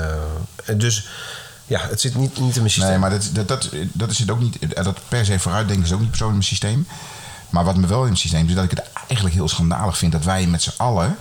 dus 0.75 1.07
ja, 1.65 1.79
het 1.89 2.01
zit 2.01 2.15
niet, 2.15 2.39
niet 2.39 2.55
in 2.55 2.61
mijn 2.61 2.73
systeem. 2.73 2.89
Nee, 2.89 2.99
maar 2.99 3.09
dat, 3.09 3.29
dat, 3.33 3.47
dat, 3.47 3.69
dat 3.91 4.11
is 4.11 4.19
het 4.19 4.31
ook 4.31 4.39
niet. 4.39 4.57
Dat 4.75 4.99
per 5.07 5.25
se 5.25 5.39
vooruitdenken 5.39 5.85
is 5.85 5.93
ook 5.93 5.99
niet 5.99 6.09
persoonlijk 6.09 6.41
in 6.41 6.47
mijn 6.47 6.59
systeem. 6.59 6.87
Maar 7.49 7.63
wat 7.63 7.75
me 7.75 7.87
wel 7.87 7.99
in 7.99 8.03
mijn 8.03 8.17
systeem 8.17 8.43
is, 8.43 8.49
is 8.49 8.55
dat 8.55 8.63
ik 8.63 8.69
het 8.69 8.83
eigenlijk 9.07 9.35
heel 9.35 9.47
schandalig 9.47 9.97
vind 9.97 10.11
dat 10.11 10.23
wij 10.23 10.47
met 10.47 10.61
z'n 10.61 10.73
allen 10.77 11.17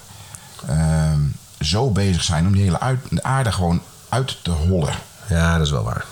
ehm, 0.66 1.20
zo 1.60 1.90
bezig 1.90 2.22
zijn 2.22 2.46
om 2.46 2.52
die 2.52 2.62
hele 2.62 2.80
uit, 2.80 3.00
de 3.10 3.22
aarde 3.22 3.52
gewoon 3.52 3.82
uit 4.08 4.36
te 4.42 4.50
hollen. 4.50 4.94
Ja, 5.28 5.56
dat 5.56 5.66
is 5.66 5.72
wel 5.72 5.84
waar. 5.84 6.04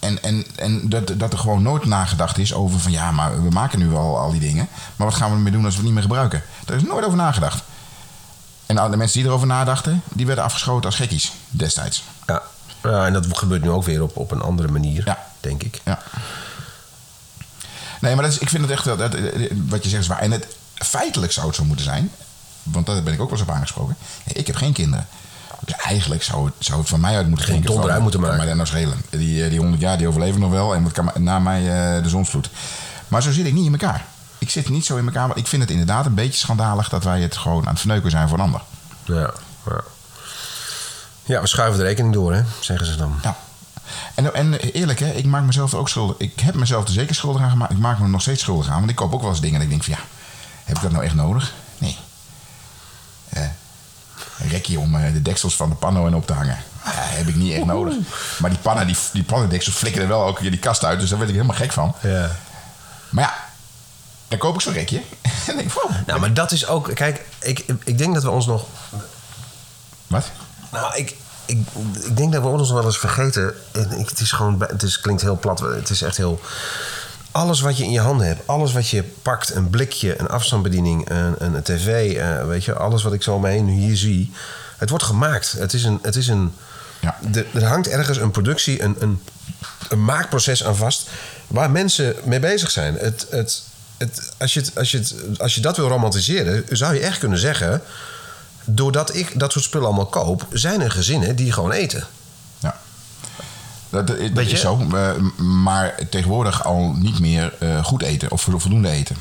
En, 0.00 0.22
en, 0.22 0.46
en 0.56 0.88
dat, 0.88 1.12
dat 1.16 1.32
er 1.32 1.38
gewoon 1.38 1.62
nooit 1.62 1.84
nagedacht 1.84 2.38
is 2.38 2.54
over 2.54 2.80
van 2.80 2.90
ja, 2.92 3.10
maar 3.10 3.42
we 3.42 3.50
maken 3.50 3.78
nu 3.78 3.88
wel 3.88 4.18
al 4.18 4.30
die 4.30 4.40
dingen. 4.40 4.68
Maar 4.96 5.06
wat 5.06 5.16
gaan 5.16 5.30
we 5.30 5.36
ermee 5.36 5.52
doen 5.52 5.64
als 5.64 5.70
we 5.70 5.76
het 5.76 5.84
niet 5.84 5.94
meer 5.94 6.02
gebruiken? 6.02 6.42
Daar 6.64 6.76
is 6.76 6.82
nooit 6.82 7.04
over 7.04 7.16
nagedacht. 7.18 7.62
En 8.66 8.90
de 8.90 8.96
mensen 8.96 9.18
die 9.20 9.28
erover 9.28 9.46
nadachten, 9.46 10.02
die 10.08 10.26
werden 10.26 10.44
afgeschoten 10.44 10.84
als 10.84 10.96
gekkies 10.96 11.32
destijds. 11.48 12.04
Ja. 12.26 12.42
ja, 12.82 13.06
en 13.06 13.12
dat 13.12 13.38
gebeurt 13.38 13.62
nu 13.62 13.70
ook 13.70 13.84
weer 13.84 14.02
op, 14.02 14.16
op 14.16 14.30
een 14.30 14.40
andere 14.42 14.68
manier, 14.68 15.02
Ja. 15.04 15.26
denk 15.40 15.62
ik. 15.62 15.80
Ja. 15.84 15.98
Nee, 18.00 18.14
maar 18.14 18.24
dat 18.24 18.32
is, 18.32 18.38
ik 18.38 18.48
vind 18.48 18.62
het 18.62 18.70
echt, 18.70 18.84
dat, 18.84 18.98
dat- 18.98 19.16
wat 19.68 19.82
je 19.84 19.88
zegt 19.88 20.02
is 20.02 20.08
waar. 20.08 20.18
En 20.18 20.30
het, 20.30 20.46
feitelijk 20.74 21.32
zou 21.32 21.46
het 21.46 21.56
zo 21.56 21.64
moeten 21.64 21.84
zijn, 21.84 22.10
want 22.62 22.86
daar 22.86 23.02
ben 23.02 23.12
ik 23.14 23.20
ook 23.20 23.30
wel 23.30 23.38
eens 23.38 23.48
op 23.48 23.54
aangesproken. 23.54 23.96
Ik 24.24 24.46
heb 24.46 24.56
geen 24.56 24.72
kinderen. 24.72 25.06
Eigenlijk 25.66 26.22
zou 26.22 26.44
het, 26.44 26.54
zou 26.58 26.78
het 26.80 26.88
van 26.88 27.00
mij 27.00 27.16
uit 27.16 27.28
moeten 27.28 27.46
Geen 27.46 27.62
donder 27.62 27.90
uit 27.90 28.02
moeten 28.02 28.20
maken. 28.20 28.36
mij 28.36 28.46
dat 28.46 28.54
nou 28.54 28.66
schelen? 28.68 29.02
Die, 29.10 29.44
eh, 29.44 29.50
die 29.50 29.58
100 29.58 29.80
jaar 29.82 29.98
die 29.98 30.08
overleven 30.08 30.40
nog 30.40 30.50
wel 30.50 30.74
en 30.74 30.82
wat 30.82 30.92
kan 30.92 31.04
mij- 31.04 31.14
na 31.22 31.38
mij 31.38 31.60
eh, 31.60 32.02
de 32.02 32.08
zonsvloed. 32.08 32.50
Maar 33.08 33.22
zo 33.22 33.32
zit 33.32 33.46
ik 33.46 33.52
niet 33.52 33.66
in 33.66 33.72
elkaar. 33.72 34.04
Ik 34.38 34.50
zit 34.50 34.68
niet 34.68 34.84
zo 34.86 34.96
in 34.96 35.06
elkaar, 35.06 35.26
want 35.26 35.38
ik 35.38 35.46
vind 35.46 35.62
het 35.62 35.70
inderdaad 35.70 36.06
een 36.06 36.14
beetje 36.14 36.38
schandalig 36.38 36.88
dat 36.88 37.04
wij 37.04 37.20
het 37.20 37.36
gewoon 37.36 37.62
aan 37.64 37.70
het 37.72 37.78
verneuken 37.80 38.10
zijn 38.10 38.28
voor 38.28 38.38
een 38.38 38.44
ander. 38.44 38.60
Ja, 39.04 39.30
ja. 39.66 39.80
ja 41.24 41.40
we 41.40 41.46
schuiven 41.46 41.78
de 41.78 41.84
rekening 41.84 42.14
door, 42.14 42.34
hè, 42.34 42.42
zeggen 42.60 42.86
ze 42.86 42.96
dan. 42.96 43.18
Ja. 43.22 43.36
En, 44.14 44.34
en 44.34 44.52
eerlijk, 44.54 44.98
hè, 44.98 45.10
ik 45.10 45.24
maak 45.26 45.42
mezelf 45.44 45.74
ook 45.74 45.88
schuldig. 45.88 46.16
Ik 46.18 46.40
heb 46.40 46.54
mezelf 46.54 46.84
er 46.84 46.92
zeker 46.92 47.14
schuldig 47.14 47.42
aan 47.42 47.50
gemaakt. 47.50 47.72
Ik 47.72 47.78
maak 47.78 47.98
me 47.98 48.08
nog 48.08 48.20
steeds 48.22 48.42
schuldig 48.42 48.68
aan. 48.68 48.78
Want 48.78 48.90
ik 48.90 48.96
koop 48.96 49.14
ook 49.14 49.20
wel 49.20 49.30
eens 49.30 49.40
dingen 49.40 49.56
en 49.56 49.62
ik 49.62 49.68
denk 49.70 49.84
van 49.84 49.94
ja, 49.94 50.00
heb 50.64 50.76
ik 50.76 50.82
dat 50.82 50.92
nou 50.92 51.04
echt 51.04 51.14
nodig? 51.14 51.52
Een 54.42 54.48
rekje 54.48 54.78
om 54.78 54.94
eh, 54.94 55.12
de 55.12 55.22
deksels 55.22 55.56
van 55.56 55.68
de 55.68 55.74
pannen 55.74 56.06
in 56.06 56.14
op 56.14 56.26
te 56.26 56.32
hangen. 56.32 56.58
Ja, 56.84 56.90
heb 56.94 57.26
ik 57.26 57.34
niet 57.34 57.52
echt 57.52 57.64
nodig. 57.64 57.94
Maar 58.38 58.50
die 58.50 58.58
pannen, 58.58 58.86
die, 58.86 58.96
die 59.12 59.22
pannendeksels 59.22 59.74
flikkeren 59.74 60.08
wel 60.08 60.26
elke 60.26 60.40
keer 60.40 60.50
die 60.50 60.60
kast 60.60 60.84
uit. 60.84 61.00
Dus 61.00 61.08
daar 61.08 61.18
werd 61.18 61.30
ik 61.30 61.36
helemaal 61.36 61.56
gek 61.56 61.72
van. 61.72 61.94
Ja. 62.02 62.30
Maar 63.10 63.24
ja, 63.24 63.34
dan 64.28 64.38
koop 64.38 64.54
ik 64.54 64.60
zo'n 64.60 64.72
rekje. 64.72 65.02
en 65.48 65.56
denk 65.56 65.60
ik, 65.60 65.72
wow. 65.72 65.90
Nou, 66.06 66.20
maar 66.20 66.34
dat 66.34 66.52
is 66.52 66.66
ook... 66.66 66.94
Kijk, 66.94 67.26
ik, 67.40 67.64
ik 67.84 67.98
denk 67.98 68.14
dat 68.14 68.22
we 68.22 68.30
ons 68.30 68.46
nog... 68.46 68.66
Wat? 70.06 70.30
Nou, 70.70 70.96
ik, 70.96 71.16
ik, 71.44 71.66
ik 72.02 72.16
denk 72.16 72.32
dat 72.32 72.42
we 72.42 72.48
ons 72.48 72.68
nog 72.68 72.78
wel 72.78 72.86
eens 72.86 72.98
vergeten. 72.98 73.54
En 73.72 73.98
ik, 73.98 74.08
het 74.08 74.20
is 74.20 74.32
gewoon... 74.32 74.64
Het 74.68 74.82
is, 74.82 75.00
klinkt 75.00 75.22
heel 75.22 75.38
plat. 75.38 75.60
Het 75.60 75.90
is 75.90 76.02
echt 76.02 76.16
heel... 76.16 76.40
Alles 77.32 77.60
wat 77.60 77.76
je 77.76 77.84
in 77.84 77.90
je 77.90 78.00
handen 78.00 78.26
hebt, 78.26 78.46
alles 78.46 78.72
wat 78.72 78.88
je 78.88 79.02
pakt, 79.22 79.54
een 79.54 79.70
blikje, 79.70 80.20
een 80.20 80.28
afstandsbediening, 80.28 81.10
een, 81.10 81.34
een, 81.38 81.54
een 81.54 81.62
tv, 81.62 82.16
eh, 82.16 82.46
weet 82.46 82.64
je, 82.64 82.74
alles 82.74 83.02
wat 83.02 83.12
ik 83.12 83.22
zo 83.22 83.34
om 83.34 83.40
me 83.40 83.48
heen 83.48 83.64
nu 83.64 83.72
hier 83.72 83.96
zie, 83.96 84.32
het 84.78 84.88
wordt 84.90 85.04
gemaakt. 85.04 85.52
Het 85.52 85.72
is 85.72 85.84
een, 85.84 85.98
het 86.02 86.16
is 86.16 86.28
een, 86.28 86.52
Ja. 87.00 87.18
de- 87.30 87.46
er 87.54 87.64
hangt 87.64 87.88
ergens 87.88 88.18
een 88.18 88.30
productie, 88.30 88.82
een, 88.82 88.96
een, 88.98 89.22
een 89.88 90.04
maakproces 90.04 90.64
aan 90.64 90.76
vast, 90.76 91.08
waar 91.46 91.70
mensen 91.70 92.14
mee 92.24 92.40
bezig 92.40 92.70
zijn. 92.70 92.94
Het, 92.94 93.26
het, 93.30 93.62
het, 93.96 94.32
als, 94.38 94.54
je 94.54 94.60
het, 94.60 94.72
als, 94.78 94.90
je 94.90 94.98
het, 94.98 95.14
als 95.38 95.54
je 95.54 95.60
dat 95.60 95.76
wil 95.76 95.88
romantiseren, 95.88 96.64
zou 96.70 96.94
je 96.94 97.00
echt 97.00 97.18
kunnen 97.18 97.38
zeggen, 97.38 97.82
doordat 98.64 99.14
ik 99.14 99.38
dat 99.38 99.52
soort 99.52 99.64
spullen 99.64 99.86
allemaal 99.86 100.06
koop, 100.06 100.46
zijn 100.52 100.80
er 100.80 100.90
gezinnen 100.90 101.36
die 101.36 101.52
gewoon 101.52 101.72
eten. 101.72 102.04
Dat, 103.90 104.08
Weet 104.08 104.52
is 104.52 104.60
zo. 104.60 104.76
maar 105.36 105.94
tegenwoordig 106.10 106.64
al 106.64 106.94
niet 106.98 107.20
meer 107.20 107.54
eh, 107.58 107.84
goed 107.84 108.02
eten 108.02 108.30
of 108.30 108.42
voldoende 108.42 108.88
eten. 108.88 109.16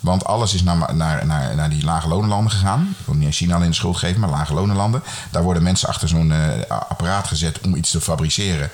Want 0.00 0.24
alles 0.24 0.54
is 0.54 0.62
naar, 0.62 0.94
naar, 0.94 1.26
naar, 1.26 1.56
naar 1.56 1.70
die 1.70 1.84
lage 1.84 2.08
lonenlanden 2.08 2.52
gegaan. 2.52 2.94
Ik 2.98 3.06
wil 3.06 3.14
niet 3.14 3.34
China 3.34 3.54
alleen 3.54 3.68
de 3.68 3.74
schuld 3.74 3.96
geven, 3.96 4.20
maar 4.20 4.30
lage 4.30 4.54
lonenlanden. 4.54 5.02
Daar 5.30 5.42
worden 5.42 5.62
mensen 5.62 5.88
achter 5.88 6.08
zo'n 6.08 6.32
eh, 6.32 6.38
apparaat 6.68 7.26
gezet 7.26 7.60
om 7.60 7.74
iets 7.74 7.90
te 7.90 8.00
fabriceren. 8.00 8.70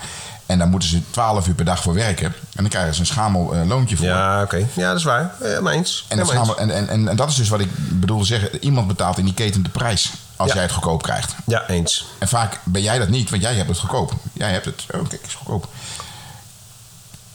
En 0.46 0.58
daar 0.58 0.68
moeten 0.68 0.88
ze 0.88 1.10
12 1.10 1.46
uur 1.46 1.54
per 1.54 1.64
dag 1.64 1.82
voor 1.82 1.94
werken. 1.94 2.26
En 2.26 2.34
dan 2.62 2.68
krijgen 2.68 2.94
ze 2.94 3.00
een 3.00 3.06
schamel 3.06 3.54
eh, 3.54 3.66
loontje 3.66 3.96
voor. 3.96 4.06
Ja, 4.06 4.42
oké. 4.42 4.66
Ja, 4.72 4.88
dat 4.88 4.98
is 4.98 5.04
waar. 5.04 5.34
Helemaal 5.40 5.72
eens. 5.72 6.04
En, 6.08 6.16
dat 6.16 6.28
schamel, 6.28 6.58
en, 6.58 6.70
en, 6.70 6.88
en, 6.88 7.08
en 7.08 7.16
dat 7.16 7.28
is 7.28 7.34
dus 7.34 7.48
wat 7.48 7.60
ik 7.60 7.68
bedoel 8.00 8.20
te 8.20 8.26
zeggen. 8.26 8.64
Iemand 8.64 8.86
betaalt 8.86 9.18
in 9.18 9.24
die 9.24 9.34
keten 9.34 9.62
de 9.62 9.68
prijs 9.68 10.12
als 10.40 10.48
Ja. 10.48 10.54
jij 10.54 10.62
het 10.64 10.72
goedkoop 10.72 11.02
krijgt. 11.02 11.34
Ja, 11.46 11.68
eens. 11.68 12.06
En 12.18 12.28
vaak 12.28 12.60
ben 12.64 12.82
jij 12.82 12.98
dat 12.98 13.08
niet, 13.08 13.30
want 13.30 13.42
jij 13.42 13.54
hebt 13.54 13.68
het 13.68 13.78
goedkoop. 13.78 14.12
Jij 14.32 14.52
hebt 14.52 14.64
het. 14.64 14.84
Oh, 14.94 15.08
kijk, 15.08 15.22
is 15.26 15.34
goedkoop. 15.34 15.68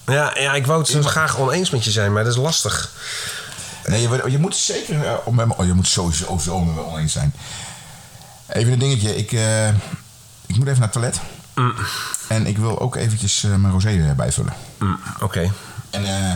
Ja, 0.06 0.38
ja 0.40 0.54
ik 0.54 0.66
wou 0.66 0.80
het 0.80 0.88
zo 0.90 1.02
graag 1.02 1.38
oneens 1.38 1.70
met 1.70 1.84
je 1.84 1.92
zijn, 1.92 2.14
maar 2.14 2.24
dat 2.24 2.34
is 2.34 2.40
lastig. 2.40 2.92
Nee, 3.86 4.02
je, 4.02 4.24
je 4.32 4.38
moet 4.38 4.56
zeker. 4.56 5.06
eh, 5.06 5.14
om 5.26 5.36
met 5.36 5.48
me- 5.48 5.54
oh, 5.58 5.66
je 5.66 5.74
moet 5.74 5.88
sowieso 5.88 6.38
zo 6.38 6.60
met 6.60 6.76
me 6.76 6.82
oneens 6.86 7.12
zijn. 7.14 7.34
Even 8.48 8.74
een 8.74 8.80
dingetje. 8.80 9.16
Ik, 9.18 9.32
eh, 9.32 9.68
ik 10.46 10.56
moet 10.58 10.68
even 10.68 10.80
naar 10.80 10.90
het 10.90 10.92
toilet. 10.92 11.20
En 12.28 12.46
ik 12.48 12.58
wil 12.58 12.80
ook 12.80 12.96
eventjes 12.96 13.44
eh, 13.44 13.56
mijn 13.56 13.74
rosé 13.74 13.90
eh, 13.90 14.12
bijvullen. 14.12 14.54
Mm, 14.80 15.00
Oké. 15.20 15.52
En, 15.90 16.06
eh, 16.06 16.34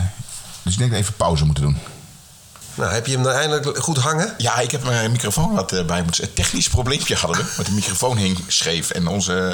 dus 0.62 0.72
ik 0.72 0.78
denk 0.78 0.90
dat 0.90 0.98
we 0.98 1.04
even 1.04 1.14
pauze 1.16 1.44
moeten 1.44 1.64
doen. 1.64 1.78
Nou, 2.74 2.92
heb 2.92 3.06
je 3.06 3.12
hem 3.12 3.22
dan 3.22 3.32
eindelijk 3.32 3.78
goed 3.78 3.96
hangen? 3.98 4.34
Ja, 4.38 4.58
ik 4.58 4.70
heb 4.70 4.84
mijn 4.84 5.10
microfoon 5.12 5.54
wat 5.54 5.72
eh, 5.72 5.84
bij 5.84 6.02
moeten. 6.02 6.24
Een 6.24 6.32
technisch 6.32 6.68
probleempje 6.68 7.14
hadden 7.14 7.36
we. 7.44 7.52
Want 7.56 7.68
de 7.68 7.74
microfoon 7.74 8.16
hing 8.16 8.44
scheef. 8.48 8.90
En 8.90 9.06
onze 9.06 9.32
Nou, 9.32 9.52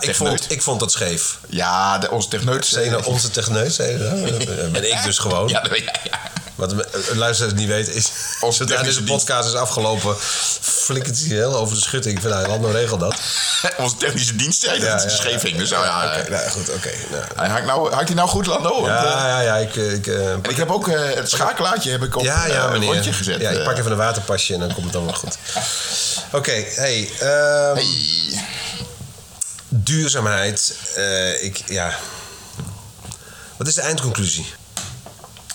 ik, 0.00 0.06
techneut- 0.08 0.16
vond, 0.40 0.52
ik 0.52 0.62
vond 0.62 0.80
dat 0.80 0.92
scheef. 0.92 1.38
Ja, 1.48 1.98
de, 1.98 2.10
onze 2.10 2.28
techneut... 2.28 3.04
Onze 3.04 3.30
techneut, 3.30 3.72
zei 3.74 3.98
dat 3.98 4.72
ben 4.72 4.90
ik 4.90 5.02
dus 5.04 5.18
gewoon. 5.18 5.48
Ja, 5.48 5.60
dat 5.60 5.70
weet 5.70 5.84
jij. 5.84 6.00
Ja. 6.04 6.20
Wat 6.58 6.72
eh, 6.72 7.16
luisteraars 7.16 7.54
niet 7.54 7.68
weten 7.68 7.94
is... 7.94 8.10
Onze 8.40 8.56
zodra 8.62 8.76
technische 8.76 9.00
deze 9.00 9.12
podcast 9.12 9.48
is 9.48 9.54
afgelopen... 9.54 10.16
flikkert 10.60 11.18
hij 11.18 11.26
heel 11.28 11.54
over 11.56 11.74
de 11.74 11.80
schutting. 11.80 12.14
Ik 12.14 12.20
vind, 12.20 12.34
nou, 12.34 12.46
Lando 12.48 12.68
regel 12.70 12.98
dat. 12.98 13.16
Onze 13.76 13.96
technische 13.96 14.36
dienst 14.36 14.60
zei 14.62 14.80
dat 14.80 15.02
het 15.02 15.12
scheef. 15.12 15.42
Dus 15.42 15.70
nou 15.70 15.84
ja, 15.84 16.04
Oké, 16.20 16.30
nou, 16.30 16.48
goed, 16.50 16.68
oké. 16.74 16.90
nou. 17.10 17.22
hij 17.36 17.48
hangt, 17.48 17.66
nou, 17.66 17.94
hij 17.94 18.14
nou 18.14 18.28
goed, 18.28 18.46
Lando? 18.46 18.74
Want, 18.74 18.86
Ja, 18.86 19.04
eh, 19.04 19.10
ja, 19.28 19.40
ja. 19.40 19.56
Ik, 19.56 19.76
eh, 19.76 19.92
ik, 19.92 20.06
eh, 20.06 20.32
en 20.32 20.40
ik 20.48 20.56
heb 20.56 20.70
ook 20.70 20.88
eh, 20.88 21.14
het 21.14 21.30
schakelaartje 21.30 21.90
heb 21.90 22.02
ik 22.02 22.16
op 22.16 22.22
ja, 22.24 22.46
ja, 22.46 22.64
eh, 22.66 22.72
meneer. 22.72 22.92
rondje 22.92 23.12
gezet. 23.12 23.40
Ja, 23.40 23.50
ik 23.50 23.58
eh. 23.58 23.64
pak 23.64 23.78
even 23.78 23.90
een 23.90 23.96
waterpasje 23.96 24.54
en 24.54 24.60
dan 24.60 24.72
komt 24.74 24.86
het 24.86 24.94
allemaal 24.96 25.14
goed. 25.14 25.38
Oké, 26.38 26.64
hey, 26.74 27.10
ehm, 27.20 27.74
Hey. 27.74 28.46
duurzaamheid. 29.68 30.74
eh, 30.94 31.44
ik, 31.44 31.62
ja. 31.66 31.94
Wat 33.56 33.66
is 33.66 33.74
de 33.74 33.80
eindconclusie? 33.80 34.46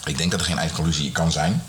Ik 0.06 0.18
denk 0.18 0.32
dat 0.32 0.40
er 0.40 0.46
geen 0.46 0.58
eindconclusie 0.58 1.12
kan 1.12 1.32
zijn. 1.32 1.64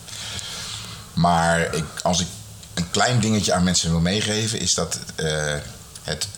Maar 1.12 1.74
ik, 1.74 1.84
als 2.02 2.20
ik 2.20 2.26
een 2.74 2.90
klein 2.90 3.20
dingetje 3.20 3.52
aan 3.52 3.64
mensen 3.64 3.90
wil 3.90 4.00
meegeven, 4.00 4.60
is 4.60 4.74
dat 4.74 4.98
eh, 5.14 5.54
het 6.02 6.28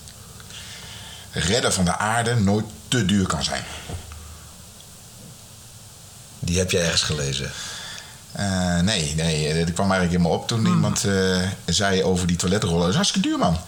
redden 1.32 1.72
van 1.72 1.84
de 1.84 1.96
aarde 1.96 2.34
nooit 2.34 2.64
te 2.88 3.04
duur 3.04 3.26
kan 3.26 3.44
zijn. 3.44 3.64
Die 6.38 6.58
heb 6.58 6.70
je 6.70 6.78
ergens 6.78 7.02
gelezen. 7.02 7.50
Eh, 8.36 8.80
nee, 8.80 9.14
nee, 9.14 9.48
eh, 9.48 9.66
dat 9.66 9.74
kwam 9.74 9.90
eigenlijk 9.90 10.10
helemaal 10.10 10.38
op 10.38 10.48
toen 10.48 10.66
iemand 10.66 11.04
eh, 11.04 11.38
zei 11.64 12.04
over 12.04 12.26
die 12.26 12.36
toiletrollen. 12.36 12.80
Dat 12.80 12.88
is 12.88 12.94
hartstikke 12.94 13.28
duur, 13.28 13.38
man. 13.38 13.58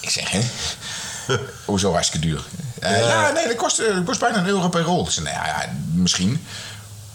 Ik 0.00 0.10
zeg, 0.10 0.30
hè? 0.30 0.40
Hoezo 1.64 1.92
hartstikke 1.92 2.26
duur? 2.26 2.44
Ja. 2.80 2.96
ja. 2.96 3.30
nee, 3.30 3.46
dat 3.46 3.56
kost, 3.56 3.76
dat 3.76 4.04
kost 4.04 4.20
bijna 4.20 4.38
een 4.38 4.46
euro 4.46 4.68
per 4.68 4.82
rol. 4.82 5.08
Ik 5.08 5.16
nou 5.16 5.28
ja, 5.28 5.72
misschien. 5.92 6.46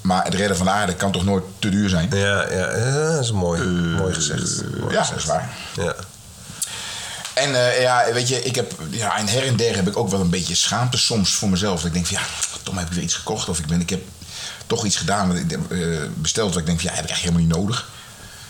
Maar 0.07 0.23
het 0.23 0.33
redden 0.33 0.57
van 0.57 0.65
de 0.65 0.71
aarde 0.71 0.95
kan 0.95 1.11
toch 1.11 1.23
nooit 1.23 1.43
te 1.59 1.69
duur 1.69 1.89
zijn? 1.89 2.09
Ja, 2.09 2.49
ja, 2.51 2.65
eh, 2.65 2.93
dat 2.93 3.23
is 3.23 3.31
mooi. 3.31 3.63
mooi 3.63 4.13
gezegd. 4.13 4.63
Mooi 4.79 4.93
ja, 4.93 5.03
gezegd. 5.03 5.09
dat 5.09 5.17
is 5.17 5.25
waar. 5.25 5.49
Ja. 5.73 5.95
En 7.33 7.55
eh, 7.55 7.81
ja, 7.81 8.13
weet 8.13 8.27
je, 8.27 8.43
ik 8.43 8.55
heb, 8.55 8.73
ja, 8.89 9.17
en 9.17 9.27
her 9.27 9.47
en 9.47 9.55
der 9.55 9.75
heb 9.75 9.87
ik 9.87 9.97
ook 9.97 10.09
wel 10.09 10.19
een 10.19 10.29
beetje 10.29 10.55
schaamte 10.55 10.97
soms 10.97 11.35
voor 11.35 11.49
mezelf. 11.49 11.77
Dat 11.77 11.85
ik 11.85 11.93
denk 11.93 12.05
van, 12.05 12.17
ja, 12.17 12.23
Tom, 12.63 12.77
heb 12.77 12.87
ik 12.87 12.93
weer 12.93 13.03
iets 13.03 13.15
gekocht? 13.15 13.49
Of 13.49 13.59
ik, 13.59 13.65
ben, 13.65 13.81
ik 13.81 13.89
heb 13.89 14.01
toch 14.67 14.85
iets 14.85 14.95
gedaan, 14.95 15.27
wat 15.27 15.37
ik, 15.37 15.51
eh, 15.51 15.79
besteld, 16.15 16.49
wat 16.49 16.59
ik 16.59 16.65
denk 16.65 16.79
van, 16.79 16.89
ja, 16.89 16.95
heb 16.95 17.05
ik 17.05 17.11
eigenlijk 17.11 17.37
helemaal 17.37 17.57
niet 17.57 17.67
nodig. 17.67 17.89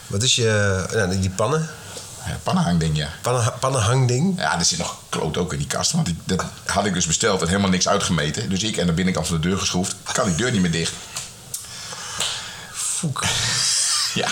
Wat 0.08 0.24
is 0.24 0.36
je... 0.36 1.18
Die 1.20 1.30
pannen? 1.30 1.70
Ja, 2.26 2.40
pannenhangding, 2.44 2.98
ja. 2.98 3.10
Pannen, 3.22 3.54
pannenhangding. 3.60 4.40
Ja, 4.40 4.60
er 4.60 4.66
zit 4.66 4.78
nog 4.78 4.98
kloot 5.10 5.38
ook 5.38 5.54
in 5.54 5.58
die 5.58 5.68
kast. 5.68 5.92
Want 5.92 6.06
die, 6.06 6.18
dat 6.24 6.46
had 6.66 6.86
ik 6.86 6.94
dus 6.94 7.06
besteld 7.06 7.42
en 7.42 7.48
helemaal 7.48 7.70
niks 7.70 7.88
uitgemeten. 7.88 8.50
Dus 8.50 8.64
ik 8.64 8.80
aan 8.80 8.86
de 8.86 8.94
binnenkant 8.94 9.28
van 9.28 9.42
de 9.42 9.48
deur 9.48 9.58
geschroefd. 9.58 9.96
Kan 10.12 10.26
die 10.26 10.36
deur 10.36 10.52
niet 10.52 10.62
meer 10.62 10.72
dicht. 10.72 10.94
Foek. 12.98 13.24
Ja. 14.14 14.28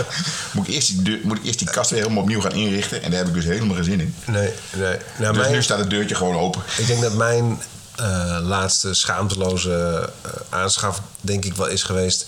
Moet 0.51 0.67
ik, 0.67 0.73
eerst 0.73 0.87
die 0.87 1.01
deur, 1.01 1.19
moet 1.23 1.37
ik 1.37 1.43
eerst 1.43 1.59
die 1.59 1.69
kast 1.69 1.89
weer 1.89 1.99
helemaal 2.01 2.21
opnieuw 2.23 2.41
gaan 2.41 2.51
inrichten. 2.51 3.01
En 3.03 3.09
daar 3.09 3.19
heb 3.19 3.27
ik 3.27 3.33
dus 3.33 3.43
helemaal 3.43 3.75
geen 3.75 3.83
zin 3.83 3.99
in. 3.99 4.15
Nee, 4.25 4.53
nee. 4.73 4.97
Nou, 5.17 5.33
Dus 5.33 5.41
mijn- 5.41 5.51
nu 5.53 5.63
staat 5.63 5.79
het 5.79 5.89
deurtje 5.89 6.15
gewoon 6.15 6.35
open. 6.37 6.61
Ik 6.77 6.87
denk 6.87 7.01
dat 7.01 7.13
mijn 7.13 7.61
eh, 7.95 8.37
laatste 8.41 8.93
schaamteloze 8.93 10.09
eh, 10.21 10.31
aanschaf, 10.49 11.01
denk 11.21 11.45
ik 11.45 11.55
wel, 11.55 11.67
is 11.67 11.83
geweest. 11.83 12.25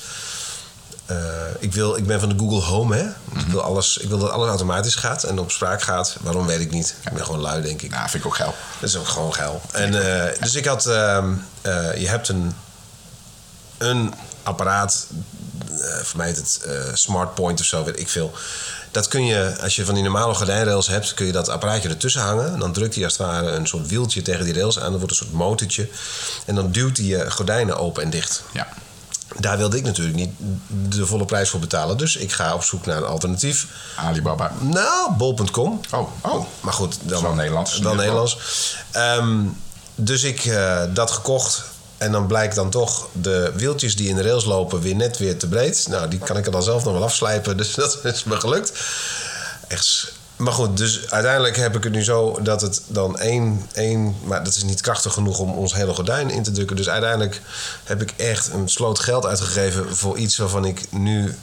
eh, 1.05 1.17
ik, 1.59 1.73
wil, 1.73 1.95
ik 1.95 2.05
ben 2.07 2.19
van 2.19 2.29
de 2.29 2.35
Google 2.37 2.61
Home, 2.61 2.95
hè? 2.95 3.03
Mhm. 3.23 3.39
ik, 3.39 3.47
wil 3.47 3.61
alles, 3.61 3.97
ik 3.97 4.09
wil 4.09 4.17
dat 4.17 4.29
alles 4.29 4.47
automatisch 4.49 4.95
gaat 4.95 5.23
en 5.23 5.39
op 5.39 5.51
spraak 5.51 5.81
gaat. 5.81 6.17
Waarom 6.21 6.45
weet 6.45 6.59
ik 6.59 6.71
niet. 6.71 6.95
Ik 7.05 7.13
ben 7.13 7.25
gewoon 7.25 7.41
lui, 7.41 7.61
denk 7.61 7.81
ik. 7.81 7.89
Nou, 7.89 8.09
vind 8.09 8.23
ik 8.23 8.29
ook 8.29 8.35
geil. 8.35 8.55
Dat 8.79 8.89
is 8.89 8.95
ook 8.95 9.07
gewoon 9.07 9.33
geil. 9.33 9.61
En, 9.71 9.91
dus 10.41 10.55
ik 10.55 10.65
had... 10.65 10.85
ehm, 10.85 11.33
eh, 11.61 11.97
je 11.97 12.07
hebt 12.07 12.29
een, 12.29 12.53
een 13.77 14.13
apparaat... 14.43 15.07
eh, 15.81 16.03
voor 16.03 16.17
mij 16.17 16.27
het 16.27 16.59
eh, 16.65 16.73
Smart 16.93 17.35
Point 17.35 17.59
of 17.59 17.65
zo, 17.65 17.83
weet 17.83 17.99
ik 17.99 18.09
veel. 18.09 18.31
Dat 18.91 19.07
kun 19.07 19.25
je, 19.25 19.57
als 19.61 19.75
je 19.75 19.85
van 19.85 19.93
die 19.93 20.03
normale 20.03 20.33
gordijnrails 20.33 20.87
hebt... 20.87 21.13
kun 21.13 21.25
je 21.25 21.31
dat 21.31 21.49
apparaatje 21.49 21.89
ertussen 21.89 22.21
hangen. 22.21 22.53
En 22.53 22.59
dan 22.59 22.73
drukt 22.73 22.95
hij 22.95 23.03
als 23.03 23.17
het 23.17 23.27
ware 23.27 23.51
een 23.51 23.67
soort 23.67 23.87
wieltje 23.87 24.21
tegen 24.21 24.45
die 24.45 24.53
rails 24.53 24.79
aan. 24.79 24.89
Dan 24.89 24.97
wordt 24.97 25.11
een 25.11 25.17
soort 25.17 25.33
motortje. 25.33 25.89
En 26.45 26.55
dan 26.55 26.71
duwt 26.71 26.97
hij 26.97 27.05
je 27.05 27.31
gordijnen 27.31 27.77
open 27.77 28.03
en 28.03 28.09
dicht. 28.09 28.43
Ja. 28.53 28.67
Daar 29.39 29.57
wilde 29.57 29.77
ik 29.77 29.83
natuurlijk 29.83 30.15
niet 30.15 30.31
de 30.89 31.05
volle 31.05 31.25
prijs 31.25 31.49
voor 31.49 31.59
betalen. 31.59 31.97
Dus 31.97 32.15
ik 32.15 32.31
ga 32.31 32.53
op 32.53 32.63
zoek 32.63 32.85
naar 32.85 32.97
een 32.97 33.03
alternatief. 33.03 33.67
Alibaba. 33.95 34.51
Nou, 34.59 35.11
bol.com. 35.11 35.81
Oh, 35.91 36.09
oh. 36.21 36.45
Maar 36.59 36.73
goed, 36.73 36.97
dan 37.01 37.21
wel 37.21 37.33
Nederlands. 37.33 37.79
Wel 37.79 37.95
Nederlands. 37.95 38.37
Ehm, 38.91 39.39
dus 39.95 40.23
ik 40.23 40.45
eh, 40.45 40.83
dat 40.93 41.11
gekocht. 41.11 41.63
En 41.97 42.11
dan 42.11 42.27
blijkt 42.27 42.55
dan 42.55 42.69
toch 42.69 43.07
de 43.11 43.51
wieltjes 43.55 43.95
die 43.95 44.09
in 44.09 44.15
de 44.15 44.21
rails 44.21 44.45
lopen 44.45 44.81
weer 44.81 44.95
net 44.95 45.17
weer 45.17 45.37
te 45.37 45.47
breed. 45.47 45.85
Nou, 45.89 46.07
die 46.07 46.19
kan 46.19 46.37
ik 46.37 46.45
er 46.45 46.51
dan 46.51 46.63
zelf 46.63 46.83
nog 46.83 46.93
wel 46.93 47.03
afslijpen. 47.03 47.57
Dus 47.67 47.73
dat 47.73 47.99
is 48.03 48.23
me 48.23 48.39
gelukt. 48.39 48.71
Echt. 49.67 50.15
Maar 50.35 50.53
goed, 50.53 50.77
dus 50.77 51.09
uiteindelijk 51.09 51.55
heb 51.55 51.75
ik 51.75 51.83
het 51.83 51.93
nu 51.93 52.03
zo 52.03 52.39
dat 52.41 52.61
het 52.61 52.81
dan 52.87 53.19
één, 53.19 53.69
één... 53.73 54.15
Maar 54.23 54.43
dat 54.43 54.55
is 54.55 54.63
niet 54.63 54.81
krachtig 54.81 55.13
genoeg 55.13 55.39
om 55.39 55.51
ons 55.51 55.73
hele 55.73 55.93
gordijn 55.93 56.29
in 56.29 56.43
te 56.43 56.51
drukken. 56.51 56.75
Dus 56.75 56.89
uiteindelijk 56.89 57.41
heb 57.83 58.01
ik 58.01 58.13
echt 58.17 58.53
een 58.53 58.69
sloot 58.69 58.99
geld 58.99 59.25
uitgegeven 59.25 59.95
voor 59.95 60.17
iets 60.17 60.37
waarvan 60.37 60.65
ik 60.65 60.91
nu... 60.91 61.35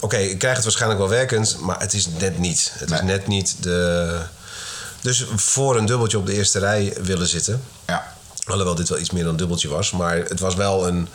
Oké, 0.00 0.16
ik 0.16 0.38
krijg 0.38 0.54
het 0.54 0.64
waarschijnlijk 0.64 1.00
wel 1.00 1.10
werkend, 1.10 1.56
maar 1.60 1.80
het 1.80 1.94
is 1.94 2.06
net 2.18 2.38
niet. 2.38 2.72
Het 2.74 2.90
is 2.90 3.00
net 3.00 3.26
niet 3.26 3.56
de... 3.60 4.18
Dus 5.00 5.24
voor 5.36 5.76
een 5.76 5.86
dubbeltje 5.86 6.18
op 6.18 6.26
de 6.26 6.32
eerste 6.32 6.58
rij 6.58 6.96
willen 7.02 7.26
zitten. 7.26 7.62
Alhoewel 8.46 8.74
dit 8.74 8.88
wel 8.88 8.98
iets 8.98 9.10
meer 9.10 9.22
dan 9.22 9.30
een 9.32 9.36
dubbeltje 9.38 9.68
was. 9.68 9.90
Maar 9.90 10.16
het 10.16 10.40
was 10.40 10.54
wel 10.54 10.86
een 10.88 11.08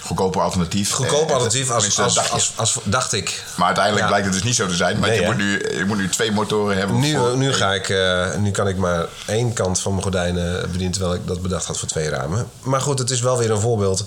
Goedkoper 0.00 0.40
alternatief. 0.40 0.92
goedkoop 0.92 1.26
Eh, 1.28 1.32
alternatief 1.32 1.70
als, 1.70 1.98
als, 2.00 2.30
als, 2.30 2.52
als- 2.56 2.78
dacht 2.84 3.12
ik. 3.12 3.44
Maar 3.56 3.66
uiteindelijk 3.66 4.04
Ja. 4.04 4.10
blijkt 4.10 4.26
het 4.26 4.34
dus 4.34 4.44
niet 4.44 4.54
zo 4.54 4.66
te 4.66 4.74
zijn. 4.74 4.98
Maar 4.98 5.08
Nee, 5.08 5.20
je, 5.20 5.26
moet 5.26 5.36
nu, 5.36 5.76
je 5.78 5.84
moet 5.86 5.96
nu 5.96 6.08
twee 6.08 6.32
motoren 6.32 6.76
hebben. 6.76 6.98
Nu, 7.00 7.16
voor- 7.16 7.36
nu, 7.36 7.52
ga 7.52 7.72
ik, 7.74 7.88
eh, 7.88 8.34
nu 8.34 8.50
kan 8.50 8.68
ik 8.68 8.76
maar 8.76 9.06
één 9.26 9.52
kant 9.52 9.80
van 9.80 9.90
mijn 9.90 10.02
gordijnen 10.02 10.60
bedienen... 10.70 10.92
terwijl 10.92 11.14
ik 11.14 11.26
dat 11.26 11.42
bedacht 11.42 11.66
had 11.66 11.78
voor 11.78 11.88
twee 11.88 12.08
ramen. 12.08 12.48
Maar 12.60 12.80
goed, 12.80 12.98
het 12.98 13.10
is 13.10 13.20
wel 13.20 13.38
weer 13.38 13.50
een 13.50 13.60
voorbeeld. 13.60 14.04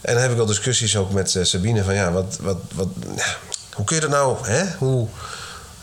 En 0.00 0.12
dan 0.14 0.22
heb 0.22 0.32
ik 0.32 0.38
al 0.38 0.46
discussies 0.46 0.96
ook 0.96 1.12
met 1.12 1.34
eh, 1.34 1.44
Sabine 1.44 1.84
van... 1.84 1.94
ja, 1.94 2.12
wat, 2.12 2.36
wat, 2.40 2.56
wat, 2.74 2.88
hoe 3.74 3.84
kun 3.84 3.94
je 3.96 4.02
dat 4.02 4.10
nou... 4.10 4.36
Hè? 4.46 4.64
Hoe, 4.78 5.08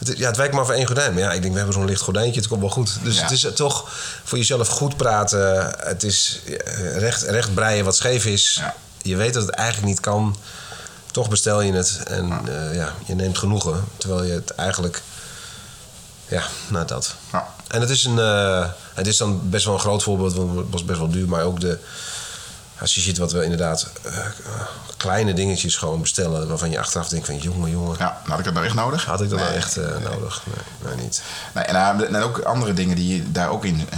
het, 0.08 0.18
ja, 0.18 0.28
het 0.28 0.38
wijkt 0.38 0.54
maar 0.54 0.66
voor 0.66 0.74
één 0.74 0.86
gordijn. 0.86 1.14
Maar 1.14 1.22
ja, 1.24 1.32
ik 1.32 1.42
denk, 1.42 1.52
we 1.52 1.58
hebben 1.60 1.76
zo'n 1.78 1.86
licht 1.86 2.02
gordijntje, 2.02 2.40
het 2.40 2.50
komt 2.50 2.62
wel 2.62 2.70
goed. 2.70 2.98
Dus 3.04 3.16
Ja. 3.16 3.22
het 3.22 3.32
is 3.32 3.44
eh, 3.44 3.52
toch 3.52 3.90
voor 4.24 4.38
jezelf 4.38 4.68
goed 4.68 4.98
praten. 4.98 5.72
Het 5.80 6.04
is 6.04 6.40
eh, 6.46 6.98
recht, 6.98 7.22
recht 7.22 7.54
breien 7.54 7.86
wat 7.86 7.96
scheef 7.96 8.26
is. 8.26 8.58
Ja. 8.60 8.76
Je 9.02 9.16
weet 9.16 9.34
dat 9.34 9.46
het 9.46 9.52
eigenlijk 9.56 9.88
niet 9.88 10.00
kan. 10.00 10.36
Toch 11.12 11.30
bestel 11.30 11.62
je 11.62 11.74
het 11.74 12.00
en 12.08 12.32
eh, 12.48 12.76
ja, 12.76 12.94
je 13.06 13.16
neemt 13.16 13.38
genoegen. 13.38 13.84
Terwijl 13.98 14.24
je 14.24 14.34
het 14.34 14.50
eigenlijk... 14.50 15.02
Ja, 16.28 16.44
nou 16.68 16.88
dat. 16.88 17.16
Ja. 17.32 17.48
En 17.68 17.82
het 17.82 17.90
is, 17.90 18.04
een, 18.04 18.18
het 18.94 19.08
is 19.08 19.18
dan 19.18 19.50
best 19.50 19.66
wel 19.66 19.74
een 19.74 19.80
groot 19.80 20.04
voorbeeld, 20.04 20.34
want 20.34 20.58
het 20.58 20.66
was 20.70 20.86
best 20.86 21.00
wel 21.00 21.10
duur. 21.10 21.28
Maar 21.28 21.44
ook 21.44 21.60
de, 21.60 21.78
als 22.80 22.96
je 22.96 23.02
ziet 23.02 23.18
wat 23.18 23.32
we 23.32 23.44
inderdaad 23.44 23.88
eh, 24.04 24.18
kleine 24.98 25.34
dingetjes 25.34 25.76
gewoon 25.76 26.02
bestellen... 26.02 26.48
waarvan 26.48 26.70
je 26.70 26.80
achteraf 26.80 27.08
denkt 27.08 27.26
van 27.26 27.38
jongen, 27.38 27.72
jongen... 27.72 27.96
Ja, 28.00 28.22
had 28.26 28.40
ik 28.40 28.46
dat 28.46 28.54
nou 28.54 28.66
echt 28.66 28.76
nodig? 28.76 29.06
Had 29.06 29.22
ik 29.22 29.30
dat 29.30 29.40
Nee. 29.40 29.48
nou 29.48 29.60
echt 29.60 29.78
eh, 29.78 29.98
nodig? 29.98 30.44
Nee, 30.46 30.96
nee, 30.96 31.04
niet. 31.04 31.22
Nee, 31.54 31.64
en, 31.64 31.76
eh, 31.76 32.08
en 32.08 32.16
ook 32.16 32.40
andere 32.40 32.74
dingen 32.74 32.96
die 32.96 33.16
je 33.16 33.32
daar 33.32 33.50
ook 33.50 33.66
in 33.66 33.90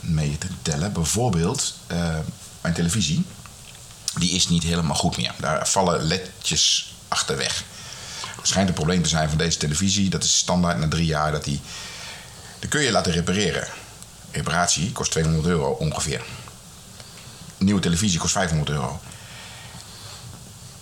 mee 0.00 0.38
te 0.38 0.46
tellen. 0.62 0.92
Bijvoorbeeld 0.92 1.74
mijn 2.60 2.74
televisie. 2.74 3.24
Die 4.14 4.30
is 4.30 4.48
niet 4.48 4.62
helemaal 4.62 4.96
goed 4.96 5.16
meer. 5.16 5.34
Daar 5.38 5.68
vallen 5.68 6.02
ledjes 6.02 6.94
achterweg. 7.08 7.62
Het 8.36 8.48
schijnt 8.48 8.68
een 8.68 8.74
probleem 8.74 9.02
te 9.02 9.08
zijn 9.08 9.28
van 9.28 9.38
deze 9.38 9.58
televisie. 9.58 10.10
Dat 10.10 10.24
is 10.24 10.36
standaard 10.36 10.78
na 10.78 10.88
drie 10.88 11.06
jaar 11.06 11.32
dat 11.32 11.44
die... 11.44 11.60
Die 12.58 12.68
kun 12.68 12.80
je 12.80 12.90
laten 12.90 13.12
repareren. 13.12 13.68
Reparatie 14.30 14.92
kost 14.92 15.10
200 15.10 15.46
euro 15.46 15.70
ongeveer. 15.70 16.22
Nieuwe 17.60 17.80
televisie 17.80 18.18
kost 18.18 18.32
500 18.32 18.70
euro. 18.70 19.00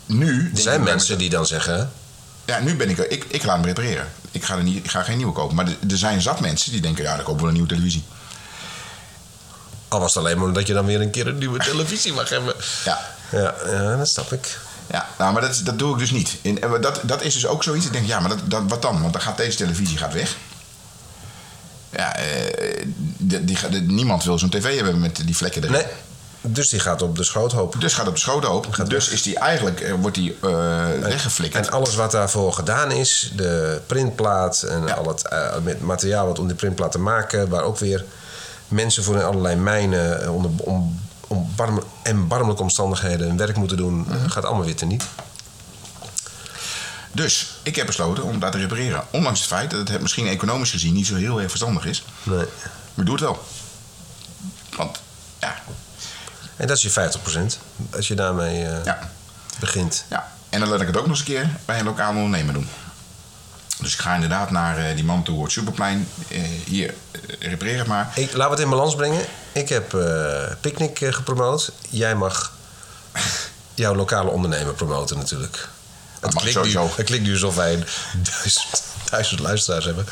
Nu... 0.06 0.50
Er 0.54 0.60
zijn 0.60 0.82
mensen 0.82 1.18
die 1.18 1.30
dan 1.30 1.46
zeggen... 1.46 1.92
ja, 2.44 2.58
nu 2.58 2.76
ben 2.76 2.90
ik 2.90 2.98
er. 2.98 3.10
Ik, 3.10 3.24
ik 3.28 3.44
laat 3.44 3.56
hem 3.56 3.64
repareren. 3.64 4.08
Ik 4.30 4.44
ga, 4.44 4.56
er 4.56 4.62
niet, 4.62 4.76
ik 4.76 4.90
ga 4.90 5.02
geen 5.02 5.16
nieuwe 5.16 5.32
kopen. 5.32 5.56
Maar 5.56 5.66
er, 5.66 5.98
zijn 5.98 6.20
zat 6.22 6.40
mensen 6.40 6.72
die 6.72 6.80
denken: 6.80 7.04
ja, 7.04 7.16
dan 7.16 7.24
kopen 7.24 7.34
we 7.34 7.40
wel 7.40 7.48
een 7.48 7.54
nieuwe 7.54 7.68
televisie. 7.68 8.04
Al 9.88 10.00
was 10.00 10.14
het 10.14 10.24
alleen 10.24 10.38
maar 10.38 10.46
omdat 10.46 10.66
je 10.66 10.72
dan 10.72 10.86
weer 10.86 11.00
een 11.00 11.10
keer 11.10 11.26
een 11.26 11.38
nieuwe 11.38 11.58
televisie 11.58 12.12
mag 12.12 12.28
hebben. 12.28 12.54
Ja. 12.84 13.00
Ja, 13.32 13.54
ja 13.66 13.96
dat 13.96 14.08
snap 14.08 14.32
ik. 14.32 14.58
Ja, 14.90 15.08
nou, 15.18 15.32
maar 15.32 15.42
dat, 15.42 15.60
dat 15.64 15.78
doe 15.78 15.92
ik 15.92 15.98
dus 15.98 16.10
niet. 16.10 16.36
En 16.42 16.80
dat, 16.80 17.00
dat 17.02 17.22
is 17.22 17.34
dus 17.34 17.46
ook 17.46 17.62
zoiets. 17.62 17.86
Ik 17.86 17.92
denk, 17.92 18.06
ja, 18.06 18.20
maar 18.20 18.28
dat, 18.28 18.38
dat, 18.44 18.62
wat 18.68 18.82
dan? 18.82 19.00
Want 19.00 19.12
dan 19.12 19.22
gaat 19.22 19.36
deze 19.36 19.56
televisie 19.56 19.98
gaat 19.98 20.12
weg. 20.12 20.36
Ja, 21.90 22.16
eh, 22.16 22.86
die, 23.16 23.44
die, 23.44 23.56
gaat- 23.56 23.70
niemand 23.80 24.24
wil 24.24 24.38
zo'n 24.38 24.48
tv 24.50 24.74
hebben 24.74 25.00
met 25.00 25.16
die 25.24 25.36
vlekken 25.36 25.62
erin. 25.62 25.74
Nee, 25.74 25.86
dus 26.40 26.68
die 26.68 26.80
gaat 26.80 27.02
op 27.02 27.16
de 27.16 27.24
schoothoop. 27.24 27.80
Dus 27.80 27.94
gaat 27.94 28.08
op 28.08 28.14
de 28.14 28.20
schoot 28.20 28.44
open. 28.44 28.88
Dus 28.88 29.08
is 29.08 29.22
die 29.22 29.38
eigenlijk, 29.38 29.80
eh, 29.80 29.92
wordt 30.00 30.16
die 30.16 30.36
eh, 30.42 30.88
weggeflikkerd. 31.00 31.66
En 31.66 31.72
alles 31.72 31.94
wat 31.94 32.10
daarvoor 32.10 32.52
gedaan 32.52 32.90
is, 32.90 33.32
de 33.36 33.80
printplaat 33.86 34.62
en 34.62 34.86
Ja. 34.86 34.94
al 34.94 35.08
het 35.08 35.28
eh, 35.28 35.58
met 35.62 35.80
materiaal 35.80 36.26
wat 36.26 36.38
om 36.38 36.46
die 36.46 36.56
printplaat 36.56 36.92
te 36.92 36.98
maken, 36.98 37.48
waar 37.48 37.62
ook 37.62 37.78
weer 37.78 38.04
mensen 38.68 39.04
voor 39.04 39.14
in 39.16 39.22
allerlei 39.22 39.56
mijnen 39.56 40.32
onder 40.32 40.50
om, 40.58 41.00
om 41.26 41.52
barm, 41.56 41.82
en 42.02 42.26
barmelijke 42.28 42.62
omstandigheden 42.62 43.26
hun 43.26 43.36
werk 43.36 43.56
moeten 43.56 43.76
doen, 43.76 43.94
Mhm. 44.08 44.28
gaat 44.28 44.44
allemaal 44.44 44.64
weer 44.64 44.76
teniet. 44.76 45.04
Dus 47.12 47.52
ik 47.62 47.76
heb 47.76 47.86
besloten 47.86 48.22
om 48.24 48.38
dat 48.40 48.52
te 48.52 48.58
repareren. 48.58 49.02
Ondanks 49.10 49.38
het 49.38 49.48
feit 49.48 49.70
dat 49.70 49.88
het 49.88 50.00
misschien 50.02 50.26
economisch 50.26 50.70
gezien 50.70 50.94
niet 50.94 51.06
zo 51.06 51.14
heel 51.14 51.38
erg 51.40 51.48
verstandig 51.48 51.86
is. 51.86 52.04
Nee. 52.22 52.44
Maar 52.94 53.04
doe 53.04 53.14
het 53.14 53.24
wel. 53.24 53.38
Want, 54.76 55.00
ja, 55.38 55.54
En 56.58 56.66
dat 56.66 56.76
is 56.76 56.82
je 56.82 56.90
50% 56.90 57.58
als 57.94 58.08
je 58.08 58.14
daarmee 58.14 58.64
eh, 58.64 58.84
ja. 58.84 59.10
begint. 59.58 60.04
Ja, 60.10 60.32
en 60.48 60.60
dan 60.60 60.68
laat 60.68 60.80
ik 60.80 60.86
het 60.86 60.96
ook 60.96 61.06
nog 61.06 61.10
eens 61.10 61.28
een 61.28 61.34
keer 61.34 61.50
bij 61.64 61.78
een 61.78 61.84
lokaal 61.84 62.14
ondernemer 62.14 62.54
doen. 62.54 62.68
Dus 63.80 63.92
ik 63.92 63.98
ga 63.98 64.14
inderdaad 64.14 64.50
naar 64.50 64.78
eh, 64.78 64.94
die 64.94 65.04
man 65.04 65.22
toe 65.22 65.36
op 65.36 65.42
het 65.42 65.52
Superplein. 65.52 66.08
Eh, 66.28 66.42
hier, 66.64 66.94
repareer 67.38 67.78
het 67.78 67.86
maar. 67.86 68.12
Ik, 68.14 68.32
laten 68.32 68.44
we 68.44 68.50
het 68.50 68.58
in 68.58 68.70
balans 68.70 68.94
brengen. 68.94 69.24
Ik 69.52 69.68
heb 69.68 69.96
Picnic 70.60 70.98
gepromoot. 71.00 71.72
Jij 71.88 72.14
mag 72.14 72.52
jouw 73.74 73.94
lokale 73.94 74.30
ondernemer 74.30 74.74
promoten 74.74 75.16
natuurlijk. 75.16 75.68
Het 76.20 76.34
mag 76.34 76.44
ik 76.44 76.50
klinkt, 76.50 76.64
nu, 76.64 76.70
sowieso. 76.70 76.96
het 76.96 77.06
klinkt 77.06 77.26
nu 77.26 77.32
alsof 77.32 77.54
wij 77.54 77.84
duizend, 78.22 78.82
duizend 79.10 79.40
luisteraars 79.40 79.84
hebben. 79.84 80.06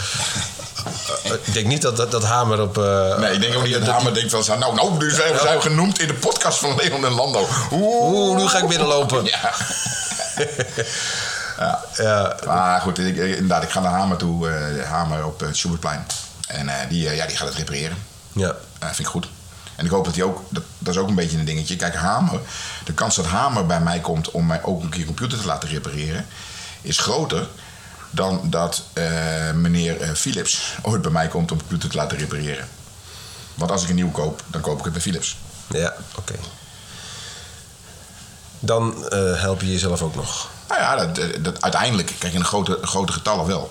Eh, 1.24 1.32
ik 1.32 1.52
denk 1.52 1.66
niet 1.66 1.82
dat 1.82 1.96
dat, 1.96 2.10
dat 2.10 2.24
hamer 2.24 2.60
op... 2.60 2.78
eh, 2.78 3.18
Nee, 3.18 3.32
ik 3.32 3.40
denk 3.40 3.54
ook 3.54 3.62
niet 3.62 3.72
dat 3.72 3.84
dat- 3.84 3.94
Hamer 3.94 4.14
denkt 4.14 4.30
van... 4.30 4.44
zo, 4.44 4.58
Nou, 4.58 4.74
nou, 4.74 4.98
dus 4.98 5.16
we 5.16 5.38
zijn 5.42 5.62
genoemd 5.62 6.00
in 6.00 6.06
de 6.06 6.14
podcast 6.14 6.58
van 6.58 6.74
Leon 6.76 7.04
en 7.04 7.12
Lando. 7.12 7.46
Oeh, 7.72 8.12
Oeh, 8.12 8.36
nu 8.36 8.48
ga 8.48 8.58
ik 8.58 8.68
binnenlopen. 8.68 9.24
Ja. 9.24 9.52
Ja, 11.96 12.36
Maar 12.46 12.80
goed, 12.80 12.98
ik, 12.98 13.16
inderdaad, 13.16 13.62
ik 13.62 13.70
ga 13.70 13.80
naar 13.80 13.92
Hamer 13.92 14.16
toe. 14.16 14.48
eh 14.50 14.88
Hamer 14.90 15.24
op 15.24 15.40
het 15.40 15.56
Superplein. 15.56 16.06
En 16.46 16.70
die, 16.88 17.14
ja, 17.14 17.26
die 17.26 17.36
gaat 17.36 17.48
het 17.48 17.56
repareren. 17.56 17.96
ja. 18.32 18.54
Dat 18.78 18.88
vind 18.94 18.98
ik 18.98 19.06
goed. 19.06 19.28
En 19.76 19.84
ik 19.84 19.90
hoop 19.90 20.04
dat 20.04 20.14
hij 20.14 20.24
ook, 20.24 20.40
dat, 20.48 20.62
dat 20.78 20.94
is 20.94 21.00
ook 21.00 21.08
een 21.08 21.14
beetje 21.14 21.38
een 21.38 21.44
dingetje. 21.44 21.76
Kijk, 21.76 21.94
Hamer, 21.94 22.40
de 22.84 22.92
kans 22.92 23.16
dat 23.16 23.24
Hamer 23.26 23.66
bij 23.66 23.80
mij 23.80 24.00
komt 24.00 24.30
om 24.30 24.46
mij 24.46 24.62
ook 24.62 24.82
een 24.82 24.88
keer 24.88 25.04
computer 25.04 25.38
te 25.40 25.46
laten 25.46 25.68
repareren, 25.68 26.26
is 26.82 26.98
groter 26.98 27.46
dan 28.10 28.40
dat 28.50 28.82
eh, 28.92 29.52
meneer 29.54 30.00
eh, 30.00 30.10
Philips 30.12 30.74
ooit 30.82 31.02
bij 31.02 31.10
mij 31.10 31.28
komt 31.28 31.50
om 31.50 31.56
een 31.58 31.62
computer 31.66 31.90
te 31.90 31.96
laten 31.96 32.18
repareren. 32.18 32.68
Want 33.54 33.70
als 33.70 33.82
ik 33.82 33.88
een 33.88 33.94
nieuw 33.94 34.10
koop, 34.10 34.42
dan 34.46 34.60
koop 34.60 34.78
ik 34.78 34.84
het 34.84 34.92
bij 34.92 35.02
Philips. 35.02 35.36
Ja, 35.68 35.94
oké. 36.18 36.34
Dan 38.60 39.08
eh, 39.08 39.40
help 39.40 39.60
je 39.60 39.70
jezelf 39.72 40.02
ook 40.02 40.14
nog. 40.14 40.48
Nou 40.68 40.80
ja, 40.80 41.06
dat, 41.06 41.20
dat, 41.44 41.62
uiteindelijk, 41.62 42.12
kijk 42.18 42.32
in 42.32 42.38
de 42.38 42.44
grote, 42.44 42.78
grote 42.82 43.12
getallen 43.12 43.46
wel. 43.46 43.70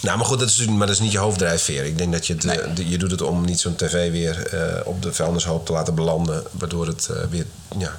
Nou, 0.00 0.16
maar 0.18 0.26
goed, 0.26 0.38
dat 0.38 0.48
is, 0.48 0.66
maar 0.66 0.86
dat 0.86 0.96
is 0.96 1.00
niet 1.02 1.12
je 1.12 1.18
hoofddrijfveer. 1.18 1.84
Ik 1.84 1.98
denk 1.98 2.12
dat 2.12 2.26
je 2.26 2.34
het, 2.34 2.44
Nee. 2.44 2.72
de- 2.72 2.88
je 2.88 2.98
doet 2.98 3.10
het 3.10 3.22
om 3.22 3.44
niet 3.44 3.60
zo'n 3.60 3.74
tv 3.76 4.10
weer 4.10 4.50
op 4.84 5.02
de 5.02 5.12
vuilnishoop 5.12 5.66
te 5.66 5.72
laten 5.72 5.94
belanden. 5.94 6.44
Waardoor 6.50 6.86
het 6.86 7.08
weer 7.30 7.46
ja, 7.78 7.96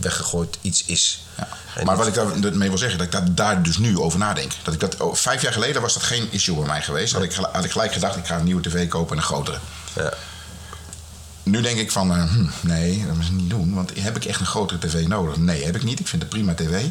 weggegooid 0.00 0.58
iets 0.60 0.84
is. 0.84 1.24
Ja. 1.36 1.48
Maar 1.84 1.96
wat 1.96 2.06
ik 2.06 2.14
daarmee 2.14 2.68
wil 2.68 2.78
zeggen, 2.78 2.98
dat 2.98 3.22
ik 3.22 3.36
daar, 3.36 3.62
dus 3.62 3.78
nu 3.78 3.98
over 3.98 4.18
nadenk. 4.18 4.52
Dat 4.62 4.74
ik 4.74 4.80
dat, 4.80 4.96
oh, 4.96 5.14
vijf 5.14 5.42
jaar 5.42 5.52
geleden 5.52 5.82
was 5.82 5.94
dat 5.94 6.02
geen 6.02 6.28
issue 6.30 6.56
bij 6.56 6.66
mij 6.66 6.82
geweest. 6.82 7.12
Had 7.12 7.22
ik, 7.22 7.34
had 7.34 7.64
ik 7.64 7.70
gelijk 7.70 7.92
gedacht, 7.92 8.16
ik 8.16 8.26
ga 8.26 8.36
een 8.38 8.44
nieuwe 8.44 8.62
tv 8.62 8.88
kopen 8.88 9.10
en 9.10 9.16
een 9.16 9.28
grotere. 9.28 9.58
Ja. 9.94 10.12
Nu 11.42 11.60
denk 11.60 11.78
ik 11.78 11.92
van, 11.92 12.12
eh, 12.12 12.32
hm, 12.32 12.46
nee, 12.60 13.06
dat 13.06 13.14
moet 13.14 13.24
ik 13.24 13.30
niet 13.30 13.50
doen. 13.50 13.74
Want 13.74 13.92
heb 13.98 14.16
ik 14.16 14.24
echt 14.24 14.40
een 14.40 14.46
grotere 14.46 14.86
tv 14.86 15.06
nodig? 15.06 15.36
Nee, 15.36 15.64
heb 15.64 15.76
ik 15.76 15.82
niet. 15.82 16.00
Ik 16.00 16.08
vind 16.08 16.22
het 16.22 16.30
prima 16.30 16.54
tv. 16.54 16.84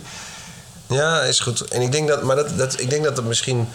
Ja, 0.87 1.21
is 1.21 1.39
goed. 1.39 1.61
En 1.61 1.81
ik 1.81 1.91
denk 1.91 2.07
dat, 2.07 2.23
maar 2.23 2.35
dat, 2.35 2.57
dat, 2.57 2.79
ik 2.79 2.89
denk 2.89 3.03
dat 3.03 3.17
het 3.17 3.25
misschien. 3.25 3.67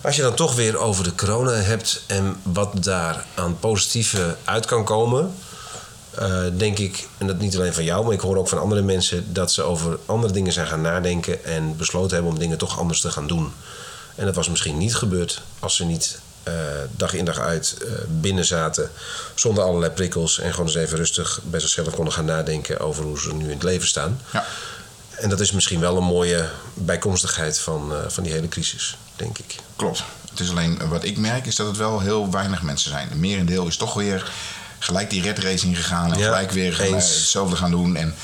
Als 0.00 0.16
je 0.16 0.22
dan 0.22 0.34
toch 0.34 0.54
weer 0.54 0.78
over 0.78 1.04
de 1.04 1.14
corona 1.14 1.52
hebt 1.52 2.02
en 2.06 2.36
wat 2.42 2.84
daar 2.84 3.24
aan 3.34 3.58
positieve 3.58 4.36
uit 4.44 4.66
kan 4.66 4.84
komen, 4.84 5.34
eh, 6.16 6.42
denk 6.56 6.78
ik, 6.78 7.08
en 7.18 7.26
dat 7.26 7.38
niet 7.38 7.56
alleen 7.56 7.74
van 7.74 7.84
jou, 7.84 8.04
maar 8.04 8.12
ik 8.12 8.20
hoor 8.20 8.36
ook 8.36 8.48
van 8.48 8.60
andere 8.60 8.82
mensen, 8.82 9.32
dat 9.32 9.52
ze 9.52 9.62
over 9.62 9.98
andere 10.06 10.32
dingen 10.32 10.52
zijn 10.52 10.66
gaan 10.66 10.80
nadenken 10.80 11.44
en 11.44 11.76
besloten 11.76 12.14
hebben 12.14 12.32
om 12.32 12.38
dingen 12.38 12.58
toch 12.58 12.78
anders 12.78 13.00
te 13.00 13.10
gaan 13.10 13.26
doen. 13.26 13.52
En 14.14 14.24
dat 14.24 14.34
was 14.34 14.48
misschien 14.48 14.78
niet 14.78 14.94
gebeurd 14.94 15.42
als 15.58 15.76
ze 15.76 15.84
niet 15.84 16.18
eh, 16.42 16.54
dag 16.96 17.14
in 17.14 17.24
dag 17.24 17.38
uit 17.38 17.76
eh, 17.80 17.92
binnen 18.08 18.44
zaten, 18.44 18.90
zonder 19.34 19.64
allerlei 19.64 19.92
prikkels 19.92 20.38
en 20.38 20.50
gewoon 20.50 20.66
eens 20.66 20.76
even 20.76 20.96
rustig 20.96 21.40
bij 21.42 21.60
zichzelf 21.60 21.94
konden 21.94 22.12
gaan 22.12 22.24
nadenken 22.24 22.80
over 22.80 23.04
hoe 23.04 23.20
ze 23.20 23.34
nu 23.34 23.44
in 23.44 23.50
het 23.50 23.62
leven 23.62 23.88
staan. 23.88 24.20
Ja. 24.32 24.44
En 25.10 25.28
dat 25.28 25.40
is 25.40 25.52
misschien 25.52 25.80
wel 25.80 25.96
een 25.96 26.04
mooie 26.04 26.48
bijkomstigheid 26.74 27.58
van, 27.58 27.92
van 28.08 28.22
die 28.22 28.32
hele 28.32 28.48
crisis, 28.48 28.96
denk 29.16 29.38
ik. 29.38 29.56
Klopt. 29.76 30.04
Het 30.30 30.40
is 30.40 30.50
alleen, 30.50 30.88
wat 30.88 31.04
ik 31.04 31.18
merk, 31.18 31.46
is 31.46 31.56
dat 31.56 31.66
het 31.66 31.76
wel 31.76 32.00
heel 32.00 32.30
weinig 32.30 32.62
mensen 32.62 32.90
zijn. 32.90 33.08
Het 33.08 33.18
merendeel 33.18 33.66
is 33.66 33.76
toch 33.76 33.94
weer 33.94 34.32
gelijk 34.84 35.10
die 35.10 35.22
red 35.22 35.38
race 35.38 35.66
ingegaan. 35.66 36.12
En 36.12 36.18
Ja, 36.18 36.24
gelijk 36.24 36.50
weer 36.50 36.80
eh, 36.80 36.92
hetzelfde 36.92 37.56
gaan 37.56 37.70
doen. 37.70 37.96
En 37.96 38.14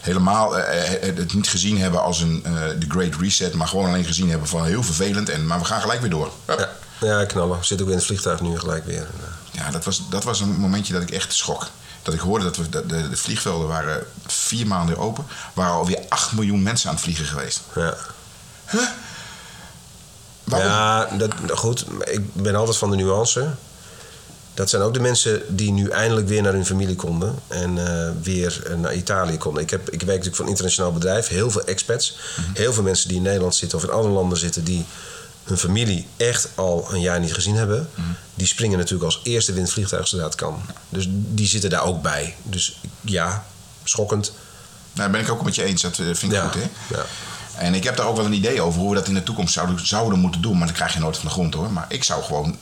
helemaal 0.00 0.58
eh, 0.58 1.08
eh, 1.08 1.16
het 1.16 1.34
niet 1.34 1.48
gezien 1.48 1.78
hebben 1.78 2.02
als 2.02 2.20
een 2.20 2.42
de 2.78 2.86
Great 2.88 3.14
Reset. 3.20 3.54
Maar 3.54 3.68
gewoon 3.68 3.86
alleen 3.86 4.04
gezien 4.04 4.30
hebben 4.30 4.48
van 4.48 4.64
heel 4.64 4.82
vervelend. 4.82 5.28
En, 5.28 5.46
maar 5.46 5.58
we 5.58 5.64
gaan 5.64 5.80
gelijk 5.80 6.00
weer 6.00 6.10
door. 6.10 6.32
Hup. 6.44 6.68
Ja, 7.00 7.18
ja 7.18 7.24
knallen. 7.24 7.64
Zit 7.64 7.82
ook 7.82 7.88
in 7.88 7.94
het 7.94 8.04
vliegtuig 8.04 8.40
nu 8.40 8.58
gelijk 8.58 8.84
weer. 8.84 9.06
Ja, 9.50 9.70
dat 9.70 9.84
was, 9.84 10.02
dat 10.10 10.24
was 10.24 10.40
een 10.40 10.56
momentje 10.56 10.92
dat 10.92 11.02
ik 11.02 11.10
echt 11.10 11.34
schrok. 11.34 11.66
Dat 12.02 12.14
ik 12.14 12.20
hoorde 12.20 12.44
dat 12.44 12.56
we, 12.56 12.68
de, 12.68 12.86
de, 12.86 13.08
de 13.08 13.16
vliegvelden 13.16 13.68
waren 13.68 14.06
vier 14.26 14.66
maanden 14.66 14.96
open. 14.96 15.26
waren 15.52 15.72
alweer 15.72 15.98
8 16.08 16.32
miljoen 16.32 16.62
mensen 16.62 16.88
aan 16.88 16.94
het 16.94 17.04
vliegen 17.04 17.24
geweest. 17.24 17.60
Ja, 17.74 17.96
Waarom? 20.44 20.68
ja 20.68 21.08
dat, 21.16 21.32
goed. 21.58 21.84
Ik 22.04 22.34
ben 22.34 22.54
altijd 22.54 22.76
van 22.76 22.90
de 22.90 22.96
nuance. 22.96 23.54
Dat 24.54 24.70
zijn 24.70 24.82
ook 24.82 24.94
de 24.94 25.00
mensen 25.00 25.56
die 25.56 25.72
nu 25.72 25.88
eindelijk 25.88 26.28
weer 26.28 26.42
naar 26.42 26.52
hun 26.52 26.66
familie 26.66 26.96
konden. 26.96 27.34
En 27.48 27.86
eh, 27.86 28.10
weer 28.22 28.62
eh, 28.66 28.74
naar 28.76 28.94
Italië 28.94 29.36
konden. 29.36 29.62
Ik, 29.62 29.70
heb, 29.70 29.80
ik 29.80 29.90
werk 29.90 30.06
natuurlijk 30.06 30.36
voor 30.36 30.44
een 30.44 30.50
internationaal 30.50 30.92
bedrijf. 30.92 31.28
Heel 31.28 31.50
veel 31.50 31.64
expats. 31.64 32.18
Heel 32.54 32.72
veel 32.72 32.82
mensen 32.82 33.08
die 33.08 33.16
in 33.16 33.22
Nederland 33.22 33.54
zitten 33.54 33.78
of 33.78 33.84
in 33.84 33.90
andere 33.90 34.14
landen 34.14 34.38
zitten. 34.38 34.64
Die 34.64 34.84
hun 35.44 35.58
familie 35.58 36.06
echt 36.16 36.48
al 36.54 36.88
een 36.90 37.00
jaar 37.00 37.20
niet 37.20 37.34
gezien 37.34 37.56
hebben. 37.56 37.88
Die 38.34 38.46
springen 38.46 38.78
natuurlijk 38.78 39.04
als 39.04 39.20
eerste 39.22 39.52
in 39.52 39.60
het 39.60 39.70
vliegtuig 39.70 40.08
zodra 40.08 40.26
het 40.26 40.34
kan. 40.34 40.62
Dus 40.88 41.06
die 41.10 41.46
zitten 41.46 41.70
daar 41.70 41.84
ook 41.84 42.02
bij. 42.02 42.36
Dus 42.42 42.80
ja, 43.00 43.44
schokkend. 43.84 44.32
Nou, 44.92 45.10
ben 45.10 45.20
ik 45.20 45.30
ook 45.30 45.44
met 45.44 45.54
je 45.54 45.64
eens. 45.64 45.82
Dat 45.82 45.98
eh, 45.98 46.04
vind 46.04 46.22
ik 46.22 46.32
Ja, 46.32 46.48
goed, 46.48 46.54
hè? 46.54 46.96
ja. 46.96 47.04
En 47.56 47.74
ik 47.74 47.84
heb 47.84 47.96
daar 47.96 48.06
ook 48.06 48.16
wel 48.16 48.24
een 48.24 48.32
idee 48.32 48.60
over 48.60 48.80
hoe 48.80 48.88
we 48.88 48.94
dat 48.94 49.08
in 49.08 49.14
de 49.14 49.22
toekomst 49.22 49.52
zouden, 49.52 49.86
zouden 49.86 50.18
moeten 50.18 50.42
doen. 50.42 50.58
Maar 50.58 50.66
dat 50.66 50.76
krijg 50.76 50.92
je 50.92 50.98
nooit 50.98 51.16
van 51.16 51.28
de 51.28 51.32
grond 51.34 51.54
hoor. 51.54 51.72
Maar 51.72 51.86
ik 51.88 52.04
zou 52.04 52.22
gewoon 52.22 52.56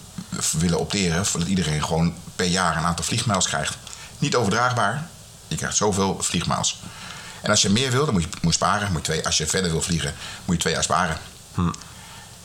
willen 0.59 0.79
opteren 0.79 1.27
voor 1.27 1.41
dat 1.41 1.49
iedereen 1.49 1.85
gewoon 1.85 2.15
per 2.37 2.47
jaar 2.47 2.77
een 2.77 2.85
aantal 2.85 3.05
vliegmiles 3.05 3.47
krijgt. 3.47 3.77
Niet 4.19 4.37
overdraagbaar. 4.37 5.09
Je 5.49 5.57
krijgt 5.57 5.77
zoveel 5.77 6.17
vliegmiles. 6.21 6.81
En 7.43 7.51
als 7.51 7.63
je 7.63 7.69
meer 7.69 7.91
wil, 7.91 8.05
dan 8.05 8.15
moet 8.15 8.23
je, 8.23 8.29
moet 8.41 8.55
sparen. 8.55 8.93
Moet 8.93 9.07
je 9.07 9.13
twee, 9.13 9.27
als 9.27 9.37
je 9.37 9.47
verder 9.47 9.71
wil 9.71 9.83
vliegen, 9.83 10.15
moet 10.45 10.55
je 10.55 10.61
twee 10.61 10.73
jaar 10.73 10.83
sparen. 10.83 11.17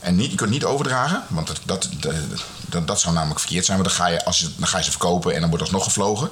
En 0.00 0.16
niet, 0.16 0.30
je 0.30 0.36
kunt 0.36 0.50
niet 0.50 0.64
overdragen, 0.64 1.22
want 1.28 1.46
dat, 1.46 1.60
dat, 1.64 1.88
dat, 2.68 2.86
dat, 2.86 3.00
zou 3.00 3.14
namelijk 3.14 3.40
verkeerd 3.40 3.64
zijn. 3.64 3.78
Want 3.78 3.88
dan 3.88 3.98
ga, 3.98 4.06
je, 4.06 4.24
als 4.24 4.38
je, 4.38 4.48
dan 4.56 4.68
ga 4.68 4.78
je 4.78 4.84
ze 4.84 4.90
verkopen 4.90 5.34
en 5.34 5.40
dan 5.40 5.48
wordt 5.48 5.64
alsnog 5.64 5.84
gevlogen. 5.84 6.30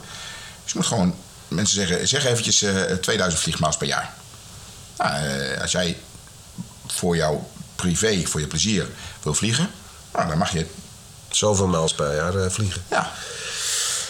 Dus 0.62 0.72
je 0.72 0.78
moet 0.78 0.86
gewoon, 0.86 1.14
mensen 1.48 1.74
zeggen, 1.74 2.08
zeg 2.08 2.24
eventjes 2.24 2.62
eh 2.62 2.94
2000 2.94 3.42
vliegmiles 3.42 3.76
per 3.76 3.86
jaar. 3.86 4.14
Nou, 4.96 5.14
eh, 5.14 5.60
als 5.60 5.72
jij 5.72 5.98
voor 6.86 7.16
jouw 7.16 7.50
privé, 7.76 8.26
voor 8.26 8.40
je 8.40 8.46
plezier 8.46 8.88
wil 9.22 9.34
vliegen, 9.34 9.70
nou, 10.12 10.28
dan 10.28 10.38
mag 10.38 10.52
je. 10.52 10.66
Zoveel 11.36 11.66
miles 11.66 11.94
per 11.94 12.14
jaar 12.14 12.36
eh, 12.36 12.50
vliegen. 12.50 12.82
Ja. 12.90 13.10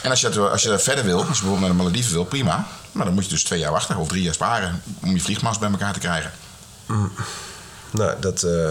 En 0.03 0.11
als 0.11 0.21
je, 0.21 0.29
dat, 0.29 0.51
als 0.51 0.63
je 0.63 0.69
dat 0.69 0.83
verder 0.83 1.05
wil, 1.05 1.17
als 1.17 1.27
je 1.27 1.33
bijvoorbeeld 1.33 1.61
naar 1.61 1.71
de 1.71 1.77
Malediven 1.77 2.13
wil, 2.13 2.25
prima. 2.25 2.67
Maar 2.93 3.05
dan 3.05 3.15
moet 3.15 3.25
je 3.25 3.31
dus 3.31 3.45
twee 3.45 3.59
jaar 3.59 3.73
wachten 3.73 3.97
of 3.97 4.09
drie 4.09 4.23
jaar 4.23 4.35
sparen 4.35 4.83
om 5.03 5.15
je 5.15 5.21
vliegmiles 5.21 5.59
bij 5.59 5.71
elkaar 5.71 5.93
te 5.93 5.99
krijgen. 5.99 6.33
Nou, 7.91 8.21
dat 8.21 8.43
eh, 8.43 8.71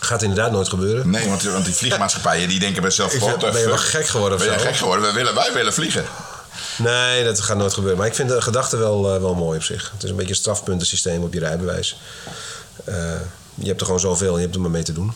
gaat 0.00 0.22
inderdaad 0.22 0.50
nooit 0.50 0.68
gebeuren. 0.68 1.10
Nee, 1.10 1.28
want, 1.28 1.42
want 1.42 1.64
die 1.64 1.74
vliegmaatschappijen 1.74 2.48
die 2.48 2.58
denken 2.58 2.82
bij 2.82 2.90
zichzelf... 3.00 3.38
Ben 3.38 3.60
je 3.60 3.66
wel 3.66 3.78
gek 3.78 4.06
geworden 4.06 4.38
of 4.38 4.44
Ben 4.44 4.52
je 4.52 4.58
gek 4.58 4.76
geworden? 4.76 5.04
Wij 5.04 5.14
willen, 5.14 5.34
wij 5.34 5.52
willen 5.52 5.72
vliegen. 5.72 6.04
Nee, 6.78 7.24
dat 7.24 7.40
gaat 7.40 7.56
nooit 7.56 7.74
gebeuren. 7.74 7.98
Maar 7.98 8.06
ik 8.06 8.14
vind 8.14 8.28
de 8.28 8.42
gedachte 8.42 8.76
wel, 8.76 9.14
eh, 9.14 9.20
wel 9.20 9.34
mooi 9.34 9.58
op 9.58 9.64
zich. 9.64 9.90
Het 9.92 10.02
is 10.02 10.10
een 10.10 10.16
beetje 10.16 10.30
een 10.30 10.36
strafpuntensysteem 10.36 11.22
op 11.22 11.32
je 11.32 11.40
rijbewijs. 11.40 11.98
Je 13.54 13.66
hebt 13.66 13.80
er 13.80 13.86
gewoon 13.86 14.00
zoveel, 14.00 14.36
je 14.36 14.42
hebt 14.42 14.54
er 14.54 14.60
maar 14.60 14.70
mee 14.70 14.82
te 14.82 14.92
doen. 14.92 15.12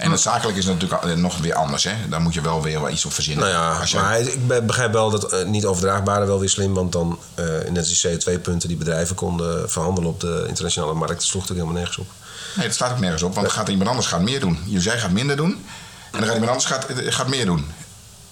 En 0.00 0.10
het 0.10 0.20
zakelijk 0.20 0.58
is 0.58 0.64
natuurlijk 0.64 1.16
nog 1.16 1.38
weer 1.38 1.54
anders. 1.54 1.84
Hè? 1.84 1.92
Daar 2.08 2.20
moet 2.20 2.34
je 2.34 2.40
wel 2.40 2.62
weer 2.62 2.80
wel 2.80 2.90
iets 2.90 3.04
op 3.04 3.12
verzinnen. 3.12 3.44
Nou 3.48 3.56
ja, 3.58 3.78
Als 3.80 3.90
je- 3.90 3.96
maar 3.96 4.20
ik 4.20 4.46
be- 4.46 4.62
begrijp 4.62 4.92
wel 4.92 5.10
dat 5.10 5.32
eh, 5.32 5.44
niet 5.46 5.64
overdraagbare 5.64 6.26
wel 6.26 6.38
weer 6.40 6.48
slim. 6.48 6.74
Want 6.74 6.92
dan, 6.92 7.18
eh 7.34 7.44
net 7.68 7.78
als 7.88 8.00
die 8.00 8.18
CO2-punten 8.18 8.68
die 8.68 8.76
bedrijven 8.76 9.16
konden 9.16 9.70
verhandelen 9.70 10.10
op 10.10 10.20
de 10.20 10.44
internationale 10.48 10.94
markt, 10.94 11.12
dat 11.14 11.22
sloeg 11.22 11.42
natuurlijk 11.48 11.68
helemaal 11.68 11.82
nergens 11.82 11.98
op. 11.98 12.12
Nee, 12.56 12.66
dat 12.66 12.74
staat 12.74 12.90
ook 12.92 12.98
nergens 13.00 13.22
op, 13.22 13.34
want 13.34 13.52
gaat 13.52 13.68
iemand 13.68 13.88
anders 13.88 14.06
gaat 14.06 14.20
meer 14.22 14.40
doen. 14.40 14.58
Je 14.66 14.80
zij 14.80 14.98
gaat 14.98 15.10
minder 15.10 15.36
doen 15.36 15.50
en 15.50 16.18
dan 16.18 16.22
gaat 16.22 16.32
iemand 16.32 16.50
anders 16.50 16.64
gaat, 16.64 16.86
eh, 16.86 17.12
gaat 17.12 17.28
meer 17.28 17.46
doen. 17.46 17.66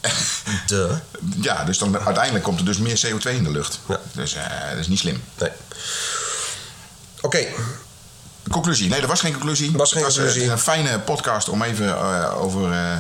De. 0.67 0.95
Ja, 1.41 1.65
dus 1.65 1.79
dan 1.79 1.99
uiteindelijk 1.99 2.45
komt 2.45 2.59
er 2.59 2.65
dus 2.65 2.79
meer 2.79 3.01
CO2 3.07 3.31
in 3.37 3.45
de 3.45 3.51
lucht. 3.51 3.81
Ja. 3.89 4.01
Dus 4.13 4.35
dat 4.71 4.79
is 4.79 4.89
niet 4.89 4.99
slim. 4.99 5.23
Nee. 5.39 5.51
Oké, 7.21 7.47
Conclusie? 8.51 8.89
Nee, 8.89 9.01
er 9.01 9.07
was 9.07 9.21
geen 9.21 9.33
conclusie. 9.33 9.73
Was 9.73 9.93
geen 9.93 10.05
het 10.05 10.15
was 10.15 10.17
eh, 10.17 10.25
conclusie. 10.25 10.53
een 10.53 10.59
fijne 10.59 11.01
podcast 11.01 11.49
om 11.49 11.63
even 11.63 11.89
eh, 11.89 12.43
over 12.43 12.73
eh, 12.73 12.97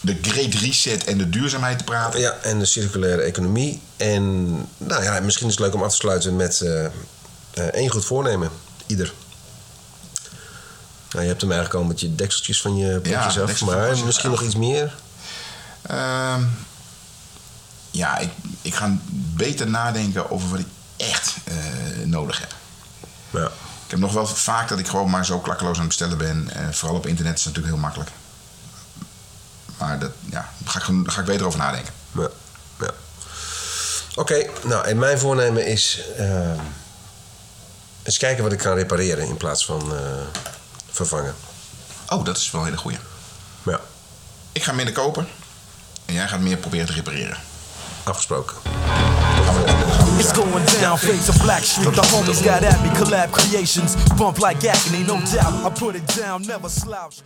de 0.00 0.18
Great 0.22 0.54
Reset 0.54 1.04
en 1.04 1.18
de 1.18 1.28
duurzaamheid 1.28 1.78
te 1.78 1.84
praten. 1.84 2.20
ja, 2.20 2.32
en 2.42 2.58
de 2.58 2.64
circulaire 2.64 3.22
economie. 3.22 3.82
En 3.96 4.52
nou 4.76 5.02
ja, 5.02 5.20
misschien 5.20 5.46
is 5.46 5.52
het 5.52 5.62
leuk 5.62 5.74
om 5.74 5.82
af 5.82 5.90
te 5.90 5.96
sluiten 5.96 6.36
met 6.36 6.64
één 7.72 7.90
goed 7.90 8.04
voornemen. 8.04 8.50
Ieder. 8.86 9.12
Nou, 11.10 11.22
je 11.22 11.28
hebt 11.28 11.40
hem 11.40 11.50
eigenlijk 11.50 11.82
al 11.82 11.88
met 11.88 12.00
je 12.00 12.14
dekseltjes 12.14 12.60
van 12.60 12.76
je 12.76 13.00
potjes 13.00 13.38
af. 13.38 13.60
Maar 13.60 13.88
misschien 14.04 14.30
af. 14.30 14.36
nog 14.36 14.42
iets 14.42 14.56
meer. 14.56 14.94
Ehm, 15.82 16.42
ja, 17.90 18.18
ik, 18.18 18.30
ik 18.62 18.74
ga 18.74 18.98
beter 19.36 19.68
nadenken 19.68 20.30
over 20.30 20.48
wat 20.48 20.58
ik 20.58 20.66
echt 20.96 21.36
nodig 22.04 22.40
heb. 22.40 22.54
Ja. 23.30 23.50
Ik 23.90 23.96
heb 23.96 24.04
nog 24.04 24.14
wel 24.14 24.26
vaak 24.26 24.68
dat 24.68 24.78
ik 24.78 24.88
gewoon 24.88 25.10
maar 25.10 25.24
zo 25.26 25.38
klakkeloos 25.40 25.72
aan 25.74 25.78
het 25.78 25.88
bestellen 25.88 26.18
ben. 26.18 26.50
Eh, 26.54 26.72
vooral 26.72 26.96
op 26.96 27.06
internet 27.06 27.38
is 27.38 27.44
het 27.44 27.54
natuurlijk 27.54 27.74
heel 27.74 27.82
makkelijk. 27.84 28.10
Maar 29.78 29.98
dat, 29.98 30.10
ja, 30.30 30.48
daar 30.58 30.70
ga 30.72 30.78
ik, 30.78 30.84
gewoon- 30.84 31.02
daar 31.02 31.12
ga 31.12 31.20
ik 31.20 31.26
beter 31.26 31.46
over 31.46 31.58
nadenken. 31.58 31.92
Ja. 32.12 32.28
ja. 32.80 32.90
Oké, 34.14 34.46
nou 34.64 34.86
en 34.86 34.98
mijn 34.98 35.18
voornemen 35.18 35.66
is 35.66 36.00
eh, 36.16 36.50
eens 38.02 38.18
kijken 38.18 38.42
wat 38.42 38.52
ik 38.52 38.58
kan 38.58 38.74
repareren 38.74 39.26
in 39.26 39.36
plaats 39.36 39.64
van 39.64 39.96
eh, 39.96 40.00
vervangen. 40.90 41.34
Oh, 42.08 42.24
dat 42.24 42.36
is 42.36 42.50
wel 42.50 42.60
een 42.60 42.66
hele 42.66 42.78
goeie. 42.78 42.98
Ja, 43.62 43.80
Ik 44.52 44.62
ga 44.62 44.72
minder 44.72 44.94
kopen. 44.94 45.28
En 46.04 46.14
jij 46.14 46.28
gaat 46.28 46.40
meer 46.40 46.56
proberen 46.56 46.86
te 46.86 46.92
repareren. 46.92 47.38
afgesproken. 48.04 48.56
It's 50.18 50.32
going 50.32 50.64
down, 50.80 50.98
face 50.98 51.28
of 51.28 51.40
Black 51.42 51.62
Street. 51.62 51.94
The 51.94 52.02
homies 52.02 52.44
got 52.44 52.62
at 52.62 52.82
me, 52.82 52.90
collab 52.90 53.32
creations. 53.32 53.96
Bump 54.18 54.38
like 54.38 54.62
agony, 54.64 55.02
no 55.04 55.18
doubt. 55.32 55.64
I 55.64 55.70
put 55.70 55.96
it 55.96 56.06
down, 56.08 56.42
never 56.42 56.68
slouch. 56.68 57.22